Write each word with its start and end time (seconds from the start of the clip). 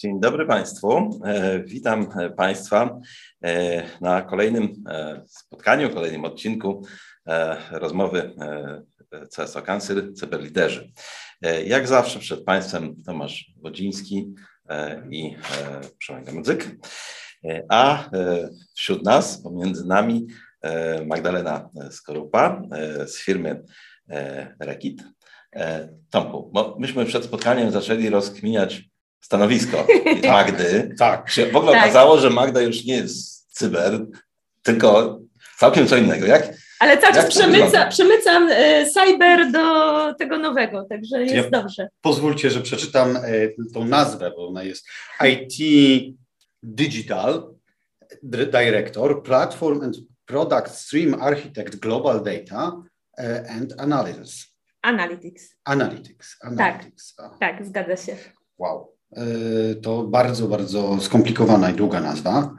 Dzień 0.00 0.20
dobry 0.20 0.46
Państwu. 0.46 1.20
E, 1.24 1.62
witam 1.64 2.06
Państwa 2.36 3.00
e, 3.44 3.82
na 4.00 4.22
kolejnym 4.22 4.84
e, 4.88 5.22
spotkaniu, 5.26 5.90
kolejnym 5.90 6.24
odcinku 6.24 6.82
rozmowy 7.70 8.34
CSO 9.36 9.62
Council 9.62 10.14
Cyberliderzy. 10.14 10.92
Jak 11.66 11.88
zawsze 11.88 12.18
przed 12.18 12.44
Państwem 12.44 13.02
Tomasz 13.06 13.52
Wodziński 13.62 14.34
i 15.10 15.36
Przemek 15.98 16.32
Mudzyk, 16.32 16.76
a 17.68 18.10
wśród 18.74 19.04
nas, 19.04 19.42
pomiędzy 19.42 19.86
nami 19.86 20.26
Magdalena 21.06 21.70
Skorupa 21.90 22.62
z 23.06 23.18
firmy 23.18 23.62
Rekit. 24.60 25.02
Tomku, 26.10 26.50
bo 26.52 26.76
myśmy 26.78 27.04
przed 27.04 27.24
spotkaniem 27.24 27.70
zaczęli 27.70 28.08
rozkminiać 28.08 28.89
stanowisko 29.20 29.86
Magdy. 30.28 30.94
tak. 30.98 31.30
Się 31.30 31.46
w 31.46 31.56
ogóle 31.56 31.72
tak. 31.72 31.82
okazało, 31.82 32.18
że 32.18 32.30
Magda 32.30 32.60
już 32.60 32.84
nie 32.84 32.94
jest 32.94 33.52
cyber, 33.52 34.06
tylko 34.62 35.20
całkiem 35.58 35.86
co 35.86 35.96
innego. 35.96 36.26
Jak, 36.26 36.48
Ale 36.78 36.98
cały 36.98 37.14
czas 37.14 37.26
przemyca, 37.26 37.86
przemycam 37.86 38.48
y, 38.50 38.86
cyber 38.94 39.52
do 39.52 40.14
tego 40.14 40.38
nowego, 40.38 40.84
także 40.84 41.22
jest 41.22 41.34
ja 41.34 41.62
dobrze. 41.62 41.88
Pozwólcie, 42.00 42.50
że 42.50 42.60
przeczytam 42.60 43.16
y, 43.16 43.54
tą 43.74 43.84
nazwę, 43.84 44.30
bo 44.36 44.48
ona 44.48 44.62
jest 44.62 44.86
IT 45.28 45.54
Digital 46.62 47.54
Director, 48.22 49.22
Platform 49.22 49.82
and 49.82 49.96
Product 50.26 50.74
Stream 50.74 51.22
Architect 51.22 51.76
Global 51.76 52.24
Data 52.24 52.82
y, 53.18 53.50
and 53.50 53.74
Analysis. 53.78 54.46
Analytics. 54.82 55.56
Analytics. 55.64 56.36
Analytics. 56.40 57.14
Tak, 57.16 57.38
tak, 57.40 57.66
zgadza 57.66 57.96
się. 57.96 58.16
Wow. 58.58 58.89
E, 59.16 59.74
to 59.74 60.02
bardzo, 60.02 60.48
bardzo 60.48 61.00
skomplikowana 61.00 61.70
i 61.70 61.74
długa 61.74 62.00
nazwa. 62.00 62.50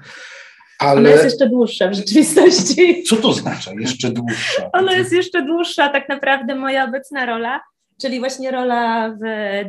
Ale 0.79 0.99
Ona 0.99 1.09
jest 1.09 1.23
jeszcze 1.23 1.49
dłuższa 1.49 1.89
w 1.89 1.93
rzeczywistości. 1.93 3.03
Co 3.09 3.15
to 3.15 3.29
oznacza 3.29 3.71
jeszcze 3.79 4.09
dłuższa? 4.09 4.69
Ona 4.73 4.93
jest 4.93 5.13
jeszcze 5.13 5.41
dłuższa, 5.41 5.89
tak 5.89 6.09
naprawdę 6.09 6.55
moja 6.55 6.85
obecna 6.85 7.25
rola, 7.25 7.61
czyli 8.01 8.19
właśnie 8.19 8.51
rola 8.51 9.09
w 9.09 9.19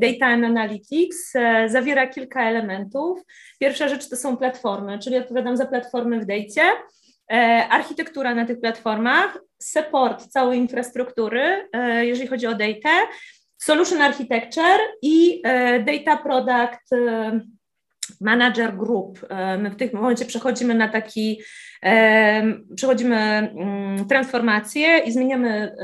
Data 0.00 0.27
Analytics, 0.27 1.36
e, 1.36 1.69
zawiera 1.69 2.06
kilka 2.06 2.42
elementów. 2.42 3.19
Pierwsza 3.60 3.88
rzecz 3.88 4.08
to 4.08 4.16
są 4.16 4.36
platformy, 4.36 4.98
czyli 4.98 5.16
odpowiadam 5.16 5.56
za 5.56 5.66
platformy 5.66 6.20
w 6.20 6.27
Dejcie, 6.27 6.62
e, 7.33 7.66
architektura 7.70 8.34
na 8.34 8.47
tych 8.47 8.60
platformach, 8.60 9.38
support 9.62 10.27
całej 10.27 10.58
infrastruktury, 10.58 11.69
jeżeli 12.00 12.28
chodzi 12.28 12.47
o 12.47 12.55
data, 12.55 12.91
Solution 13.62 14.02
Architecture 14.02 14.78
i 15.02 15.41
e, 15.44 15.80
Data 15.82 16.16
Product 16.16 16.92
e, 16.92 17.41
Manager 18.20 18.77
Group. 18.77 19.27
E, 19.28 19.58
my 19.58 19.70
w 19.70 19.77
tym 19.77 19.91
momencie 19.92 20.24
przechodzimy 20.24 20.74
na 20.74 20.88
taki, 20.88 21.41
przechodzimy 22.77 23.16
mm, 23.16 24.08
transformację 24.08 24.98
i 24.98 25.12
zmieniamy 25.12 25.77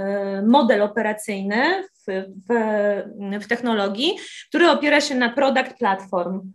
model 0.46 0.82
operacyjny 0.82 1.84
w, 2.06 2.24
w, 2.48 3.44
w 3.44 3.48
technologii, 3.48 4.18
który 4.48 4.70
opiera 4.70 5.00
się 5.00 5.14
na 5.14 5.28
product 5.28 5.78
platform 5.78 6.52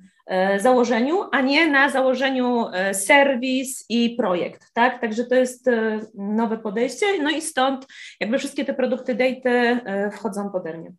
założeniu, 0.57 1.23
a 1.31 1.41
nie 1.41 1.67
na 1.67 1.89
założeniu 1.89 2.65
serwis 2.93 3.85
i 3.89 4.15
projekt, 4.15 4.73
tak? 4.73 5.01
Także 5.01 5.23
to 5.23 5.35
jest 5.35 5.69
nowe 6.15 6.57
podejście, 6.57 7.05
no 7.23 7.29
i 7.29 7.41
stąd 7.41 7.87
jakby 8.19 8.37
wszystkie 8.37 8.65
te 8.65 8.73
produkty 8.73 9.15
data 9.15 10.09
wchodzą 10.11 10.49
podernie. 10.49 10.91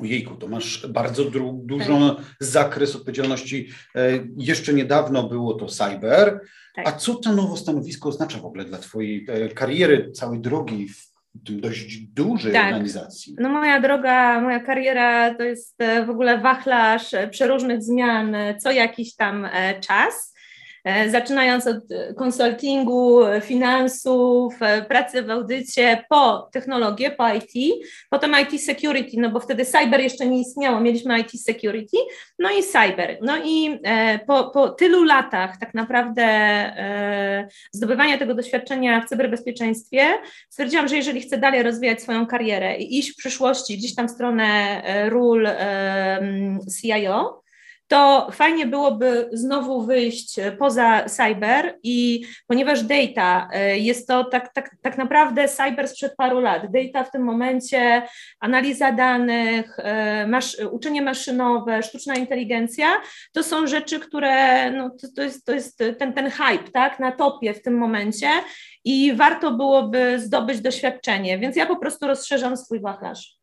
Ojejku, 0.00 0.34
to 0.34 0.48
masz 0.48 0.86
bardzo 0.86 1.24
dużo 1.54 2.16
tak. 2.16 2.26
zakres 2.40 2.96
odpowiedzialności. 2.96 3.68
E, 3.94 4.10
jeszcze 4.36 4.74
niedawno 4.74 5.28
było 5.28 5.54
to 5.54 5.66
cyber. 5.66 6.40
Tak. 6.74 6.88
A 6.88 6.92
co 6.92 7.14
to 7.14 7.32
nowe 7.32 7.56
stanowisko 7.56 8.08
oznacza 8.08 8.38
w 8.38 8.44
ogóle 8.44 8.64
dla 8.64 8.78
Twojej 8.78 9.26
e, 9.28 9.48
kariery, 9.48 10.10
całej 10.12 10.40
drogi 10.40 10.88
w 10.88 11.08
tym 11.46 11.60
dość 11.60 11.96
dużej 11.96 12.52
tak. 12.52 12.64
organizacji? 12.64 13.36
No 13.38 13.48
moja 13.48 13.80
droga, 13.80 14.40
moja 14.40 14.60
kariera 14.60 15.34
to 15.34 15.42
jest 15.42 15.80
e, 15.80 16.06
w 16.06 16.10
ogóle 16.10 16.38
wachlarz 16.38 17.10
przeróżnych 17.30 17.82
zmian 17.82 18.36
co 18.62 18.70
jakiś 18.70 19.14
tam 19.14 19.48
czas. 19.80 20.27
E, 20.88 21.10
zaczynając 21.10 21.66
od 21.66 21.84
konsultingu, 22.16 23.20
finansów, 23.40 24.54
e, 24.60 24.82
pracy 24.82 25.22
w 25.22 25.30
audycie, 25.30 26.04
po 26.08 26.48
technologię, 26.52 27.10
po 27.10 27.28
IT, 27.34 27.74
potem 28.10 28.32
IT 28.42 28.62
security, 28.62 29.16
no 29.20 29.30
bo 29.30 29.40
wtedy 29.40 29.64
cyber 29.64 30.00
jeszcze 30.00 30.26
nie 30.26 30.40
istniało, 30.40 30.80
mieliśmy 30.80 31.20
IT 31.20 31.42
security, 31.42 31.96
no 32.38 32.50
i 32.50 32.62
cyber. 32.62 33.18
No 33.22 33.36
i 33.44 33.80
e, 33.84 34.18
po, 34.18 34.50
po 34.50 34.68
tylu 34.68 35.04
latach 35.04 35.56
tak 35.60 35.74
naprawdę 35.74 36.28
zdobywania 37.72 38.18
tego 38.18 38.34
doświadczenia 38.34 39.00
w 39.00 39.08
cyberbezpieczeństwie, 39.08 40.04
stwierdziłam, 40.50 40.88
że 40.88 40.96
jeżeli 40.96 41.20
chcę 41.20 41.38
dalej 41.38 41.62
rozwijać 41.62 42.02
swoją 42.02 42.26
karierę 42.26 42.78
i 42.78 42.98
iść 42.98 43.12
w 43.12 43.16
przyszłości 43.16 43.78
gdzieś 43.78 43.94
tam 43.94 44.08
w 44.08 44.10
stronę 44.10 44.82
ról 45.10 45.48
CIO, 46.80 47.42
to 47.88 48.28
fajnie 48.32 48.66
byłoby 48.66 49.28
znowu 49.32 49.82
wyjść 49.82 50.36
poza 50.58 51.04
cyber 51.04 51.78
i 51.82 52.24
ponieważ 52.46 52.82
data 52.82 53.48
e, 53.52 53.78
jest 53.78 54.08
to 54.08 54.24
tak, 54.24 54.52
tak, 54.54 54.76
tak 54.82 54.98
naprawdę 54.98 55.48
cyber 55.48 55.88
sprzed 55.88 56.16
paru 56.16 56.40
lat. 56.40 56.62
Data 56.72 57.04
w 57.04 57.10
tym 57.10 57.22
momencie, 57.22 58.02
analiza 58.40 58.92
danych, 58.92 59.78
e, 59.78 60.26
masz, 60.26 60.56
uczenie 60.70 61.02
maszynowe, 61.02 61.82
sztuczna 61.82 62.14
inteligencja, 62.14 62.88
to 63.32 63.42
są 63.42 63.66
rzeczy, 63.66 64.00
które 64.00 64.70
no, 64.70 64.90
to, 64.90 65.06
to, 65.16 65.22
jest, 65.22 65.44
to 65.44 65.52
jest 65.52 65.78
ten, 65.98 66.12
ten 66.12 66.30
hype 66.30 66.70
tak, 66.72 67.00
na 67.00 67.12
topie 67.12 67.54
w 67.54 67.62
tym 67.62 67.78
momencie 67.78 68.28
i 68.84 69.12
warto 69.14 69.50
byłoby 69.50 70.20
zdobyć 70.20 70.60
doświadczenie, 70.60 71.38
więc 71.38 71.56
ja 71.56 71.66
po 71.66 71.76
prostu 71.76 72.06
rozszerzam 72.06 72.56
swój 72.56 72.80
wachlarz. 72.80 73.37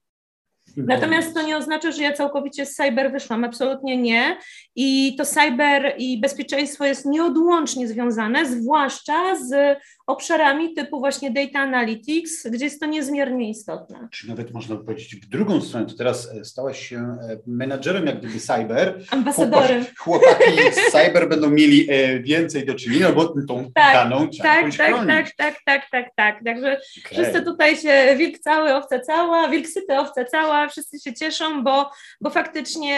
Natomiast 0.77 1.33
to 1.33 1.41
nie 1.41 1.57
oznacza, 1.57 1.91
że 1.91 2.03
ja 2.03 2.13
całkowicie 2.13 2.65
z 2.65 2.75
cyber 2.75 3.11
wyszłam, 3.11 3.43
absolutnie 3.43 3.97
nie. 3.97 4.37
I 4.75 5.15
to 5.17 5.25
cyber 5.25 5.95
i 5.97 6.21
bezpieczeństwo 6.21 6.85
jest 6.85 7.05
nieodłącznie 7.05 7.87
związane, 7.87 8.45
zwłaszcza 8.45 9.35
z 9.35 9.77
obszarami 10.07 10.73
typu 10.73 10.99
właśnie 10.99 11.31
data 11.31 11.59
analytics, 11.59 12.47
gdzie 12.47 12.65
jest 12.65 12.79
to 12.79 12.85
niezmiernie 12.85 13.49
istotne. 13.49 14.07
Czy 14.11 14.27
nawet 14.27 14.53
można 14.53 14.75
by 14.75 14.83
powiedzieć 14.83 15.15
w 15.15 15.29
drugą 15.29 15.61
stronę, 15.61 15.85
to 15.85 15.97
teraz 15.97 16.29
e, 16.31 16.45
stałaś 16.45 16.89
się 16.89 16.97
e, 16.97 17.37
menadżerem 17.47 18.05
jak 18.05 18.19
gdyby 18.19 18.39
cyber. 18.39 18.99
Ambasadorem. 19.11 19.85
Chłopaki 19.97 20.51
z 20.71 20.91
cyber 20.91 21.29
będą 21.29 21.49
mieli 21.49 21.87
e, 21.89 22.19
więcej 22.19 22.65
do 22.65 22.75
czynienia, 22.75 23.11
bo 23.11 23.33
tą 23.47 23.71
tak, 23.73 23.93
daną 23.93 24.27
trzeba 24.29 24.49
tak, 24.49 24.75
tak, 24.77 25.05
tak, 25.07 25.31
tak, 25.37 25.55
tak, 25.65 25.89
tak, 25.91 26.11
tak. 26.15 26.43
Także 26.43 26.79
okay. 27.07 27.23
wszyscy 27.23 27.41
tutaj 27.41 27.77
się, 27.77 28.15
wilk 28.17 28.39
cały, 28.39 28.73
owca 28.73 28.99
cała, 28.99 29.49
wilk 29.49 29.67
syty, 29.67 29.99
owca 29.99 30.25
cała, 30.25 30.67
wszyscy 30.67 30.99
się 30.99 31.13
cieszą, 31.13 31.63
bo, 31.63 31.91
bo 32.21 32.29
faktycznie 32.29 32.95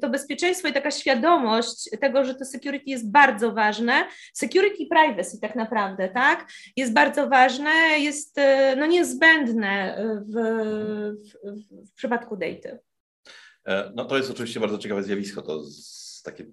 to 0.00 0.10
bezpieczeństwo 0.10 0.68
i 0.68 0.72
taka 0.72 0.90
świadomość 0.90 1.90
tego, 2.00 2.24
że 2.24 2.34
to 2.34 2.44
security 2.44 2.90
jest 2.90 3.10
bardzo 3.10 3.52
ważne, 3.52 4.04
security 4.32 4.86
privacy 4.90 5.40
tak 5.40 5.54
naprawdę, 5.56 6.08
tak, 6.14 6.48
jest 6.76 6.92
bardzo 6.92 7.28
ważne, 7.28 7.70
jest 7.98 8.38
e, 8.38 8.76
no, 8.76 8.86
niezbędne 8.86 9.98
w, 10.28 10.34
w, 11.44 11.90
w 11.90 11.92
przypadku 11.92 12.36
data. 12.36 12.68
E, 13.66 13.92
no 13.94 14.04
to 14.04 14.16
jest 14.16 14.30
oczywiście 14.30 14.60
bardzo 14.60 14.78
ciekawe 14.78 15.02
zjawisko, 15.02 15.42
to 15.42 15.64
z, 15.64 16.22
takie 16.24 16.44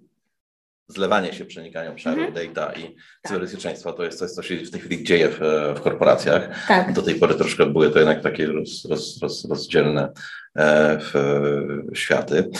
zlewanie 0.88 1.32
się, 1.32 1.44
przenikanie 1.44 1.90
obszaru 1.90 2.20
mm 2.20 2.32
-hmm. 2.32 2.52
data 2.54 2.72
i 2.72 2.82
tak. 2.82 2.92
cyberbezpieczeństwa 3.26 3.92
to 3.92 4.04
jest 4.04 4.18
coś, 4.18 4.30
co 4.30 4.42
się 4.42 4.56
w 4.56 4.70
tej 4.70 4.80
chwili 4.80 5.04
dzieje 5.04 5.28
w, 5.28 5.38
w 5.76 5.80
korporacjach. 5.80 6.66
Tak. 6.68 6.92
Do 6.92 7.02
tej 7.02 7.14
pory 7.14 7.34
troszkę 7.34 7.66
były 7.66 7.90
to 7.90 7.98
jednak 7.98 8.22
takie 8.22 8.46
roz, 8.46 8.84
roz, 8.84 9.18
roz, 9.22 9.44
rozdzielne 9.44 10.12
e, 10.56 10.98
w, 11.00 11.14
światy. 11.94 12.50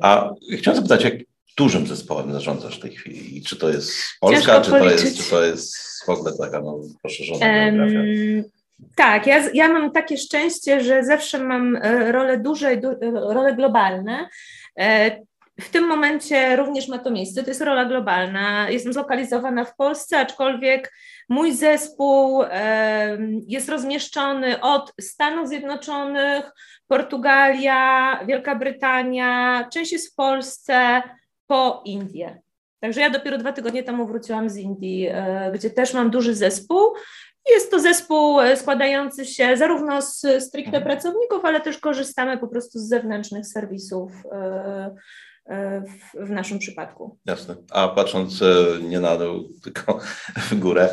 A 0.00 0.30
chciałem 0.56 0.76
zapytać, 0.76 1.04
jak 1.04 1.14
dużym 1.56 1.86
zespołem 1.86 2.32
zarządzasz 2.32 2.78
w 2.78 2.80
tej 2.80 2.96
chwili? 2.96 3.38
I 3.38 3.42
czy 3.42 3.56
to 3.56 3.68
jest 3.68 3.92
Polska, 4.20 4.60
czy 4.60 4.70
to 4.70 4.90
jest, 4.90 5.16
czy 5.16 5.30
to 5.30 5.44
jest 5.44 5.91
w 6.06 6.08
ogóle 6.08 6.32
taka 6.38 6.60
no, 6.60 6.78
poszerzona? 7.02 7.46
Tak, 8.96 9.26
ja, 9.26 9.50
ja 9.54 9.68
mam 9.68 9.92
takie 9.92 10.16
szczęście, 10.16 10.80
że 10.80 11.04
zawsze 11.04 11.38
mam 11.38 11.76
e, 11.76 12.12
role 12.12 12.38
duże, 12.38 12.76
du, 12.76 12.88
role 13.12 13.54
globalne. 13.54 14.28
E, 14.78 15.16
w 15.60 15.70
tym 15.70 15.88
momencie 15.88 16.56
również 16.56 16.88
ma 16.88 16.98
to 16.98 17.10
miejsce, 17.10 17.42
to 17.42 17.50
jest 17.50 17.60
rola 17.60 17.84
globalna. 17.84 18.70
Jestem 18.70 18.92
zlokalizowana 18.92 19.64
w 19.64 19.76
Polsce, 19.76 20.18
aczkolwiek 20.18 20.92
mój 21.28 21.52
zespół 21.52 22.42
jest 23.46 23.68
rozmieszczony 23.68 24.60
od 24.60 24.92
Stanów 25.00 25.48
Zjednoczonych, 25.48 26.50
Portugalia, 26.88 28.20
Wielka 28.26 28.54
Brytania, 28.54 29.68
część 29.72 29.92
jest 29.92 30.12
w 30.12 30.14
Polsce, 30.14 31.02
po 31.46 31.82
Indię. 31.84 32.42
Także 32.82 33.00
ja 33.00 33.10
dopiero 33.10 33.38
dwa 33.38 33.52
tygodnie 33.52 33.82
temu 33.82 34.06
wróciłam 34.06 34.50
z 34.50 34.56
Indii, 34.56 35.08
e, 35.10 35.50
gdzie 35.54 35.70
też 35.70 35.94
mam 35.94 36.10
duży 36.10 36.34
zespół. 36.34 36.94
Jest 37.50 37.70
to 37.70 37.80
zespół 37.80 38.40
e, 38.40 38.56
składający 38.56 39.26
się 39.26 39.56
zarówno 39.56 40.02
z 40.02 40.20
stricte 40.20 40.76
mhm. 40.76 40.84
pracowników, 40.84 41.44
ale 41.44 41.60
też 41.60 41.78
korzystamy 41.78 42.38
po 42.38 42.48
prostu 42.48 42.78
z 42.78 42.88
zewnętrznych 42.88 43.46
serwisów, 43.46 44.12
e, 44.32 44.90
w, 46.14 46.30
naszym 46.30 46.58
przypadku. 46.58 47.18
Jasne. 47.26 47.56
A 47.70 47.88
patrząc 47.88 48.40
nie 48.82 49.00
na 49.00 49.16
dół, 49.16 49.48
tylko 49.62 50.00
w 50.36 50.54
górę, 50.54 50.88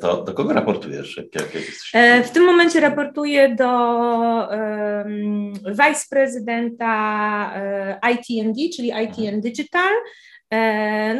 to 0.00 0.24
do 0.24 0.34
kogo 0.34 0.52
raportujesz? 0.52 1.16
Jak, 1.16 1.26
jak 1.34 2.26
w 2.26 2.30
tym 2.30 2.44
momencie 2.44 2.80
raportuję 2.80 3.54
do 3.54 3.68
um, 4.50 5.52
wiceprezydenta 5.52 6.90
ITND, 8.12 8.56
czyli 8.76 8.88
ITN 8.88 9.24
mhm. 9.24 9.40
Digital. 9.40 9.92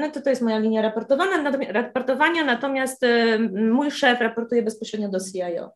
No 0.00 0.10
to 0.10 0.20
to 0.20 0.30
jest 0.30 0.42
moja 0.42 0.58
linia 0.58 0.82
raportowana, 0.82 1.50
raportowania, 1.68 2.44
natomiast 2.44 3.02
mój 3.70 3.90
szef 3.90 4.20
raportuje 4.20 4.62
bezpośrednio 4.62 5.08
do 5.08 5.18
CIO. 5.20 5.70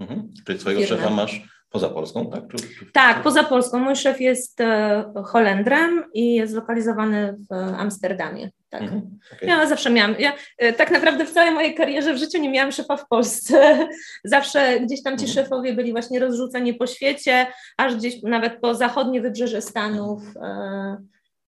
Mhm. 0.00 0.30
Czyli 0.46 0.58
swojego 0.58 0.82
firmy. 0.82 0.96
szefa 0.96 1.10
masz 1.10 1.42
poza 1.72 1.88
Polską, 1.88 2.30
tak? 2.30 2.42
Czy, 2.48 2.56
czy, 2.56 2.92
tak, 2.92 3.22
poza 3.22 3.44
Polską. 3.44 3.78
Mój 3.78 3.96
szef 3.96 4.20
jest 4.20 4.60
e, 4.60 5.04
Holendrem 5.24 6.04
i 6.14 6.34
jest 6.34 6.52
zlokalizowany 6.52 7.36
w 7.50 7.54
Amsterdamie. 7.78 8.50
Tak. 8.68 8.82
Mhm. 8.82 9.18
Okay. 9.36 9.48
Ja 9.48 9.66
zawsze 9.66 9.90
miałam, 9.90 10.14
ja 10.18 10.32
e, 10.58 10.72
tak 10.72 10.90
naprawdę 10.90 11.26
w 11.26 11.30
całej 11.30 11.54
mojej 11.54 11.74
karierze 11.74 12.14
w 12.14 12.18
życiu 12.18 12.38
nie 12.38 12.50
miałam 12.50 12.72
szefa 12.72 12.96
w 12.96 13.08
Polsce. 13.08 13.88
Zawsze 14.24 14.80
gdzieś 14.80 15.02
tam 15.02 15.18
ci 15.18 15.24
mhm. 15.24 15.44
szefowie 15.44 15.72
byli 15.74 15.92
właśnie 15.92 16.20
rozrzuceni 16.20 16.74
po 16.74 16.86
świecie, 16.86 17.46
aż 17.76 17.96
gdzieś 17.96 18.22
nawet 18.22 18.60
po 18.60 18.74
zachodnie 18.74 19.20
wybrzeże 19.20 19.62
Stanów. 19.62 20.22
E, 20.36 20.96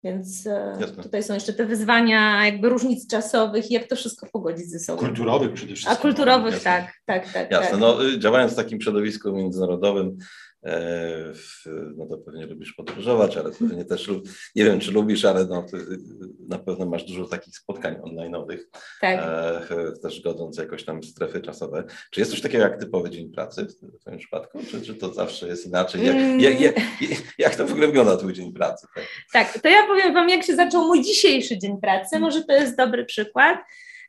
więc 0.03 0.47
e, 0.47 0.77
Jasne. 0.79 1.03
tutaj 1.03 1.23
są 1.23 1.33
jeszcze 1.33 1.53
te 1.53 1.65
wyzwania 1.65 2.45
jakby 2.45 2.69
różnic 2.69 3.07
czasowych 3.07 3.71
i 3.71 3.73
jak 3.73 3.87
to 3.87 3.95
wszystko 3.95 4.27
pogodzić 4.33 4.69
ze 4.69 4.79
sobą. 4.79 4.99
Kulturowych 4.99 5.53
przede 5.53 5.75
wszystkim. 5.75 5.97
A 5.97 6.01
kulturowych, 6.01 6.53
Jasne. 6.53 6.71
tak, 6.71 6.93
tak, 7.05 7.33
tak. 7.33 7.51
Jasne, 7.51 7.71
tak. 7.71 7.79
no 7.79 8.05
y, 8.05 8.19
działając 8.19 8.53
w 8.53 8.55
takim 8.55 8.81
środowisku 8.81 9.31
międzynarodowym, 9.31 10.17
no 11.97 12.05
to 12.05 12.17
pewnie 12.17 12.45
lubisz 12.45 12.73
podróżować, 12.73 13.37
ale 13.37 13.51
pewnie 13.51 13.85
też, 13.85 14.09
nie 14.55 14.65
wiem 14.65 14.79
czy 14.79 14.91
lubisz, 14.91 15.25
ale 15.25 15.45
no, 15.45 15.65
na 16.47 16.59
pewno 16.59 16.85
masz 16.85 17.03
dużo 17.03 17.25
takich 17.25 17.57
spotkań 17.57 17.95
online'owych, 17.95 18.59
tak. 19.01 19.19
E, 19.19 19.91
też 20.01 20.21
godząc 20.21 20.57
jakoś 20.57 20.85
tam 20.85 21.03
strefy 21.03 21.41
czasowe. 21.41 21.83
Czy 22.11 22.19
jest 22.19 22.31
coś 22.31 22.41
takiego 22.41 22.63
jak 22.63 22.79
typowy 22.79 23.09
dzień 23.09 23.31
pracy 23.31 23.65
w 23.65 24.01
Twoim 24.01 24.17
przypadku, 24.17 24.59
czy, 24.71 24.81
czy 24.81 24.95
to 24.95 25.13
zawsze 25.13 25.47
jest 25.47 25.67
inaczej? 25.67 26.05
Jak, 26.05 26.15
mm. 26.15 26.39
jak, 26.39 26.61
jak, 26.61 26.75
jak 27.37 27.55
to 27.55 27.67
w 27.67 27.71
ogóle 27.71 27.87
wygląda 27.87 28.17
Twój 28.17 28.33
dzień 28.33 28.53
pracy? 28.53 28.87
Tak? 28.95 29.05
tak, 29.33 29.61
to 29.61 29.69
ja 29.69 29.87
powiem 29.87 30.13
Wam, 30.13 30.29
jak 30.29 30.43
się 30.43 30.55
zaczął 30.55 30.87
mój 30.87 31.03
dzisiejszy 31.03 31.57
dzień 31.57 31.77
pracy, 31.81 32.19
może 32.19 32.43
to 32.43 32.53
jest 32.53 32.77
dobry 32.77 33.05
przykład. 33.05 33.59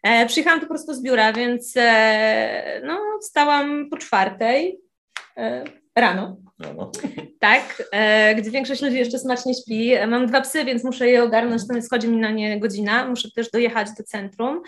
E, 0.02 0.26
przyjechałam 0.26 0.60
tu 0.60 0.66
prosto 0.66 0.94
z 0.94 1.02
biura, 1.02 1.32
więc 1.32 1.74
e, 1.76 2.80
no, 2.84 3.00
wstałam 3.20 3.88
po 3.90 3.96
czwartej, 3.96 4.80
e, 5.36 5.64
Rano. 5.96 6.36
Rano. 6.58 6.92
Tak, 7.38 7.82
e, 7.92 8.34
gdzie 8.34 8.50
większość 8.50 8.82
ludzi 8.82 8.96
jeszcze 8.96 9.18
smacznie 9.18 9.54
śpi. 9.54 9.92
Mam 10.08 10.26
dwa 10.26 10.40
psy, 10.40 10.64
więc 10.64 10.84
muszę 10.84 11.08
je 11.08 11.22
ogarnąć, 11.22 11.62
to 11.68 11.82
schodzi 11.82 12.08
mi 12.08 12.16
na 12.16 12.30
nie 12.30 12.60
godzina. 12.60 13.08
Muszę 13.08 13.28
też 13.30 13.50
dojechać 13.50 13.88
do 13.98 14.04
centrum. 14.04 14.62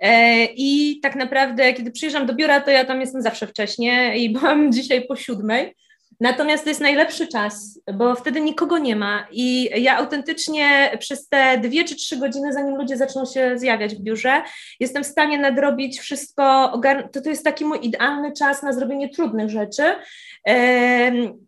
E, 0.00 0.44
I 0.44 1.00
tak 1.02 1.16
naprawdę, 1.16 1.72
kiedy 1.72 1.90
przyjeżdżam 1.90 2.26
do 2.26 2.34
biura, 2.34 2.60
to 2.60 2.70
ja 2.70 2.84
tam 2.84 3.00
jestem 3.00 3.22
zawsze 3.22 3.46
wcześnie 3.46 4.18
i 4.18 4.30
byłam 4.30 4.72
dzisiaj 4.72 5.06
po 5.06 5.16
siódmej. 5.16 5.74
Natomiast 6.20 6.64
to 6.64 6.70
jest 6.70 6.80
najlepszy 6.80 7.26
czas, 7.26 7.80
bo 7.94 8.14
wtedy 8.14 8.40
nikogo 8.40 8.78
nie 8.78 8.96
ma 8.96 9.26
i 9.30 9.70
ja 9.82 9.96
autentycznie 9.96 10.96
przez 10.98 11.28
te 11.28 11.58
dwie 11.58 11.84
czy 11.84 11.96
trzy 11.96 12.16
godziny, 12.16 12.52
zanim 12.52 12.76
ludzie 12.76 12.96
zaczną 12.96 13.24
się 13.24 13.58
zjawiać 13.58 13.94
w 13.94 14.00
biurze, 14.00 14.42
jestem 14.80 15.04
w 15.04 15.06
stanie 15.06 15.38
nadrobić 15.38 16.00
wszystko, 16.00 16.72
to, 17.12 17.20
to 17.20 17.30
jest 17.30 17.44
taki 17.44 17.64
mój 17.64 17.78
idealny 17.82 18.32
czas 18.32 18.62
na 18.62 18.72
zrobienie 18.72 19.08
trudnych 19.08 19.50
rzeczy 19.50 19.82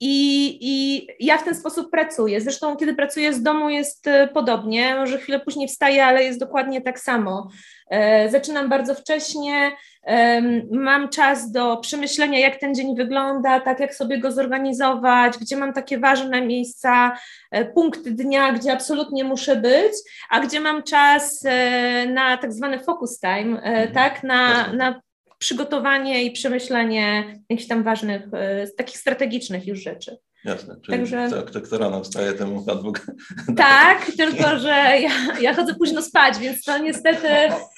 i, 0.00 0.58
i 0.60 1.06
ja 1.20 1.38
w 1.38 1.44
ten 1.44 1.54
sposób 1.54 1.90
pracuję. 1.90 2.40
Zresztą 2.40 2.76
kiedy 2.76 2.94
pracuję 2.94 3.32
z 3.32 3.42
domu 3.42 3.70
jest 3.70 4.06
e, 4.06 4.28
podobnie, 4.28 4.94
może 4.94 5.18
chwilę 5.18 5.40
później 5.40 5.68
wstaję, 5.68 6.06
ale 6.06 6.24
jest 6.24 6.40
dokładnie 6.40 6.80
tak 6.80 7.00
samo. 7.00 7.48
E, 7.90 8.28
zaczynam 8.30 8.68
bardzo 8.68 8.94
wcześnie, 8.94 9.72
mam 10.70 11.08
czas 11.08 11.52
do 11.52 11.76
przemyślenia, 11.76 12.38
jak 12.38 12.56
ten 12.56 12.74
dzień 12.74 12.96
wygląda, 12.96 13.60
tak 13.60 13.80
jak 13.80 13.94
sobie 13.94 14.18
go 14.18 14.32
zorganizować, 14.32 15.38
gdzie 15.38 15.56
mam 15.56 15.72
takie 15.72 15.98
ważne 15.98 16.42
miejsca, 16.42 17.16
e, 17.50 17.64
punkty 17.64 18.10
dnia, 18.10 18.52
gdzie 18.52 18.72
absolutnie 18.72 19.24
muszę 19.24 19.56
być, 19.56 19.92
a 20.30 20.40
gdzie 20.40 20.60
mam 20.60 20.82
czas 20.82 21.44
e, 21.44 22.06
na 22.06 22.36
tak 22.36 22.52
zwany 22.52 22.78
focus 22.78 23.20
time, 23.20 23.62
mhm. 23.62 23.92
tak, 23.92 24.22
na, 24.22 24.72
na 24.72 25.00
przygotowanie 25.38 26.24
i 26.24 26.30
przemyślenie 26.30 27.34
jakichś 27.48 27.68
tam 27.68 27.82
ważnych, 27.82 28.22
takich 28.76 28.98
strategicznych 28.98 29.66
już 29.66 29.78
rzeczy. 29.78 30.16
Jasne, 30.44 30.76
czyli 30.82 30.98
Także... 30.98 31.26
kto, 31.28 31.42
kto, 31.42 31.60
kto 31.60 31.78
rano 31.78 32.04
wstaje, 32.04 32.32
temu 32.32 32.64
Bóg... 32.82 33.00
Tak, 33.56 34.06
tylko 34.16 34.58
że 34.58 34.68
ja, 35.00 35.10
ja 35.40 35.54
chodzę 35.54 35.74
późno 35.74 36.02
spać, 36.02 36.38
więc 36.38 36.64
to 36.64 36.78
niestety 36.78 37.28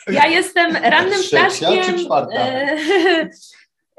ja 0.06 0.26
jestem 0.26 0.76
rannym 0.76 1.20
Trzecia 1.20 1.47
ptaszkiem. 1.47 1.82
czy 1.99 2.05
czwarta? 2.05 2.35
E, 2.35 2.79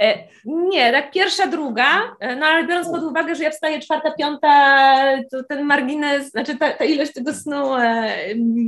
e, 0.01 0.27
nie, 0.45 0.92
tak 0.92 1.12
pierwsza, 1.12 1.48
druga, 1.48 2.15
e, 2.19 2.36
no 2.36 2.45
ale 2.45 2.68
biorąc 2.68 2.88
pod 2.89 3.04
uwagę, 3.04 3.36
że 3.36 3.44
ja 3.44 3.51
wstaję 3.51 3.80
czwarta, 3.80 4.12
piąta, 4.12 5.04
to 5.31 5.44
ten 5.44 5.65
margines, 5.65 6.31
znaczy 6.31 6.57
ta, 6.57 6.71
ta 6.71 6.86
ilość 6.86 7.13
tego 7.13 7.33
snu 7.33 7.63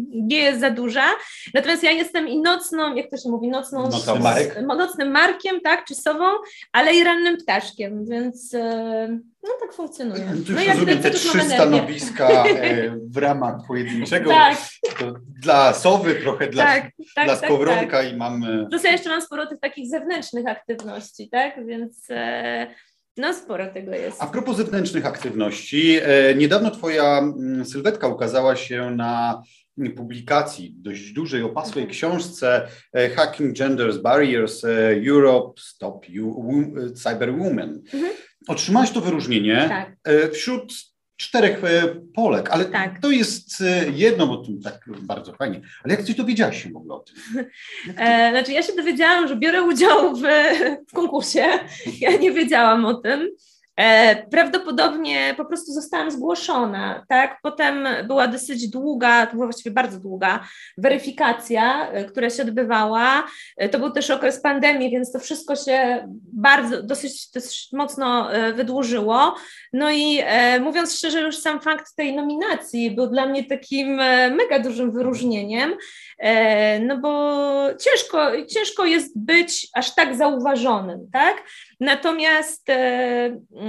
nie 0.10 0.38
jest 0.38 0.60
za 0.60 0.70
duża. 0.70 1.06
Natomiast 1.54 1.84
ja 1.84 1.92
jestem 1.92 2.28
i 2.28 2.42
nocną, 2.42 2.96
jak 2.96 3.10
to 3.10 3.18
się 3.18 3.30
mówi, 3.30 3.50
nocną, 3.50 3.84
nocnym, 3.84 4.68
nocnym 4.68 5.12
markiem, 5.12 5.62
tak, 5.62 5.86
czy 5.86 5.96
sową, 5.96 6.26
ale 6.72 6.96
i 6.96 7.04
rannym 7.04 7.38
ptaszkiem, 7.38 8.06
więc 8.06 8.56
no 9.46 9.54
tak 9.60 9.74
funkcjonuje. 9.74 10.26
Tu 10.48 10.54
no, 10.54 10.74
rozumiem 10.74 11.00
te 11.00 11.12
trzy 11.12 11.42
stanowiska 11.42 12.46
e, 12.46 12.98
w 13.10 13.18
ramach 13.18 13.56
pojedynczego. 13.68 14.30
tak. 14.30 14.58
dla 15.42 15.74
sowy, 15.74 16.16
trochę 16.16 16.48
dla, 16.48 16.66
tak, 16.66 16.84
tak, 17.16 17.26
dla 17.26 17.36
tak, 17.38 17.46
skowronka 17.46 17.98
tak. 17.98 18.14
i 18.14 18.18
mamy... 18.18 18.68
Plus 18.70 18.84
ja 18.84 18.92
jeszcze 18.92 19.10
mam 19.10 19.22
sporo 19.22 19.46
tych 19.46 19.60
takich 19.60 19.90
zewnętrznych 19.90 20.48
aktywności, 20.48 21.30
tak? 21.30 21.66
Więc... 21.66 22.06
E, 22.10 22.68
no, 23.18 23.34
sporo 23.34 23.68
tego 23.68 23.92
jest. 23.92 24.24
A 24.24 24.28
propos 24.28 24.58
zewnętrznych 24.58 25.06
aktywności, 25.06 25.98
e, 26.02 26.36
niedawno 26.36 26.72
Twoja 26.72 27.18
mm, 27.18 27.66
sylwetka 27.66 28.08
ukazała 28.08 28.56
się 28.56 28.92
na 28.92 29.44
publikacji 29.96 30.76
dość 30.78 31.12
dużej, 31.12 31.44
opasłej 31.44 31.84
mhm. 31.84 31.90
książce 31.90 32.68
Hacking 33.16 33.58
Genders 33.58 33.98
Barriers 33.98 34.64
Europe 35.08 35.62
Stop 35.62 36.10
you, 36.10 36.44
Cyberwoman. 36.96 37.82
Mhm. 37.94 38.12
Otrzymałaś 38.48 38.92
to 38.92 39.02
wyróżnienie 39.02 39.66
tak. 39.70 39.92
E, 40.04 40.30
wśród 40.30 40.74
czterech 41.18 41.64
e, 41.64 41.96
Polek, 42.14 42.50
ale 42.50 42.66
tak. 42.66 43.02
to 43.02 43.12
jest 43.12 43.62
e, 43.62 43.90
jedno, 43.90 44.28
bo 44.28 44.38
to 44.38 44.52
tak 44.64 44.86
bardzo 45.02 45.34
fajnie. 45.34 45.62
Ale 45.84 45.94
jak 45.94 46.06
ty 46.06 46.14
dowiedziałaś 46.14 46.64
się 46.64 46.70
w 46.70 46.78
ogóle 46.78 46.96
o 46.96 47.00
tym? 47.00 47.46
E, 47.98 48.30
znaczy 48.32 48.52
ja 48.52 48.64
się 48.64 48.74
dowiedziałam, 48.74 49.28
że 49.28 49.36
biorę 49.36 49.64
udział 49.64 50.16
w, 50.16 50.24
w 50.90 50.92
konkursie. 50.94 51.46
Ja 52.00 52.18
nie 52.18 52.32
wiedziałam 52.32 52.86
o 52.86 52.94
tym. 52.94 53.30
E, 53.78 54.16
prawdopodobnie 54.32 55.34
po 55.38 55.46
prostu 55.46 55.72
zostałam 55.72 56.12
zgłoszona, 56.12 57.06
tak? 57.10 57.40
Potem 57.44 57.88
była 58.08 58.28
dosyć 58.28 58.70
długa, 58.70 59.26
to 59.26 59.34
była 59.34 59.46
właściwie 59.46 59.74
bardzo 59.74 60.00
długa 60.00 60.48
weryfikacja, 60.78 61.90
e, 61.90 62.06
która 62.06 62.30
się 62.30 62.44
odbywała. 62.44 63.24
E, 63.58 63.70
to 63.70 63.80
był 63.80 63.92
też 63.92 64.10
okres 64.10 64.42
pandemii, 64.42 64.92
więc 64.92 65.12
to 65.12 65.20
wszystko 65.20 65.56
się 65.56 66.08
bardzo, 66.34 66.84
dosyć, 66.84 67.32
dosyć 67.32 67.70
mocno 67.74 68.30
wydłużyło. 68.56 69.36
No 69.74 69.92
i 69.92 70.20
mówiąc 70.62 70.98
szczerze, 70.98 71.22
już 71.22 71.38
sam 71.38 71.62
fakt 71.62 71.96
tej 71.96 72.16
nominacji 72.16 72.92
był 72.92 73.08
dla 73.08 73.26
mnie 73.26 73.44
takim 73.44 73.96
mega 74.36 74.60
dużym 74.60 74.92
wyróżnieniem, 74.92 75.74
no 76.80 76.98
bo 76.98 77.46
ciężko, 77.80 78.46
ciężko 78.48 78.86
jest 78.86 79.20
być 79.20 79.68
aż 79.74 79.96
tak 79.96 80.16
zauważonym, 80.16 81.10
tak? 81.14 81.44
Natomiast 81.80 82.70
e, 82.70 82.74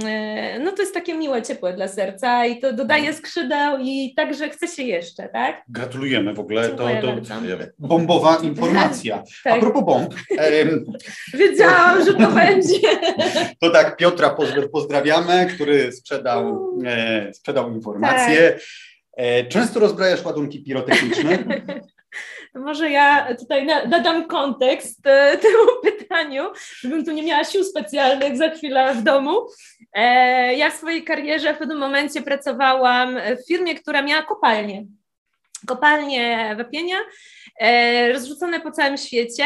e, 0.05 0.59
no 0.59 0.71
to 0.71 0.81
jest 0.81 0.93
takie 0.93 1.13
miłe, 1.13 1.41
ciepłe 1.41 1.73
dla 1.73 1.87
serca 1.87 2.45
i 2.45 2.59
to 2.59 2.73
dodaje 2.73 3.07
mhm. 3.07 3.17
skrzydeł 3.17 3.77
i 3.81 4.13
także 4.15 4.49
chce 4.49 4.67
się 4.67 4.83
jeszcze, 4.83 5.29
tak? 5.29 5.61
Gratulujemy 5.69 6.33
w 6.33 6.39
ogóle, 6.39 6.69
to, 6.69 6.87
to 7.01 7.15
bombowa 7.79 8.37
informacja. 8.43 9.23
tak. 9.43 9.53
A 9.53 9.59
propos 9.59 9.83
bomb. 9.85 10.13
Wiedziałam, 11.33 12.05
że 12.05 12.13
to 12.13 12.27
będzie. 12.45 12.79
To 13.59 13.69
tak, 13.69 13.97
Piotra 13.97 14.35
pozdrawiamy, 14.71 15.47
który 15.55 15.91
sprzedał, 15.91 16.73
e, 16.85 17.33
sprzedał 17.33 17.73
informację. 17.73 18.51
Tak. 18.51 18.61
Często 19.49 19.79
rozbrajasz 19.79 20.25
ładunki 20.25 20.63
pirotechniczne? 20.63 21.37
może 22.59 22.89
ja 22.89 23.35
tutaj 23.35 23.65
nadam 23.65 24.27
kontekst 24.27 25.07
e, 25.07 25.37
temu 25.37 25.63
pytaniu, 25.83 26.43
żebym 26.79 27.05
tu 27.05 27.11
nie 27.11 27.23
miała 27.23 27.43
sił 27.43 27.63
specjalnych 27.63 28.37
za 28.37 28.49
chwilę 28.49 28.93
w 28.93 29.03
domu. 29.03 29.47
E, 29.93 30.55
ja 30.55 30.69
w 30.69 30.73
swojej 30.73 31.03
karierze 31.03 31.53
w 31.53 31.57
pewnym 31.57 31.77
momencie 31.77 32.21
pracowałam 32.21 33.17
w 33.17 33.47
firmie, 33.47 33.75
która 33.75 34.01
miała 34.01 34.23
kopalnię. 34.23 34.85
Kopalnie 35.67 36.55
wapienia 36.57 36.95
e, 37.59 38.13
rozrzucone 38.13 38.59
po 38.59 38.71
całym 38.71 38.97
świecie 38.97 39.45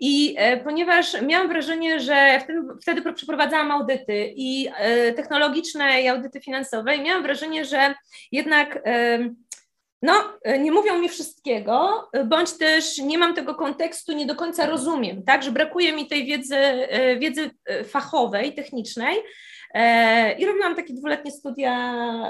i 0.00 0.36
ponieważ 0.64 1.22
miałam 1.22 1.48
wrażenie, 1.48 2.00
że 2.00 2.40
wtedy, 2.44 2.60
wtedy 2.82 3.12
przeprowadzałam 3.12 3.70
audyty 3.70 4.32
i 4.36 4.68
technologiczne 5.16 6.02
i 6.02 6.08
audyty 6.08 6.40
finansowe 6.40 6.96
i 6.96 7.02
miałam 7.02 7.22
wrażenie, 7.22 7.64
że 7.64 7.94
jednak 8.32 8.82
no, 10.02 10.14
nie 10.58 10.72
mówią 10.72 10.98
mi 10.98 11.08
wszystkiego, 11.08 12.08
bądź 12.24 12.52
też 12.52 12.98
nie 12.98 13.18
mam 13.18 13.34
tego 13.34 13.54
kontekstu, 13.54 14.12
nie 14.12 14.26
do 14.26 14.34
końca 14.34 14.66
rozumiem, 14.66 15.22
tak, 15.22 15.42
że 15.42 15.50
brakuje 15.52 15.92
mi 15.92 16.06
tej 16.06 16.26
wiedzy, 16.26 16.56
wiedzy 17.18 17.50
fachowej, 17.84 18.54
technicznej, 18.54 19.16
E, 19.16 19.22
I 20.38 20.46
robiłam 20.46 20.74
takie 20.74 20.94
dwuletnie 20.94 21.30
studia 21.30 21.74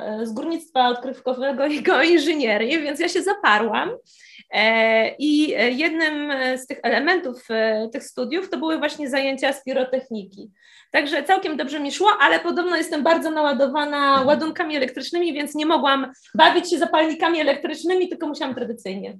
e, 0.05 0.27
z 0.27 0.33
górnictwa 0.33 0.89
odkrywkowego 0.89 1.67
i 1.67 1.83
geoinżynierii, 1.83 2.81
więc 2.81 3.01
ja 3.01 3.09
się 3.09 3.23
zaparłam. 3.23 3.91
E, 4.51 5.15
I 5.19 5.49
jednym 5.79 6.33
z 6.59 6.67
tych 6.67 6.79
elementów 6.83 7.49
tych 7.93 8.05
studiów 8.05 8.51
to 8.51 8.59
były 8.59 8.79
właśnie 8.79 9.11
zajęcia 9.11 9.53
z 9.53 9.65
pirotechniki. 9.65 10.51
Także 10.91 11.23
całkiem 11.23 11.57
dobrze 11.57 11.81
mi 11.81 11.93
szło, 11.93 12.11
ale 12.21 12.41
podobno 12.41 12.77
jestem 12.77 13.03
bardzo 13.03 13.31
naładowana 13.31 14.09
mhm. 14.09 14.27
ładunkami 14.27 14.77
elektrycznymi, 14.77 15.33
więc 15.33 15.55
nie 15.55 15.67
mogłam 15.67 16.13
bawić 16.35 16.71
się 16.71 16.79
zapalnikami 16.79 17.41
elektrycznymi, 17.41 18.09
tylko 18.09 18.27
musiałam 18.27 18.55
tradycyjnie. 18.55 19.19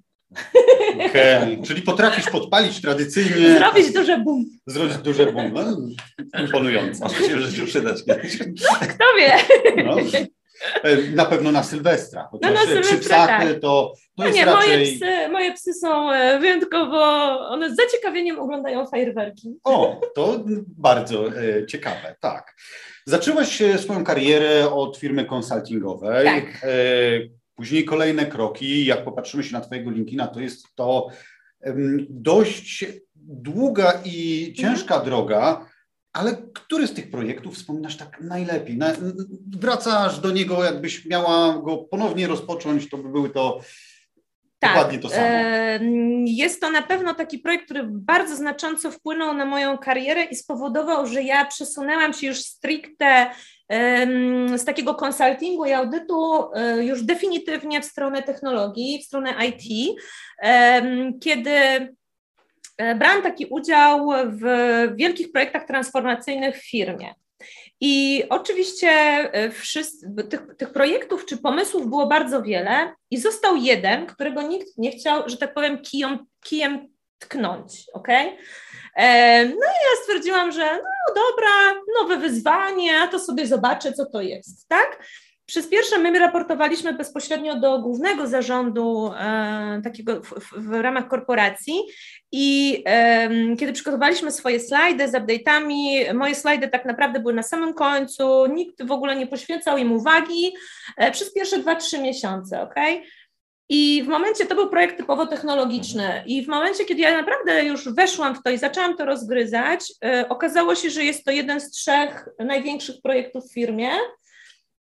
Okay. 1.11 1.63
Czyli 1.67 1.83
potrafisz 1.83 2.31
podpalić 2.31 2.81
tradycyjnie. 2.81 3.59
Zrobić 3.59 3.93
duże 3.93 4.19
bum. 4.19 4.45
Zrobić 4.67 4.97
duże 4.97 5.33
bum. 5.33 5.53
No, 5.53 5.77
imponujące. 6.41 7.05
Może 7.05 7.17
się 7.17 7.37
w 7.37 7.41
życiu 7.41 7.67
przydać. 7.67 8.03
Kto 8.89 9.05
wie? 9.19 9.33
No, 9.85 9.97
e, 10.83 10.97
na 11.15 11.25
pewno 11.25 11.53
na 11.53 11.63
Sylwestra. 11.63 12.29
Chociaż 12.31 12.51
no 12.51 12.55
na 12.55 12.67
Sylwestra, 12.67 12.97
przy 12.97 13.09
psach 13.09 13.27
tak. 13.27 13.49
to, 13.49 13.59
to 13.61 13.95
no 14.19 14.25
jest 14.27 14.39
nie, 14.39 14.45
raczej... 14.45 14.69
moje, 14.69 14.97
psy, 14.97 15.29
moje 15.33 15.55
psy 15.55 15.75
są 15.75 16.13
e, 16.13 16.39
wyjątkowo, 16.39 17.01
one 17.49 17.75
z 17.75 17.77
zaciekawieniem 17.77 18.39
oglądają 18.39 18.87
fajerwerki. 18.87 19.55
O, 19.65 20.01
to 20.15 20.45
bardzo 20.79 21.27
e, 21.29 21.67
ciekawe, 21.67 22.17
tak. 22.21 22.55
Zaczęłaś 23.07 23.63
swoją 23.77 24.05
karierę 24.05 24.71
od 24.71 24.97
firmy 24.97 25.25
konsultingowej. 25.25 26.25
Tak. 26.27 26.45
E, 26.63 27.40
Później 27.61 27.85
kolejne 27.85 28.27
kroki, 28.27 28.85
jak 28.87 29.05
popatrzymy 29.05 29.45
się 29.45 29.53
na 29.53 29.61
Twojego 29.61 29.91
LinkedIna, 29.91 30.27
to 30.27 30.41
jest 30.41 30.67
to 30.75 31.09
dość 32.09 32.85
długa 33.15 33.93
i 34.05 34.53
ciężka 34.57 34.95
mhm. 34.95 35.05
droga, 35.05 35.67
ale 36.13 36.37
który 36.55 36.87
z 36.87 36.95
tych 36.95 37.11
projektów 37.11 37.55
wspominasz 37.55 37.97
tak 37.97 38.21
najlepiej? 38.21 38.77
Na, 38.77 38.93
wracasz 39.57 40.21
do 40.21 40.31
niego, 40.31 40.65
jakbyś 40.65 41.07
miała 41.07 41.59
go 41.59 41.77
ponownie 41.77 42.27
rozpocząć, 42.27 42.91
to 42.91 42.99
by 42.99 43.09
były 43.09 43.31
to 43.31 43.61
tak, 44.59 44.71
dokładnie 44.71 44.99
to 44.99 45.09
samo. 45.09 45.27
Jest 46.25 46.61
to 46.61 46.71
na 46.71 46.83
pewno 46.83 47.15
taki 47.15 47.39
projekt, 47.39 47.65
który 47.65 47.85
bardzo 47.87 48.37
znacząco 48.37 48.91
wpłynął 48.91 49.35
na 49.35 49.45
moją 49.45 49.79
karierę 49.79 50.25
i 50.25 50.37
spowodował, 50.37 51.07
że 51.07 51.23
ja 51.23 51.45
przesunęłam 51.45 52.13
się 52.13 52.27
już 52.27 52.39
stricte 52.39 53.31
z 54.57 54.65
takiego 54.65 54.95
konsultingu 54.95 55.65
i 55.65 55.73
audytu 55.73 56.51
e, 56.55 56.85
już 56.85 57.03
definitywnie 57.03 57.81
w 57.81 57.85
stronę 57.85 58.23
technologii, 58.23 59.03
w 59.03 59.07
stronę 59.07 59.35
IT, 59.47 59.97
kiedy 61.23 61.51
e, 62.77 62.95
brałam 62.95 63.23
taki 63.23 63.47
udział 63.47 64.09
w 64.27 64.43
wielkich 64.97 65.33
projektach 65.33 65.67
transformacyjnych 65.67 66.57
w 66.57 66.71
firmie. 66.71 67.15
I 67.81 68.25
oczywiście 68.29 68.91
e, 68.91 69.51
wszyscy, 69.51 70.15
tych, 70.31 70.57
tych, 70.57 70.73
projektów 70.73 71.27
czy 71.27 71.37
pomysłów 71.37 71.89
było 71.89 72.07
bardzo 72.07 72.43
wiele 72.43 72.95
i 73.11 73.19
został 73.19 73.57
jeden, 73.57 74.07
którego 74.07 74.43
nikt 74.43 74.79
nie 74.79 74.91
chciał, 74.91 75.29
że 75.29 75.37
tak 75.37 75.55
powiem, 75.55 75.83
kijem, 75.83 76.19
kijem 76.45 76.89
tknąć, 77.19 77.85
ok? 77.93 78.09
No 79.45 79.67
i 79.67 79.81
ja 79.85 80.03
stwierdziłam, 80.03 80.53
że 80.53 80.73
no 80.73 81.15
dobra, 81.15 81.83
nowe 82.01 82.17
wyzwanie, 82.17 83.01
a 83.01 83.09
to 83.09 83.19
sobie 83.19 83.47
zobaczę, 83.47 83.93
co 83.93 84.07
to 84.07 84.21
jest, 84.21 84.69
tak? 84.69 84.99
Przez 85.51 85.69
pierwsze 85.69 85.99
my 85.99 86.19
raportowaliśmy 86.19 86.93
bezpośrednio 86.93 87.61
do 87.61 87.79
głównego 87.79 88.27
zarządu 88.27 89.13
e, 89.19 89.81
takiego 89.85 90.21
w, 90.23 90.35
w, 90.57 90.71
ramach 90.73 91.09
korporacji 91.09 91.75
i 92.33 92.83
e, 92.87 93.57
kiedy 93.57 93.73
przygotowaliśmy 93.73 94.33
swoje 94.33 94.61
slajdy 94.61 95.09
z 95.09 95.13
update'ami, 95.13 96.15
moje 96.15 96.35
slajdy 96.35 96.69
tak 96.69 96.85
naprawdę 96.85 97.21
były 97.21 97.35
na 97.35 97.43
samym 97.43 97.75
końcu, 97.75 98.47
nikt 98.47 98.83
w 98.83 98.93
ogóle 98.93 99.17
nie 99.17 99.27
poświęcał 99.27 99.79
im 99.79 99.93
uwagi 99.93 100.53
e, 100.97 101.11
przez 101.11 101.33
pierwsze 101.33 101.59
2-3 101.59 102.03
miesiące, 102.03 102.63
ok? 102.63 102.75
I 103.73 104.03
w 104.03 104.09
momencie, 104.09 104.47
to 104.47 104.55
był 104.55 104.69
projekt 104.69 104.97
typowo 104.97 105.27
technologiczny, 105.27 106.23
i 106.27 106.45
w 106.45 106.49
momencie, 106.49 106.85
kiedy 106.85 107.01
ja 107.01 107.17
naprawdę 107.17 107.65
już 107.65 107.89
weszłam 107.89 108.35
w 108.35 108.43
to 108.43 108.51
i 108.51 108.59
zaczęłam 108.59 108.97
to 108.97 109.05
rozgryzać, 109.05 109.93
y, 110.23 110.29
okazało 110.29 110.75
się, 110.75 110.91
że 110.91 111.05
jest 111.05 111.25
to 111.25 111.31
jeden 111.31 111.61
z 111.61 111.71
trzech 111.71 112.29
największych 112.39 112.97
projektów 113.03 113.45
w 113.45 113.55
firmie. 113.55 113.91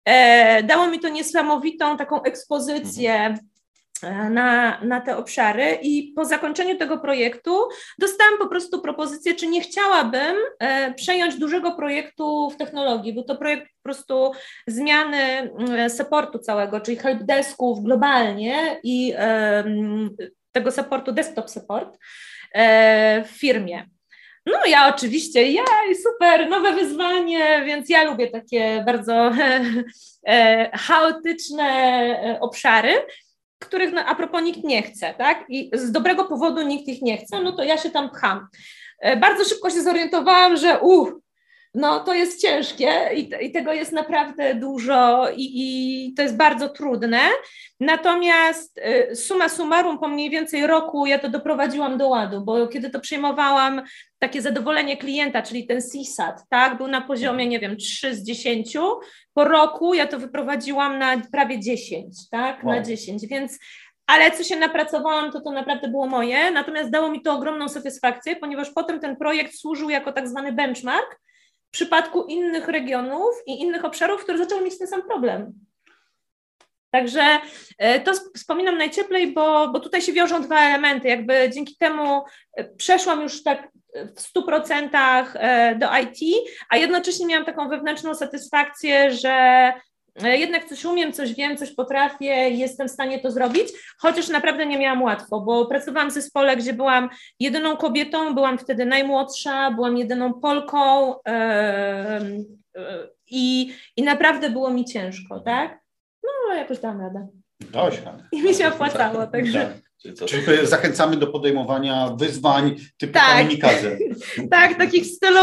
E, 0.06 0.64
dało 0.64 0.88
mi 0.88 1.00
to 1.00 1.10
niesamowitą 1.10 1.98
taką 1.98 2.24
ekspozycję 2.24 3.10
E, 3.14 3.38
na, 4.30 4.80
na 4.82 5.02
te 5.02 5.18
obszary 5.18 5.78
i 5.82 6.14
po 6.16 6.26
zakończeniu 6.26 6.78
tego 6.78 6.98
projektu 6.98 7.68
dostałam 8.00 8.38
po 8.40 8.48
prostu 8.48 8.82
propozycję, 8.82 9.36
czy 9.36 9.48
nie 9.48 9.62
chciałabym 9.62 10.36
e, 10.60 10.94
przejąć 10.94 11.36
dużego 11.36 11.72
projektu 11.72 12.50
w 12.50 12.58
technologii. 12.58 13.14
Był 13.14 13.24
to 13.24 13.36
projekt 13.36 13.66
po 13.66 13.84
prostu 13.84 14.32
zmiany 14.68 15.18
mm, 15.18 15.90
supportu 15.90 16.40
całego, 16.40 16.82
czyli 16.82 16.98
helpdesków 16.98 17.84
globalnie 17.84 18.80
i 18.84 19.14
tego 20.52 20.72
supportu, 20.72 21.12
desktop 21.12 21.50
support 21.50 21.98
e, 22.54 23.24
w 23.24 23.30
firmie. 23.30 23.90
No 24.46 24.58
ja 24.68 24.94
oczywiście, 24.96 25.44
jej, 25.44 25.96
super, 26.04 26.50
nowe 26.50 26.74
wyzwanie, 26.74 27.64
więc 27.66 27.90
ja 27.90 28.04
lubię 28.04 28.28
takie 28.28 28.84
bardzo 28.86 29.32
chaotyczne 30.88 32.38
obszary 32.42 32.94
których 33.60 33.94
no, 33.94 34.02
a 34.06 34.16
propos 34.16 34.42
nikt 34.44 34.64
nie 34.64 34.84
chce, 34.84 35.14
tak? 35.18 35.46
I 35.50 35.72
z 35.74 35.92
dobrego 35.92 36.26
powodu 36.26 36.62
nikt 36.62 36.88
ich 36.88 37.02
nie 37.02 37.18
chce, 37.18 37.44
no 37.44 37.52
to 37.52 37.64
ja 37.64 37.78
się 37.78 37.90
tam 37.90 38.10
pcham. 38.10 38.48
E, 39.00 39.18
bardzo 39.18 39.44
szybko 39.44 39.70
się 39.70 39.82
zorientowałam, 39.82 40.58
że 40.58 40.80
uh, 40.80 41.10
no 41.74 42.00
to 42.00 42.14
jest 42.14 42.42
ciężkie 42.42 43.10
i, 43.16 43.46
i 43.46 43.52
tego 43.52 43.74
jest 43.74 43.92
naprawdę 43.92 44.56
dużo 44.56 45.30
i, 45.36 45.52
i, 45.54 46.14
to 46.14 46.22
jest 46.22 46.38
bardzo 46.38 46.70
trudne. 46.70 47.20
Natomiast 47.80 48.78
y, 49.12 49.16
suma 49.16 49.50
summarum 49.50 50.00
po 50.00 50.08
mniej 50.08 50.30
więcej 50.30 50.68
roku 50.68 51.06
ja 51.06 51.20
to 51.20 51.30
doprowadziłam 51.30 51.98
do 51.98 52.08
ładu, 52.08 52.42
bo 52.42 52.68
kiedy 52.68 52.90
to 52.90 53.00
przyjmowałam, 53.00 53.82
takie 54.20 54.42
zadowolenie 54.42 54.98
klienta, 54.98 55.42
czyli 55.42 55.68
ten 55.68 55.80
CSAT, 55.82 56.42
tak, 56.50 56.78
był 56.78 56.88
na 56.88 57.02
poziomie, 57.02 57.48
nie 57.48 57.60
wiem, 57.60 57.78
3 57.78 58.16
z 58.16 58.24
10, 58.24 58.78
po 59.34 59.44
roku 59.44 59.94
ja 59.94 60.08
to 60.08 60.20
wyprowadziłam 60.20 61.00
na 61.00 61.22
prawie 61.32 61.60
10, 61.60 62.30
tak, 62.30 62.64
wow. 62.64 62.76
na 62.76 62.82
10, 62.82 63.28
więc 63.28 63.60
ale 64.08 64.32
co 64.32 64.44
się 64.44 64.56
napracowałam, 64.56 65.32
to 65.32 65.42
to 65.42 65.52
naprawdę 65.52 65.88
było 65.88 66.08
moje, 66.08 66.52
natomiast 66.52 66.90
dało 66.90 67.12
mi 67.12 67.22
to 67.22 67.34
ogromną 67.34 67.70
satysfakcję, 67.70 68.36
ponieważ 68.36 68.72
potem 68.72 69.00
ten 69.00 69.16
projekt 69.16 69.56
służył 69.56 69.90
jako 69.90 70.12
tak 70.12 70.28
zwany 70.28 70.54
benchmark, 70.54 71.20
w 71.70 71.72
przypadku 71.72 72.24
innych 72.24 72.68
regionów 72.68 73.36
i 73.46 73.62
innych 73.62 73.86
obszarów, 73.86 74.24
które 74.24 74.38
zaczęły 74.38 74.62
mieć 74.62 74.78
ten 74.78 74.88
sam 74.88 75.02
problem. 75.02 75.54
Także 76.92 77.24
e, 77.78 78.00
to 78.00 78.14
wspominam 78.36 78.78
najcieplej, 78.78 79.34
bo, 79.34 79.70
bo 79.70 79.80
tutaj 79.80 80.02
się 80.02 80.14
wiążą 80.14 80.42
dwa 80.42 80.60
elementy. 80.60 81.08
Jakby 81.08 81.50
dzięki 81.54 81.78
temu 81.78 82.24
e, 82.54 82.64
przeszłam 82.64 83.22
już 83.22 83.44
tak 83.44 83.68
w 83.96 84.38
100% 84.38 84.90
e, 85.36 85.76
do 85.76 85.88
IT, 85.98 86.48
a 86.70 86.78
jednocześnie 86.78 87.26
miałam 87.26 87.46
taką 87.46 87.70
wewnętrzną 87.70 88.16
satysfakcję, 88.16 89.12
że 89.12 89.32
E, 89.32 89.74
jednak 90.16 90.70
coś 90.70 90.86
umiem, 90.86 91.14
coś 91.14 91.34
wiem, 91.34 91.58
coś 91.58 91.72
potrafię, 91.72 92.50
jestem 92.50 92.88
w 92.88 92.92
stanie 92.92 93.20
to 93.20 93.32
zrobić, 93.32 93.68
chociaż 93.98 94.30
naprawdę 94.30 94.66
nie 94.66 94.78
miałam 94.78 95.02
łatwo, 95.02 95.42
bo 95.42 95.66
pracowałam 95.66 96.10
w 96.10 96.14
zespole, 96.14 96.58
gdzie 96.58 96.74
byłam 96.74 97.10
jedyną 97.40 97.78
kobietą, 97.78 98.36
byłam 98.36 98.58
wtedy 98.58 98.86
najmłodsza, 98.86 99.72
byłam 99.72 99.98
jedyną 99.98 100.34
Polką 100.34 101.12
yy, 101.12 102.46
yy, 102.76 103.10
i, 103.32 103.74
i 103.96 104.04
naprawdę 104.04 104.50
było 104.50 104.70
mi 104.70 104.86
ciężko, 104.86 105.40
tak? 105.40 105.80
No, 106.24 106.56
jakoś 106.56 106.80
dałam 106.80 107.02
radę. 107.02 107.28
Dość 107.60 108.02
radę. 108.02 108.24
I 108.32 108.42
mi 108.42 108.54
się 108.54 108.68
opłacało, 108.68 109.28
także... 109.28 109.60
Tak. 109.60 109.90
Czyli, 110.28 110.68
zachęcamy 110.68 111.18
do 111.18 111.28
podejmowania 111.28 112.10
wyzwań 112.20 112.76
typu 112.98 113.14
tak. 113.14 113.48
tak, 114.52 114.78
takich 114.78 115.04
w 115.04 115.16
stylu 115.16 115.40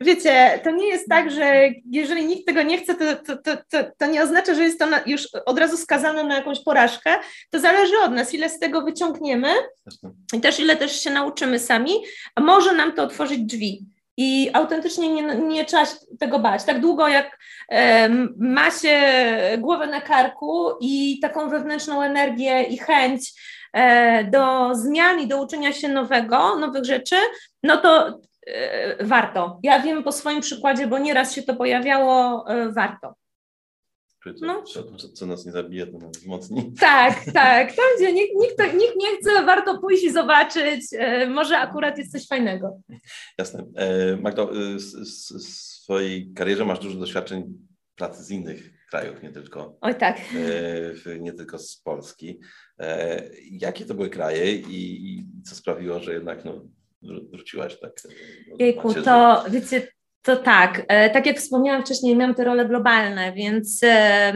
wiecie, 0.00 0.60
to 0.64 0.70
nie 0.70 0.86
jest 0.86 1.08
tak, 1.08 1.30
że 1.30 1.68
jeżeli 1.90 2.26
nikt 2.26 2.46
tego 2.46 2.62
nie 2.62 2.78
chce, 2.78 2.94
to, 2.94 3.16
to, 3.16 3.36
to, 3.36 3.56
to, 3.70 3.78
to 3.98 4.06
nie 4.06 4.22
oznacza, 4.22 4.54
że 4.54 4.62
jest 4.62 4.78
to 4.78 4.86
na, 4.86 5.00
już 5.06 5.28
od 5.46 5.58
razu 5.58 5.76
skazane 5.76 6.24
na 6.24 6.34
jakąś 6.34 6.64
porażkę. 6.64 7.14
To 7.50 7.60
zależy 7.60 7.98
od 8.04 8.12
nas, 8.12 8.34
ile 8.34 8.48
z 8.48 8.58
tego 8.58 8.82
wyciągniemy 8.82 9.48
i 10.32 10.40
też 10.40 10.60
ile 10.60 10.76
też 10.76 11.00
się 11.00 11.10
nauczymy 11.10 11.58
sami, 11.58 11.92
a 12.34 12.40
może 12.40 12.72
nam 12.72 12.92
to 12.92 13.02
otworzyć 13.02 13.38
drzwi. 13.38 13.86
I 14.18 14.50
autentycznie 14.52 15.08
nie, 15.08 15.22
nie 15.22 15.64
trzeba 15.64 15.84
tego 16.18 16.38
bać. 16.38 16.64
Tak 16.64 16.80
długo 16.80 17.08
jak 17.08 17.38
e, 17.68 18.08
ma 18.38 18.70
się 18.70 19.00
głowę 19.58 19.86
na 19.86 20.00
karku 20.00 20.70
i 20.80 21.18
taką 21.22 21.48
wewnętrzną 21.48 22.02
energię 22.02 22.62
i 22.62 22.78
chęć 22.78 23.32
e, 23.72 24.24
do 24.24 24.74
zmian 24.74 25.20
i 25.20 25.26
do 25.26 25.42
uczenia 25.42 25.72
się 25.72 25.88
nowego, 25.88 26.56
nowych 26.58 26.84
rzeczy, 26.84 27.16
no 27.62 27.76
to 27.76 28.18
warto. 29.00 29.60
Ja 29.62 29.80
wiem 29.80 30.02
po 30.02 30.12
swoim 30.12 30.40
przykładzie, 30.40 30.86
bo 30.86 30.98
nieraz 30.98 31.34
się 31.34 31.42
to 31.42 31.56
pojawiało, 31.56 32.44
e, 32.48 32.72
warto. 32.72 33.14
no. 34.40 34.62
co, 34.62 35.08
co, 35.08 35.26
nas 35.26 35.46
nie 35.46 35.52
zabije, 35.52 35.86
to 35.86 35.98
nas 35.98 36.16
wzmocni. 36.16 36.72
Tak, 36.80 37.24
tak. 37.34 37.76
Tam, 37.76 37.84
gdzie 37.96 38.12
nikt, 38.12 38.32
nikt, 38.40 38.74
nikt 38.74 38.96
nie 38.96 39.16
chce, 39.16 39.44
warto 39.44 39.78
pójść 39.78 40.04
i 40.04 40.12
zobaczyć. 40.12 40.86
E, 40.92 41.26
może 41.26 41.58
akurat 41.58 41.98
jest 41.98 42.12
coś 42.12 42.26
fajnego. 42.26 42.80
Jasne. 43.38 43.64
E, 43.76 44.16
Magdo, 44.16 44.50
w 44.76 44.80
swojej 45.40 46.32
karierze 46.32 46.64
masz 46.64 46.78
dużo 46.78 46.98
doświadczeń 46.98 47.44
pracy 47.96 48.22
z 48.22 48.30
innych 48.30 48.70
krajów, 48.90 49.22
nie 49.22 49.30
tylko, 49.30 49.78
Oj, 49.80 49.94
tak. 49.94 50.20
nie 51.20 51.32
tylko 51.32 51.58
z 51.58 51.76
Polski. 51.76 52.40
Jakie 53.50 53.84
to 53.84 53.94
były 53.94 54.10
kraje 54.10 54.54
i, 54.54 55.10
i 55.14 55.26
co 55.42 55.54
sprawiło, 55.54 56.00
że 56.00 56.12
jednak 56.12 56.44
no, 56.44 56.64
wróciłaś 57.32 57.80
tak? 57.80 57.92
Jejku, 58.58 58.94
to 58.94 59.44
wiecie, 59.50 59.88
to 60.22 60.36
tak, 60.36 60.82
e, 60.88 61.10
tak 61.10 61.26
jak 61.26 61.38
wspomniałam 61.38 61.82
wcześniej, 61.82 62.16
miałam 62.16 62.34
te 62.34 62.44
role 62.44 62.66
globalne, 62.66 63.32
więc 63.32 63.80
e, 63.82 64.32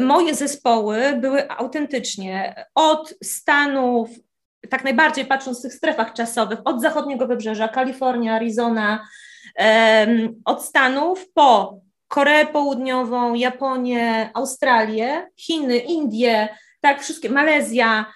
moje 0.00 0.34
zespoły 0.34 1.16
były 1.20 1.50
autentycznie 1.50 2.64
od 2.74 3.14
Stanów, 3.24 4.10
tak 4.70 4.84
najbardziej 4.84 5.24
patrząc 5.24 5.58
w 5.58 5.62
tych 5.62 5.74
strefach 5.74 6.12
czasowych, 6.12 6.58
od 6.64 6.82
zachodniego 6.82 7.26
wybrzeża, 7.26 7.68
Kalifornia, 7.68 8.34
Arizona, 8.34 9.08
od 10.44 10.64
Stanów 10.64 11.32
po 11.34 11.80
Koreę 12.08 12.46
Południową, 12.46 13.34
Japonię, 13.34 14.30
Australię, 14.34 15.30
Chiny, 15.36 15.78
Indie, 15.78 16.48
tak, 16.80 17.02
wszystkie, 17.02 17.30
Malezja, 17.30 18.12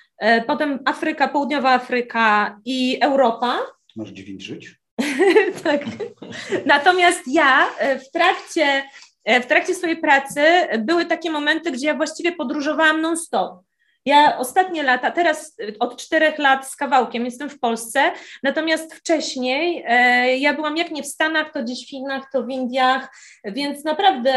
potem 0.47 0.79
Afryka, 0.85 1.29
Południowa 1.29 1.71
Afryka 1.71 2.59
i 2.64 2.99
Europa. 3.00 3.59
Masz 3.97 4.11
dziewięć 4.11 4.43
żyć? 4.43 4.83
tak. 5.64 5.85
Natomiast 6.67 7.23
ja 7.26 7.69
e, 7.79 7.99
w 7.99 8.11
trakcie, 8.11 8.83
e, 9.25 9.41
w 9.41 9.47
trakcie 9.47 9.75
swojej 9.75 9.97
pracy 9.97 10.41
były 10.79 11.07
takie 11.07 11.31
momenty, 11.31 11.71
gdzie 11.71 11.87
ja 11.87 11.95
właściwie 11.95 12.33
podróżowałam 12.33 13.00
non-stop. 13.00 13.52
Ja 14.05 14.38
ostatnie 14.38 14.83
lata, 14.83 15.11
teraz 15.11 15.57
e, 15.61 15.79
od 15.79 15.97
czterech 15.97 16.38
lat 16.38 16.69
z 16.69 16.76
kawałkiem 16.76 17.25
jestem 17.25 17.50
w 17.50 17.59
Polsce, 17.59 18.12
natomiast 18.43 18.95
wcześniej 18.95 19.85
ja 20.41 20.55
byłam 20.55 20.76
jak 20.76 20.91
nie 20.91 21.02
w 21.02 21.07
Stanach, 21.07 21.52
to 21.52 21.62
gdzieś 21.62 21.87
w 21.87 21.88
Chinach, 21.88 22.31
to 22.33 22.43
w 22.43 22.50
Indiach, 22.50 23.17
więc 23.45 23.85
naprawdę 23.85 24.33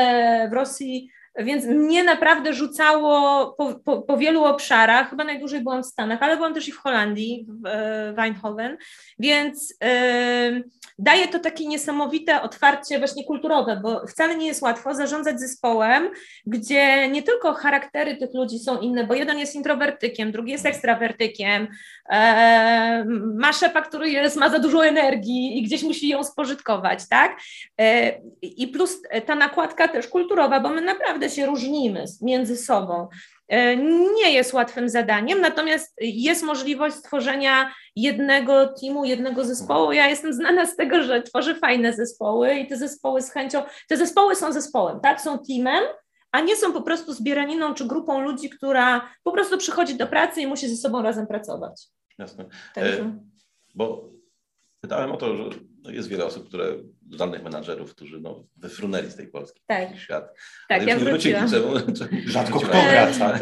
w 0.52 0.54
Rosji 0.54 1.10
więc 1.38 1.66
mnie 1.66 2.04
naprawdę 2.04 2.54
rzucało 2.54 3.46
po, 3.58 3.76
po, 3.76 4.02
po, 4.02 4.18
wielu 4.18 4.44
obszarach. 4.44 5.10
Chyba 5.10 5.24
najdłużej 5.24 5.62
byłam 5.62 5.84
w 5.84 5.86
Stanach, 5.86 6.24
ale 6.24 6.36
byłam 6.36 6.54
też 6.54 6.68
i 6.68 6.72
w 6.72 6.78
Holandii, 6.78 7.48
w 7.50 7.68
e, 7.68 8.14
Eindhoven, 8.18 8.78
więc 9.20 9.76
yy, 9.82 10.64
daje 11.00 11.28
to 11.28 11.40
takie 11.40 11.68
niesamowite 11.68 12.42
otwarcie 12.42 13.00
właśnie 13.00 13.26
kulturowe, 13.26 13.80
bo 13.84 14.08
wcale 14.08 14.36
nie 14.36 14.48
jest 14.48 14.62
łatwo 14.62 14.96
zarządzać 14.96 15.40
zespołem, 15.40 16.10
gdzie 16.46 17.10
nie 17.10 17.24
tylko 17.24 17.54
charaktery 17.54 18.18
tych 18.18 18.34
ludzi 18.34 18.60
są 18.60 18.80
inne, 18.80 19.04
bo 19.04 19.14
jeden 19.14 19.40
jest 19.40 19.56
introwertykiem, 19.56 20.32
drugi 20.32 20.52
jest 20.52 20.66
ekstrawertykiem, 20.66 21.68
e, 22.10 23.06
ma 23.36 23.54
szefa, 23.54 23.82
który 23.82 24.10
jest, 24.10 24.38
ma 24.38 24.50
za 24.50 24.60
dużo 24.60 24.86
energii 24.86 25.58
i 25.58 25.64
gdzieś 25.64 25.84
musi 25.84 26.10
ją 26.10 26.24
spożytkować, 26.24 27.10
tak? 27.10 27.40
E, 27.82 28.12
I 28.42 28.68
plus 28.68 29.02
ta 29.26 29.36
nakładka 29.36 29.88
też 29.88 30.08
kulturowa, 30.08 30.60
bo 30.60 30.70
my 30.70 30.82
naprawdę 30.82 31.25
się 31.30 31.46
różnimy 31.46 32.06
między 32.22 32.58
sobą. 32.58 33.08
E, 33.48 33.78
nie 34.16 34.32
jest 34.34 34.54
łatwym 34.54 34.90
zadaniem, 34.90 35.42
natomiast 35.42 35.94
jest 36.02 36.44
możliwość 36.44 36.96
stworzenia 36.96 37.74
jednego 37.96 38.68
teamu, 38.68 39.06
jednego 39.06 39.46
zespołu. 39.46 39.92
Ja 39.92 40.10
jestem 40.10 40.34
znana 40.34 40.66
z 40.66 40.76
tego, 40.76 41.04
że 41.04 41.22
tworzę 41.22 41.56
fajne 41.56 41.94
zespoły 41.94 42.54
i 42.54 42.68
te 42.68 42.78
zespoły 42.78 43.22
z 43.22 43.32
chęcią, 43.32 43.64
te 43.90 43.98
zespoły 43.98 44.36
są 44.36 44.52
zespołem, 44.52 45.00
tak? 45.00 45.22
Są 45.22 45.40
teamem, 45.40 45.84
a 46.32 46.42
nie 46.42 46.56
są 46.56 46.74
po 46.74 46.82
prostu 46.82 47.14
zbieraniną 47.14 47.74
czy 47.74 47.88
grupą 47.88 48.22
ludzi, 48.22 48.50
która 48.50 49.10
po 49.24 49.32
prostu 49.32 49.58
przychodzi 49.58 49.96
do 49.96 50.08
pracy 50.08 50.42
i 50.42 50.48
musi 50.48 50.70
ze 50.70 50.76
sobą 50.76 51.02
razem 51.02 51.28
pracować. 51.28 51.88
Jasne. 52.18 52.46
E, 52.78 53.12
bo 53.76 54.15
pytałem 54.86 55.12
o 55.12 55.18
to, 55.18 55.36
że 55.36 55.44
jest 55.94 56.10
wiele 56.10 56.26
osób, 56.26 56.48
które, 56.48 56.66
zdolnych 57.12 57.44
menadżerów, 57.44 57.96
którzy 57.96 58.20
no, 58.20 58.44
wyfrunęli 58.58 59.12
z 59.12 59.16
tej 59.16 59.28
Polski 59.28 59.62
tak. 59.68 59.98
świat. 59.98 60.32
Tak, 60.70 60.82
Ale 60.82 60.92
ja 60.92 61.00
wróciłam. 61.00 61.50
Czemu, 61.50 61.74
czemu 61.98 62.22
Rzadko 62.26 62.60
kto 62.60 62.82
wraca. 62.82 63.40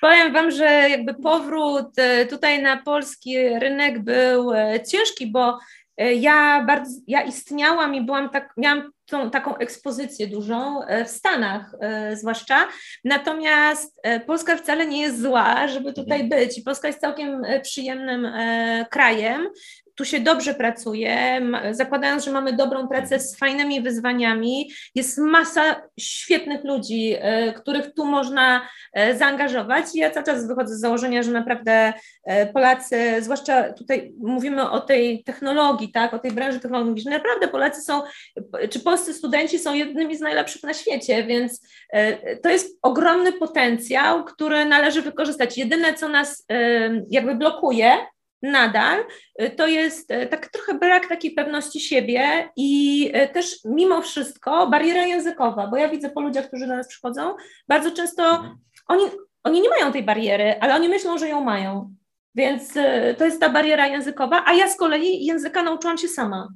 Powiem 0.00 0.32
Wam, 0.32 0.50
że 0.50 0.64
jakby 0.64 1.14
powrót 1.14 1.98
e, 1.98 2.26
tutaj 2.26 2.62
na 2.62 2.82
polski 2.82 3.48
rynek 3.58 4.04
był 4.04 4.52
e, 4.52 4.80
ciężki, 4.90 5.26
bo 5.26 5.58
e, 5.96 6.14
ja 6.14 6.64
bardzo, 6.66 7.00
ja 7.06 7.22
istniałam 7.22 7.94
i 7.94 8.00
byłam 8.00 8.30
tak, 8.30 8.52
miałam 8.56 8.92
tą 9.06 9.30
taką 9.30 9.56
ekspozycję 9.56 10.26
dużą 10.26 10.80
w 11.06 11.08
Stanach 11.08 11.74
zwłaszcza, 12.12 12.68
natomiast 13.04 14.00
Polska 14.26 14.56
wcale 14.56 14.86
nie 14.86 15.00
jest 15.00 15.22
zła, 15.22 15.68
żeby 15.68 15.92
tutaj 15.92 16.20
mhm. 16.20 16.28
być 16.28 16.58
i 16.58 16.62
Polska 16.62 16.88
jest 16.88 17.00
całkiem 17.00 17.42
przyjemnym 17.62 18.28
krajem, 18.90 19.48
tu 19.94 20.04
się 20.04 20.20
dobrze 20.20 20.54
pracuje, 20.54 21.42
zakładając, 21.70 22.24
że 22.24 22.30
mamy 22.30 22.52
dobrą 22.52 22.88
pracę 22.88 23.20
z 23.20 23.38
fajnymi 23.38 23.82
wyzwaniami, 23.82 24.70
jest 24.94 25.18
masa 25.18 25.82
świetnych 26.00 26.64
ludzi, 26.64 27.14
e, 27.18 27.52
których 27.52 27.94
tu 27.94 28.04
można 28.04 28.68
e, 28.92 29.16
zaangażować. 29.16 29.84
I 29.94 29.98
ja 29.98 30.10
cały 30.10 30.26
czas 30.26 30.46
wychodzę 30.46 30.76
z 30.76 30.80
założenia, 30.80 31.22
że 31.22 31.30
naprawdę 31.30 31.92
e, 32.24 32.46
Polacy, 32.46 33.22
zwłaszcza 33.22 33.72
tutaj 33.72 34.12
mówimy 34.18 34.70
o 34.70 34.80
tej 34.80 35.24
technologii, 35.24 35.92
tak, 35.92 36.14
o 36.14 36.18
tej 36.18 36.32
branży 36.32 36.60
technologicznej, 36.60 37.14
naprawdę 37.14 37.48
Polacy 37.48 37.82
są, 37.82 38.02
czy 38.70 38.80
polscy 38.80 39.14
studenci 39.14 39.58
są 39.58 39.74
jednymi 39.74 40.16
z 40.16 40.20
najlepszych 40.20 40.62
na 40.62 40.74
świecie, 40.74 41.24
więc 41.24 41.68
to 42.42 42.48
jest 42.48 42.78
ogromny 42.82 43.32
potencjał, 43.32 44.24
który 44.24 44.64
należy 44.64 45.02
wykorzystać. 45.02 45.58
Jedyne, 45.58 45.94
co 45.94 46.08
nas 46.08 46.46
jakby 47.10 47.34
blokuje, 47.34 47.96
nadal, 48.44 49.04
y, 49.42 49.50
to 49.50 49.66
jest 49.66 50.10
y, 50.10 50.26
tak 50.26 50.48
trochę 50.48 50.74
brak 50.74 51.08
takiej 51.08 51.30
pewności 51.30 51.80
siebie 51.80 52.48
i 52.56 53.12
y, 53.16 53.28
też 53.28 53.58
mimo 53.64 54.02
wszystko 54.02 54.66
bariera 54.66 55.06
językowa, 55.06 55.66
bo 55.66 55.76
ja 55.76 55.88
widzę 55.88 56.10
po 56.10 56.20
ludziach, 56.20 56.46
którzy 56.46 56.66
do 56.66 56.76
nas 56.76 56.88
przychodzą, 56.88 57.34
bardzo 57.68 57.90
często 57.90 58.30
mhm. 58.30 58.58
oni, 58.88 59.04
oni 59.44 59.60
nie 59.60 59.68
mają 59.68 59.92
tej 59.92 60.02
bariery, 60.02 60.60
ale 60.60 60.74
oni 60.74 60.88
myślą, 60.88 61.18
że 61.18 61.28
ją 61.28 61.40
mają. 61.40 61.94
Więc 62.34 62.74
to 63.18 63.24
jest 63.24 63.40
ta 63.40 63.48
bariera 63.48 63.86
językowa, 63.86 64.42
a 64.46 64.54
ja 64.54 64.68
z 64.68 64.76
kolei 64.76 65.24
języka 65.24 65.62
nauczyłam 65.62 65.98
się 65.98 66.08
sama 66.08 66.48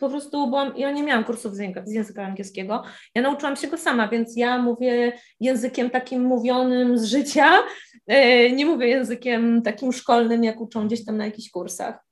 po 0.00 0.08
prostu 0.08 0.46
byłam, 0.46 0.72
ja 0.76 0.90
nie 0.90 1.02
miałam 1.02 1.24
kursów 1.24 1.54
z 1.54 1.58
języka, 1.58 1.82
z 1.86 1.92
języka 1.92 2.24
angielskiego, 2.24 2.82
ja 3.14 3.22
nauczyłam 3.22 3.56
się 3.56 3.68
go 3.68 3.78
sama, 3.78 4.08
więc 4.08 4.36
ja 4.36 4.58
mówię 4.58 5.12
językiem 5.40 5.90
takim 5.90 6.22
mówionym 6.22 6.98
z 6.98 7.04
życia, 7.04 7.52
e, 8.06 8.50
nie 8.50 8.66
mówię 8.66 8.88
językiem 8.88 9.62
takim 9.62 9.92
szkolnym, 9.92 10.44
jak 10.44 10.60
uczą 10.60 10.86
gdzieś 10.86 11.04
tam 11.04 11.16
na 11.16 11.24
jakichś 11.24 11.50
kursach. 11.50 12.06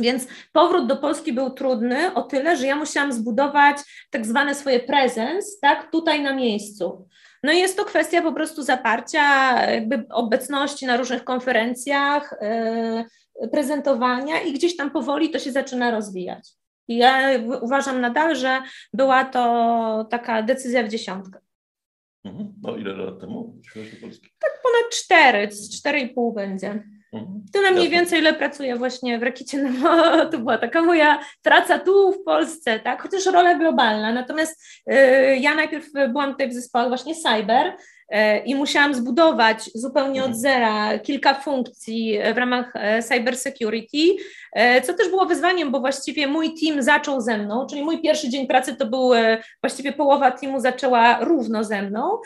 Więc 0.00 0.26
powrót 0.52 0.86
do 0.86 0.96
Polski 0.96 1.32
był 1.32 1.50
trudny 1.50 2.14
o 2.14 2.22
tyle, 2.22 2.56
że 2.56 2.66
ja 2.66 2.76
musiałam 2.76 3.12
zbudować 3.12 3.76
tak 4.10 4.26
zwane 4.26 4.54
swoje 4.54 4.80
presence, 4.80 5.48
tak, 5.60 5.90
tutaj 5.90 6.22
na 6.22 6.34
miejscu. 6.34 7.08
No 7.42 7.52
i 7.52 7.58
jest 7.58 7.76
to 7.76 7.84
kwestia 7.84 8.22
po 8.22 8.32
prostu 8.32 8.62
zaparcia, 8.62 9.22
jakby 9.70 10.04
obecności 10.10 10.86
na 10.86 10.96
różnych 10.96 11.24
konferencjach, 11.24 12.34
yy, 13.40 13.48
prezentowania 13.48 14.40
i 14.40 14.52
gdzieś 14.52 14.76
tam 14.76 14.90
powoli 14.90 15.30
to 15.30 15.38
się 15.38 15.52
zaczyna 15.52 15.90
rozwijać. 15.90 16.61
I 16.92 16.96
ja 16.96 17.30
uważam 17.60 18.00
nadal, 18.00 18.36
że 18.36 18.62
była 18.92 19.24
to 19.24 20.06
taka 20.10 20.42
decyzja 20.42 20.82
w 20.82 20.88
dziesiątkę. 20.88 21.38
Mhm. 22.24 22.52
No 22.62 22.76
ile 22.76 22.92
lat 22.92 23.20
temu 23.20 23.60
Tak 24.38 24.52
ponad 24.62 24.92
cztery, 24.92 25.48
cztery 25.78 26.00
i 26.00 26.08
pół 26.08 26.32
będzie. 26.32 26.84
Mhm. 27.12 27.44
Tyle 27.52 27.70
mniej 27.70 27.88
więcej, 27.88 28.18
ile 28.18 28.34
pracuję 28.34 28.76
właśnie 28.76 29.18
w 29.18 29.22
Rakicie, 29.22 29.58
no 29.58 30.26
to 30.30 30.38
była 30.38 30.58
taka 30.58 30.82
moja 30.82 31.20
praca 31.42 31.78
tu 31.78 32.12
w 32.12 32.24
Polsce, 32.24 32.80
tak, 32.80 33.02
chociaż 33.02 33.26
rola 33.26 33.54
globalna, 33.54 34.12
natomiast 34.12 34.62
y, 34.92 34.94
ja 35.36 35.54
najpierw 35.54 35.86
byłam 35.92 36.30
tutaj 36.30 36.48
w 36.48 36.52
zespole 36.52 36.88
właśnie 36.88 37.14
cyber, 37.14 37.76
i 38.44 38.54
musiałam 38.54 38.94
zbudować 38.94 39.70
zupełnie 39.74 40.20
od 40.20 40.30
mhm. 40.30 40.40
zera 40.40 40.98
kilka 40.98 41.34
funkcji 41.34 42.18
w 42.34 42.38
ramach 42.38 42.72
e, 42.74 43.02
cyber 43.02 43.36
security, 43.36 44.22
e, 44.52 44.82
co 44.82 44.94
też 44.94 45.08
było 45.08 45.26
wyzwaniem, 45.26 45.70
bo 45.70 45.80
właściwie 45.80 46.26
mój 46.26 46.54
team 46.54 46.82
zaczął 46.82 47.20
ze 47.20 47.38
mną, 47.38 47.66
czyli 47.70 47.82
mój 47.82 48.02
pierwszy 48.02 48.28
dzień 48.28 48.46
pracy 48.46 48.76
to 48.76 48.86
był 48.86 49.10
właściwie 49.62 49.92
połowa 49.92 50.30
teamu 50.30 50.60
zaczęła 50.60 51.24
równo 51.24 51.64
ze 51.64 51.82
mną 51.82 52.18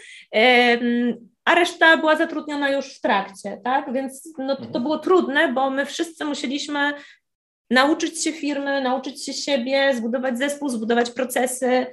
a 1.47 1.55
reszta 1.55 1.97
była 1.97 2.17
zatrudniona 2.17 2.71
już 2.71 2.95
w 2.95 3.01
trakcie, 3.01 3.61
tak? 3.65 3.93
Więc 3.93 4.29
no, 4.39 4.57
to, 4.57 4.63
to 4.63 4.67
mhm. 4.67 4.83
było 4.83 4.99
trudne, 4.99 5.53
bo 5.53 5.71
my 5.71 5.87
wszyscy 5.87 6.25
musieliśmy 6.25 6.95
nauczyć 7.71 8.25
się 8.25 8.33
firmy, 8.33 8.81
nauczyć 8.81 9.25
się 9.25 9.33
siebie, 9.33 9.95
zbudować 9.95 10.39
zespół, 10.39 10.69
zbudować 10.69 11.11
procesy, 11.11 11.67
e, 11.67 11.87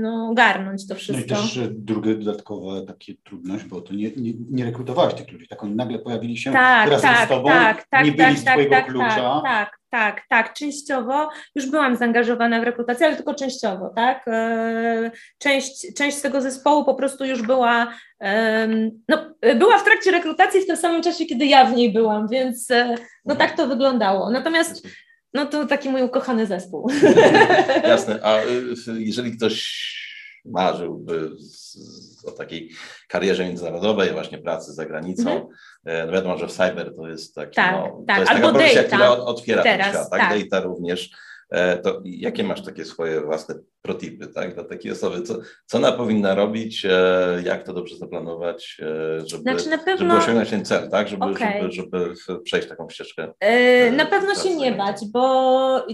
no, 0.00 0.32
garnąć 0.34 0.88
to 0.88 0.94
wszystko. 0.94 1.34
No 1.34 1.40
i 1.40 1.42
też 1.42 1.58
drugie 1.70 2.14
dodatkowe 2.14 2.82
takie 2.86 3.14
trudność, 3.24 3.64
bo 3.64 3.80
to 3.80 3.94
nie, 3.94 4.10
nie, 4.16 4.32
nie 4.50 4.64
rekrutowałaś 4.64 5.14
tych 5.14 5.32
ludzi, 5.32 5.48
tak 5.48 5.64
oni 5.64 5.74
nagle 5.74 5.98
pojawili 5.98 6.36
się 6.36 6.52
tak, 6.52 6.90
razem 6.90 7.10
tak, 7.10 7.26
z 7.26 7.28
tobą, 7.28 7.48
tak, 7.48 7.86
tak, 7.90 8.06
nie 8.06 8.12
byli 8.12 8.28
tak, 8.28 8.38
z 8.38 8.44
twojego 8.44 8.70
tak, 8.70 8.86
klucza. 8.86 9.40
Tak, 9.44 9.44
tak, 9.44 9.80
tak, 9.90 10.22
tak, 10.28 10.54
częściowo 10.54 11.28
już 11.54 11.70
byłam 11.70 11.96
zaangażowana 11.96 12.60
w 12.60 12.64
rekrutację, 12.64 13.06
ale 13.06 13.16
tylko 13.16 13.34
częściowo, 13.34 13.92
tak. 13.96 14.28
E, 14.28 15.10
część, 15.38 15.94
część 15.94 16.16
z 16.16 16.22
tego 16.22 16.42
zespołu 16.42 16.84
po 16.84 16.94
prostu 16.94 17.24
już 17.24 17.42
była, 17.42 17.92
no, 19.08 19.34
była 19.56 19.78
w 19.78 19.84
trakcie 19.84 20.10
rekrutacji 20.10 20.60
w 20.60 20.66
tym 20.66 20.76
samym 20.76 21.02
czasie, 21.02 21.26
kiedy 21.26 21.46
ja 21.46 21.64
w 21.64 21.76
niej 21.76 21.92
byłam, 21.92 22.28
więc 22.28 22.70
e, 22.70 22.94
no 23.24 23.36
tak 23.36 23.56
to 23.56 23.66
wyglądało. 23.66 24.30
Natomiast 24.30 24.86
no 25.34 25.46
to 25.46 25.66
taki 25.66 25.88
mój 25.88 26.02
ukochany 26.02 26.46
zespół. 26.46 26.90
Jasne, 27.84 28.18
a 28.22 28.42
y, 28.42 28.74
jeżeli 28.98 29.36
ktoś 29.36 29.90
marzyłby 30.44 31.30
o 32.24 32.30
takiej 32.30 32.70
karierze 33.08 33.44
międzynarodowej, 33.44 34.12
właśnie 34.12 34.38
pracy 34.38 34.72
za 34.72 34.86
granicą, 34.86 35.30
mm 35.30 35.42
-hmm. 35.42 36.06
no 36.06 36.12
wiadomo, 36.12 36.38
że 36.38 36.46
w 36.46 36.52
cyber 36.52 36.94
to 36.96 37.08
jest 37.08 37.34
taki, 37.34 37.54
tak, 37.54 37.72
no, 37.72 38.04
tak. 38.06 38.16
to 38.16 38.20
jest 38.20 38.32
Albo 38.32 38.46
taka 38.46 38.58
profesja, 38.58 38.84
która 38.84 39.10
otwiera 39.10 39.62
Teraz, 39.62 39.86
ten 39.86 39.94
świat, 39.94 40.10
tak? 40.10 40.20
tak? 40.20 40.42
Data 40.42 40.66
również. 40.66 41.10
E, 41.50 41.78
to 41.78 42.00
jakie 42.04 42.44
masz 42.44 42.62
takie 42.62 42.84
swoje 42.84 43.20
własne 43.20 43.54
protipy 43.82 44.26
tak, 44.26 44.54
dla 44.54 44.64
takiej 44.64 44.92
osoby? 44.92 45.22
Co, 45.22 45.34
co 45.66 45.78
ona 45.78 45.92
powinna 45.92 46.34
robić, 46.34 46.84
e, 46.84 47.42
jak 47.44 47.62
to 47.62 47.72
dobrze 47.72 47.96
zaplanować, 47.96 48.76
e, 48.82 49.28
żeby, 49.28 49.42
znaczy 49.42 49.84
pewno... 49.84 49.96
żeby 49.96 50.12
osiągnąć 50.12 50.50
ten 50.50 50.64
cel, 50.64 50.90
tak? 50.90 51.08
żeby, 51.08 51.24
okay. 51.24 51.72
żeby, 51.72 51.72
żeby 51.72 52.14
przejść 52.44 52.68
taką 52.68 52.88
ścieżkę? 52.88 53.32
na 53.92 54.06
pewno 54.06 54.34
się 54.34 54.56
nie 54.56 54.72
bać, 54.72 54.96
bo 55.12 55.86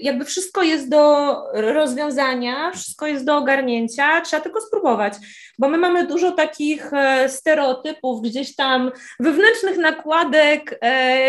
jakby 0.00 0.24
wszystko 0.24 0.62
jest 0.62 0.90
do 0.90 1.34
rozwiązania, 1.52 2.70
wszystko 2.72 3.06
jest 3.06 3.24
do 3.24 3.36
ogarnięcia, 3.36 4.20
trzeba 4.20 4.42
tylko 4.42 4.60
spróbować, 4.60 5.14
bo 5.58 5.68
my 5.68 5.78
mamy 5.78 6.06
dużo 6.06 6.32
takich 6.32 6.90
stereotypów, 7.28 8.22
gdzieś 8.22 8.54
tam 8.54 8.90
wewnętrznych 9.20 9.78
nakładek 9.78 10.80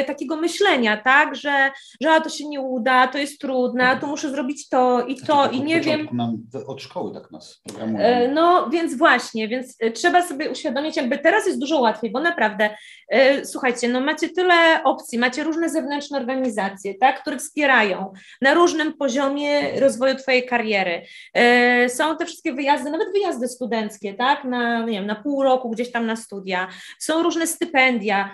takiego 0.08 0.36
myślenia, 0.36 0.98
tak, 0.98 1.36
że, 1.36 1.72
że 2.02 2.22
to 2.24 2.30
się 2.30 2.48
nie 2.48 2.62
uda, 2.62 3.08
to 3.08 3.18
jest 3.18 3.42
trudne, 3.42 3.78
trudna, 3.78 3.96
tu 3.96 4.08
muszę 4.08 4.30
zrobić 4.30 4.70
to 4.70 5.06
i 5.08 5.16
to, 5.16 5.26
to 5.26 5.50
i 5.52 5.62
nie 5.62 5.82
wiem. 5.88 6.08
Nam 6.13 6.38
od 6.67 6.82
szkoły 6.82 7.13
tak 7.13 7.32
nas 7.32 7.62
programują. 7.63 8.06
E, 8.06 8.28
no 8.28 8.69
więc 8.69 8.97
właśnie, 8.97 9.47
więc 9.47 9.76
e, 9.80 9.91
trzeba 9.91 10.21
sobie 10.28 10.52
uświadomić, 10.52 10.97
jakby 10.97 11.17
teraz 11.17 11.47
jest 11.47 11.60
dużo 11.60 11.80
łatwiej, 11.80 12.12
bo 12.12 12.19
naprawdę, 12.19 12.69
e, 13.10 13.45
słuchajcie, 13.45 13.89
no 13.89 14.02
macie 14.02 14.30
tyle 14.30 14.84
opcji, 14.84 15.19
macie 15.19 15.43
różne 15.43 15.69
zewnętrzne 15.69 16.17
organizacje, 16.17 16.95
tak, 16.95 17.21
które 17.21 17.38
wspierają 17.38 18.13
na 18.41 18.54
różnym 18.54 18.93
poziomie 18.93 19.80
rozwoju 19.80 20.15
Twojej 20.15 20.45
kariery. 20.45 21.02
Są 21.88 22.17
te 22.17 22.26
wszystkie 22.26 22.54
wyjazdy, 22.54 22.91
nawet 22.91 23.12
wyjazdy 23.13 23.47
studenckie, 23.47 24.13
tak, 24.13 24.43
na, 24.43 24.80
nie 24.80 24.91
wiem, 24.91 25.06
na 25.06 25.15
pół 25.15 25.43
roku 25.43 25.69
gdzieś 25.69 25.91
tam 25.91 26.06
na 26.06 26.15
studia, 26.15 26.67
są 27.00 27.23
różne 27.23 27.47
stypendia, 27.47 28.32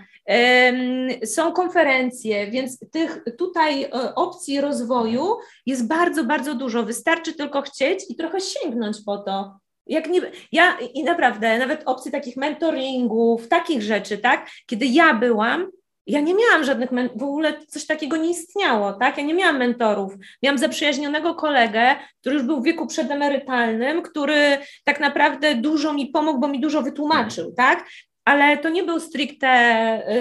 są 1.26 1.52
konferencje, 1.52 2.52
więc 2.52 2.80
tych 2.92 3.24
tutaj 3.38 3.90
opcji 4.16 4.62
rozwoju 4.62 5.38
jest 5.66 5.88
bardzo, 5.88 6.24
bardzo 6.24 6.56
dużo. 6.56 6.84
Wystarczy 6.84 7.34
tylko 7.34 7.62
chcieć 7.62 8.00
i 8.10 8.16
trochę 8.16 8.42
sięgnąć 8.42 8.98
po 9.06 9.18
to. 9.18 9.58
Jak 9.88 10.10
nie, 10.10 10.22
ja 10.52 10.78
i 10.94 11.04
naprawdę 11.04 11.58
nawet 11.58 11.84
opcji 11.86 12.12
takich 12.12 12.38
mentoringów, 12.38 13.48
takich 13.48 13.82
rzeczy, 13.82 14.18
tak? 14.18 14.50
Kiedy 14.66 14.86
ja 14.86 15.14
byłam, 15.14 15.68
ja 16.08 16.20
nie 16.20 16.34
miałam 16.34 16.64
żadnych, 16.64 16.90
w 17.16 17.24
ogóle 17.24 17.66
coś 17.68 17.86
takiego 17.86 18.18
nie 18.18 18.30
istniało, 18.30 18.94
tak? 18.94 19.18
Ja 19.18 19.24
nie 19.24 19.34
miałam 19.34 19.58
mentorów. 19.58 20.14
Miałam 20.44 20.58
zaprzyjaźnionego 20.58 21.36
kolegę, 21.36 21.96
który 22.20 22.36
już 22.36 22.44
był 22.44 22.62
w 22.62 22.64
wieku 22.64 22.88
przedemerytalnym, 22.88 24.02
który 24.02 24.58
tak 24.84 25.00
naprawdę 25.00 25.56
dużo 25.56 25.94
mi 25.94 26.08
pomógł, 26.08 26.40
bo 26.40 26.48
mi 26.48 26.60
dużo 26.60 26.82
wytłumaczył, 26.82 27.54
tak? 27.58 27.86
Ale 28.26 28.58
to 28.58 28.70
nie 28.70 28.84
był 28.84 29.00
stricte 29.00 29.48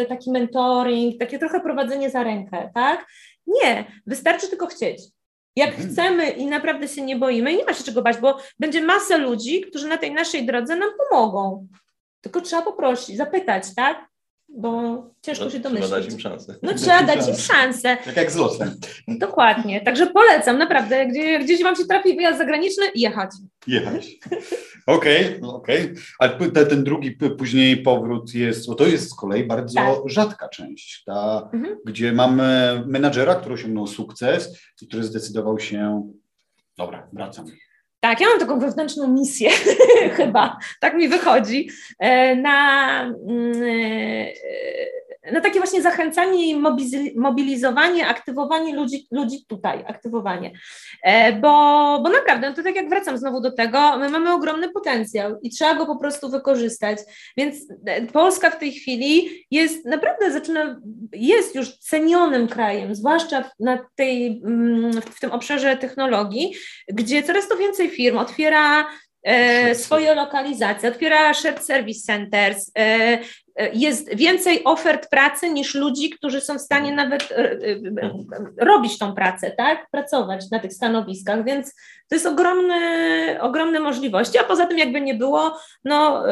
y, 0.02 0.06
taki 0.06 0.30
mentoring, 0.30 1.18
takie 1.18 1.38
trochę 1.38 1.60
prowadzenie 1.60 2.10
za 2.10 2.22
rękę, 2.22 2.70
tak? 2.74 3.06
Nie, 3.46 3.84
wystarczy 4.06 4.48
tylko 4.48 4.66
chcieć. 4.66 5.02
Jak 5.56 5.70
mhm. 5.70 5.88
chcemy 5.88 6.30
i 6.30 6.46
naprawdę 6.46 6.88
się 6.88 7.02
nie 7.02 7.16
boimy, 7.16 7.56
nie 7.56 7.64
ma 7.64 7.74
się 7.74 7.84
czego 7.84 8.02
bać, 8.02 8.16
bo 8.18 8.38
będzie 8.58 8.82
masa 8.82 9.16
ludzi, 9.16 9.60
którzy 9.60 9.88
na 9.88 9.98
tej 9.98 10.12
naszej 10.12 10.46
drodze 10.46 10.76
nam 10.76 10.90
pomogą. 10.98 11.68
Tylko 12.20 12.40
trzeba 12.40 12.62
poprosić, 12.62 13.16
zapytać, 13.16 13.74
tak? 13.74 14.11
Bo 14.48 15.02
ciężko 15.22 15.44
no, 15.44 15.50
się 15.50 15.58
domyślić. 15.58 15.88
Trzeba 15.88 16.00
dać 16.00 16.12
im 16.12 16.20
szansę. 16.20 16.54
No 16.62 16.74
trzeba 16.74 17.02
dać 17.02 17.28
im 17.28 17.36
szansę. 17.36 17.96
Tak 18.04 18.16
jak 18.16 18.30
z 18.30 18.36
losem. 18.36 18.74
Dokładnie. 19.08 19.80
Także 19.80 20.06
polecam, 20.06 20.58
naprawdę. 20.58 21.06
Gdzie, 21.06 21.38
gdzieś 21.38 21.62
Wam 21.62 21.76
się 21.76 21.84
trafi 21.84 22.16
wyjazd 22.16 22.38
zagraniczny, 22.38 22.84
jechać. 22.94 23.30
Jechać. 23.66 24.06
Okej, 24.86 25.36
okay, 25.40 25.50
okej. 25.50 25.92
Okay. 25.92 26.02
Ale 26.18 26.66
ten 26.66 26.84
drugi 26.84 27.10
później 27.38 27.76
powrót 27.76 28.34
jest, 28.34 28.66
bo 28.66 28.74
to 28.74 28.86
jest 28.86 29.10
z 29.10 29.14
kolei 29.14 29.44
bardzo 29.44 29.74
tak. 29.74 29.96
rzadka 30.06 30.48
część, 30.48 31.02
ta, 31.04 31.50
mhm. 31.52 31.76
gdzie 31.86 32.12
mamy 32.12 32.82
menadżera, 32.86 33.34
który 33.34 33.54
osiągnął 33.54 33.86
sukces 33.86 34.58
i 34.82 34.88
który 34.88 35.04
zdecydował 35.04 35.58
się, 35.58 36.10
dobra, 36.78 37.08
wracam. 37.12 37.46
Tak, 38.04 38.20
ja 38.20 38.28
mam 38.28 38.38
taką 38.38 38.58
wewnętrzną 38.58 39.08
misję, 39.08 39.50
chyba, 40.16 40.58
tak 40.80 40.94
mi 40.94 41.08
wychodzi, 41.08 41.68
e, 41.98 42.36
na, 42.36 43.04
e, 45.22 45.32
na 45.32 45.40
takie 45.40 45.58
właśnie 45.58 45.82
zachęcanie 45.82 46.50
i 46.50 46.62
mobilizowanie, 47.16 48.06
aktywowanie 48.06 48.74
ludzi, 48.74 49.06
ludzi 49.10 49.44
tutaj, 49.48 49.84
aktywowanie. 49.86 50.52
E, 51.02 51.32
bo, 51.32 51.48
bo 52.02 52.08
naprawdę, 52.08 52.50
no 52.50 52.56
to 52.56 52.62
tak 52.62 52.76
jak 52.76 52.88
wracam 52.88 53.18
znowu 53.18 53.40
do 53.40 53.52
tego, 53.52 53.96
my 53.98 54.08
mamy 54.08 54.32
ogromny 54.32 54.68
potencjał 54.68 55.40
i 55.42 55.50
trzeba 55.50 55.74
go 55.74 55.86
po 55.86 55.96
prostu 55.96 56.30
wykorzystać. 56.30 56.98
Więc 57.36 57.56
Polska 58.12 58.50
w 58.50 58.58
tej 58.58 58.72
chwili 58.72 59.28
jest 59.50 59.84
naprawdę 59.84 60.32
zaczyna, 60.32 60.80
jest 61.12 61.54
już 61.54 61.78
cenionym 61.78 62.48
krajem, 62.48 62.94
zwłaszcza 62.94 63.50
na 63.60 63.78
tej, 63.94 64.42
mm, 64.44 64.92
w 64.92 65.20
tym 65.20 65.32
obszarze 65.32 65.76
technologii, 65.76 66.54
gdzie 66.88 67.22
coraz 67.22 67.48
to 67.48 67.56
więcej 67.56 67.90
firm 67.90 68.18
otwiera 68.18 68.80
e, 68.80 68.84
swoje 69.74 70.14
lokalizacje, 70.14 70.88
otwiera 70.88 71.34
shared 71.34 71.64
service 71.64 72.00
centers, 72.00 72.70
e, 72.78 73.18
e, 73.56 73.70
jest 73.74 74.14
więcej 74.14 74.64
ofert 74.64 75.10
pracy 75.10 75.50
niż 75.50 75.74
ludzi, 75.74 76.10
którzy 76.10 76.40
są 76.40 76.58
w 76.58 76.62
stanie 76.62 76.94
nawet 76.94 77.28
robić 78.58 78.98
tą 78.98 79.14
pracę, 79.14 79.50
tak? 79.50 79.86
Pracować 79.90 80.50
na 80.50 80.58
tych 80.58 80.72
stanowiskach, 80.72 81.44
więc 81.44 81.74
to 82.08 82.14
jest 82.14 82.26
ogromne, 82.26 82.78
ogromne 83.40 83.80
możliwości, 83.80 84.38
a 84.38 84.44
poza 84.44 84.66
tym 84.66 84.78
jakby 84.78 85.00
nie 85.00 85.14
było, 85.14 85.58
no 85.84 86.22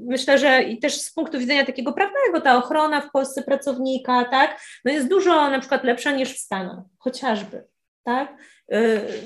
myślę, 0.00 0.38
że 0.38 0.62
i 0.62 0.78
też 0.78 1.00
z 1.00 1.12
punktu 1.14 1.38
widzenia 1.38 1.66
takiego 1.66 1.92
prawnego 1.92 2.40
ta 2.40 2.56
ochrona 2.56 3.00
w 3.00 3.10
Polsce 3.10 3.42
pracownika, 3.42 4.24
tak? 4.24 4.60
No 4.84 4.92
jest 4.92 5.08
dużo 5.08 5.50
na 5.50 5.58
przykład 5.60 5.84
lepsza 5.84 6.12
niż 6.12 6.34
w 6.34 6.38
Stanach, 6.38 6.78
chociażby, 6.98 7.64
tak? 8.04 8.36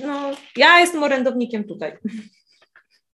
No, 0.04 0.30
ja 0.56 0.80
jestem 0.80 1.02
orędownikiem 1.02 1.64
tutaj. 1.64 1.96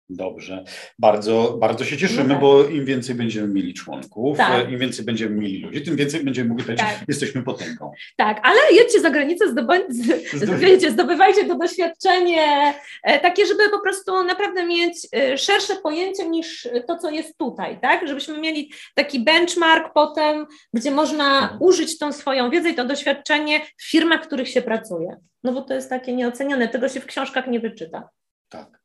Dobrze. 0.09 0.63
Bardzo, 0.99 1.57
bardzo 1.59 1.85
się 1.85 1.97
cieszymy, 1.97 2.23
no 2.23 2.33
tak. 2.33 2.41
bo 2.41 2.63
im 2.63 2.85
więcej 2.85 3.15
będziemy 3.15 3.47
mieli 3.47 3.73
członków, 3.73 4.37
tak. 4.37 4.71
im 4.71 4.79
więcej 4.79 5.05
będziemy 5.05 5.35
mieli 5.35 5.59
ludzi, 5.61 5.81
tym 5.81 5.95
więcej 5.95 6.23
będziemy 6.23 6.49
mogli 6.49 6.65
powiedzieć, 6.65 6.85
tak. 6.85 7.07
jesteśmy 7.07 7.43
potęgą. 7.43 7.91
Tak, 8.17 8.39
ale 8.43 8.59
jedźcie 8.71 8.99
za 8.99 9.09
granicę, 9.09 9.49
zdobywajcie, 9.49 10.91
zdobywajcie 10.91 11.45
to 11.45 11.55
doświadczenie 11.55 12.73
e, 13.03 13.19
takie, 13.19 13.45
żeby 13.45 13.69
po 13.69 13.79
prostu 13.79 14.23
naprawdę 14.23 14.65
mieć 14.65 15.07
e, 15.15 15.37
szersze 15.37 15.75
pojęcie 15.75 16.29
niż 16.29 16.67
to, 16.87 16.97
co 16.97 17.09
jest 17.09 17.37
tutaj, 17.37 17.79
tak? 17.81 18.07
Żebyśmy 18.07 18.39
mieli 18.39 18.71
taki 18.95 19.19
benchmark 19.19 19.93
potem, 19.93 20.45
gdzie 20.73 20.91
można 20.91 21.41
mhm. 21.41 21.61
użyć 21.61 21.97
tą 21.97 22.11
swoją 22.11 22.49
wiedzę 22.49 22.69
i 22.69 22.75
to 22.75 22.85
doświadczenie 22.85 23.61
w 23.77 23.89
firmach, 23.89 24.23
w 24.23 24.27
których 24.27 24.49
się 24.49 24.61
pracuje. 24.61 25.17
No 25.43 25.51
bo 25.53 25.61
to 25.61 25.73
jest 25.73 25.89
takie 25.89 26.13
nieocenione, 26.13 26.67
tego 26.67 26.89
się 26.89 26.99
w 26.99 27.05
książkach 27.05 27.47
nie 27.47 27.59
wyczyta. 27.59 28.09
Tak. 28.49 28.79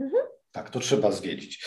Mhm. 0.00 0.33
Tak, 0.54 0.70
to 0.70 0.80
trzeba 0.80 1.12
zwiedzić. 1.12 1.66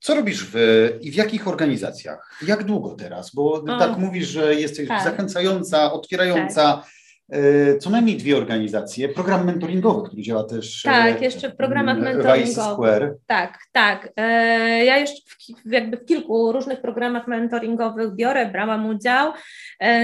Co 0.00 0.14
robisz 0.14 0.46
w, 0.52 0.56
i 1.00 1.10
w 1.10 1.14
jakich 1.14 1.48
organizacjach? 1.48 2.38
Jak 2.46 2.64
długo 2.64 2.94
teraz? 2.94 3.34
Bo 3.34 3.52
o. 3.52 3.78
tak 3.78 3.98
mówisz, 3.98 4.28
że 4.28 4.54
jesteś 4.54 4.88
tak. 4.88 5.04
zachęcająca, 5.04 5.92
otwierająca. 5.92 6.72
Tak. 6.72 6.86
E, 7.32 7.78
co 7.78 7.90
najmniej 7.90 8.16
dwie 8.16 8.36
organizacje. 8.36 9.08
Program 9.08 9.46
mentoringowy, 9.46 10.08
który 10.08 10.22
działa 10.22 10.44
też. 10.44 10.82
Tak, 10.82 11.20
e, 11.20 11.24
jeszcze 11.24 11.50
w 11.50 11.56
programach 11.56 11.98
mentoringowych. 11.98 13.12
Tak, 13.26 13.58
tak. 13.72 14.12
Ja 14.84 14.98
jeszcze 14.98 15.20
w, 15.64 15.72
jakby 15.72 15.96
w 15.96 16.04
kilku 16.04 16.52
różnych 16.52 16.80
programach 16.80 17.28
mentoringowych 17.28 18.14
biorę, 18.14 18.46
brałam 18.46 18.86
udział. 18.86 19.32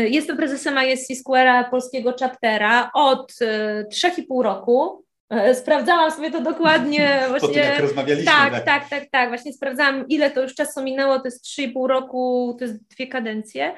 Jestem 0.08 0.36
prezesem 0.36 0.74
ISC 0.88 1.10
Square'a 1.10 1.70
polskiego 1.70 2.14
chaptera 2.20 2.90
od 2.94 3.32
3,5 3.32 4.42
roku. 4.42 5.05
E, 5.30 5.54
sprawdzałam 5.54 6.10
sobie 6.10 6.30
to 6.30 6.40
dokładnie. 6.40 7.20
Właśnie, 7.28 7.48
po 7.48 7.54
tym, 7.54 7.62
jak 7.62 7.80
rozmawialiśmy. 7.80 8.32
Tak, 8.32 8.52
tak, 8.52 8.64
tak, 8.64 8.88
tak, 8.88 9.10
tak. 9.10 9.28
Właśnie 9.28 9.52
sprawdzałam, 9.52 10.08
ile 10.08 10.30
to 10.30 10.42
już 10.42 10.54
czasu 10.54 10.82
minęło. 10.82 11.18
To 11.18 11.24
jest 11.24 11.44
3,5 11.44 11.86
roku, 11.86 12.56
to 12.58 12.64
jest 12.64 12.88
dwie 12.88 13.06
kadencje. 13.06 13.74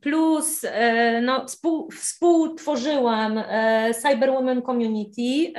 plus 0.00 0.62
no, 1.22 1.46
współ, 1.46 1.90
współtworzyłam 1.90 3.42
Cyber 4.02 4.30
Women 4.30 4.62
Community, 4.62 5.52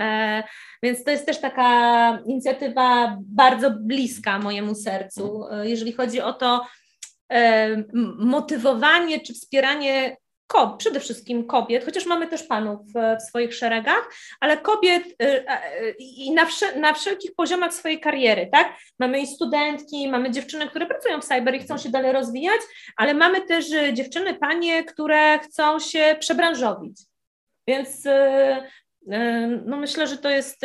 więc 0.84 1.04
to 1.04 1.12
jest 1.12 1.26
też 1.26 1.42
taka 1.42 2.20
inicjatywa 2.26 3.18
bardzo 3.22 3.72
bliska 3.72 4.40
mojemu 4.40 4.76
sercu, 4.76 5.44
jeżeli 5.64 5.94
chodzi 5.94 6.22
o 6.22 6.34
to 6.34 6.68
motywowanie 8.18 9.20
czy 9.20 9.34
wspieranie 9.34 10.18
kob, 10.48 10.78
przede 10.78 11.00
wszystkim 11.00 11.48
kobiet, 11.48 11.86
chociaż 11.86 12.06
mamy 12.06 12.28
też 12.28 12.44
panów 12.44 12.80
w 12.94 13.24
swoich 13.24 13.56
szeregach, 13.56 14.10
ale 14.40 14.58
kobiet 14.58 15.04
y, 15.06 15.26
y, 15.26 15.96
i 16.00 16.32
na, 16.32 16.48
na 16.76 16.94
wszelkich 16.94 17.36
poziomach 17.36 17.74
swojej 17.74 18.00
kariery, 18.00 18.50
tak? 18.52 18.74
Mamy 19.00 19.20
i 19.22 19.28
studentki, 19.28 20.10
mamy 20.10 20.32
dziewczyny, 20.32 20.68
które 20.68 20.86
pracują 20.86 21.22
w 21.22 21.26
cyber 21.26 21.56
i 21.56 21.60
chcą 21.60 21.78
się 21.78 21.90
dalej 21.90 22.12
rozwijać, 22.12 22.62
ale 22.96 23.14
mamy 23.14 23.42
też 23.42 23.66
dziewczyny, 23.94 24.34
panie, 24.34 24.84
które 24.84 25.40
chcą 25.40 25.80
się 25.80 26.16
przebranżowić. 26.20 27.02
Więc 27.68 28.04
no 29.66 29.78
myślę, 29.78 30.08
że 30.08 30.18
to 30.18 30.30
jest 30.30 30.62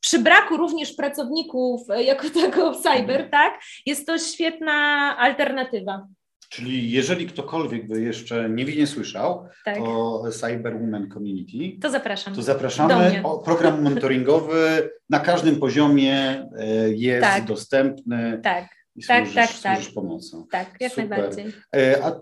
przy 0.00 0.18
braku 0.18 0.56
również 0.56 0.92
pracowników 0.92 1.80
jako 1.98 2.30
tego 2.40 2.74
cyber, 2.74 3.30
tak? 3.30 3.60
Jest 3.86 4.06
to 4.06 4.18
świetna 4.18 4.74
alternatywa. 5.18 6.06
Czyli 6.52 6.90
jeżeli 6.90 7.26
ktokolwiek 7.26 7.88
by 7.88 8.02
jeszcze 8.02 8.50
nie, 8.50 8.64
nie 8.64 8.86
słyszał 8.86 9.48
tak. 9.64 9.78
o 9.80 10.22
Cyber 10.30 10.78
Women 10.78 11.08
Community, 11.10 11.80
to 11.80 11.90
zapraszam. 11.90 12.34
To 12.34 12.42
zapraszamy. 12.42 13.20
O, 13.24 13.38
program 13.38 13.82
monitoringowy 13.82 14.90
na 15.10 15.20
każdym 15.20 15.56
poziomie 15.56 16.46
e, 16.58 16.88
jest 16.88 17.22
tak. 17.22 17.44
dostępny. 17.44 18.40
Tak 18.42 18.81
i 18.96 19.04
tak, 19.04 19.26
służysz, 19.26 19.34
tak, 19.34 19.62
tak. 19.62 19.76
służysz 19.76 19.94
pomocą. 19.94 20.46
Tak, 20.50 20.76
jak 20.80 20.92
Super. 20.92 21.08
najbardziej. 21.08 21.46
E, 21.76 22.04
a 22.04 22.12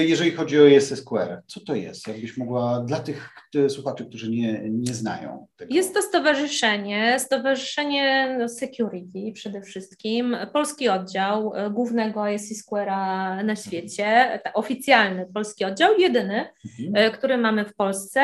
jeżeli 0.00 0.30
chodzi 0.30 0.60
o 0.60 0.70
ESSQR, 0.70 1.42
co 1.46 1.60
to 1.60 1.74
jest? 1.74 2.08
Jakbyś 2.08 2.36
mogła 2.36 2.80
dla 2.80 3.00
tych 3.00 3.30
słuchaczy, 3.68 4.06
którzy 4.06 4.30
nie, 4.30 4.60
nie 4.70 4.94
znają 4.94 5.46
tego. 5.56 5.74
Jest 5.74 5.94
to 5.94 6.02
stowarzyszenie, 6.02 7.16
stowarzyszenie 7.18 8.36
no, 8.38 8.48
security 8.48 9.32
przede 9.34 9.62
wszystkim, 9.62 10.36
polski 10.52 10.88
oddział 10.88 11.52
e, 11.54 11.70
głównego 11.70 12.30
ESSQRa 12.30 13.42
na 13.42 13.56
świecie, 13.56 14.40
oficjalny 14.54 15.26
polski 15.34 15.64
oddział, 15.64 15.98
jedyny, 15.98 16.46
mhm. 16.80 17.06
E, 17.06 17.10
który 17.10 17.38
mamy 17.38 17.64
w 17.64 17.74
Polsce, 17.74 18.20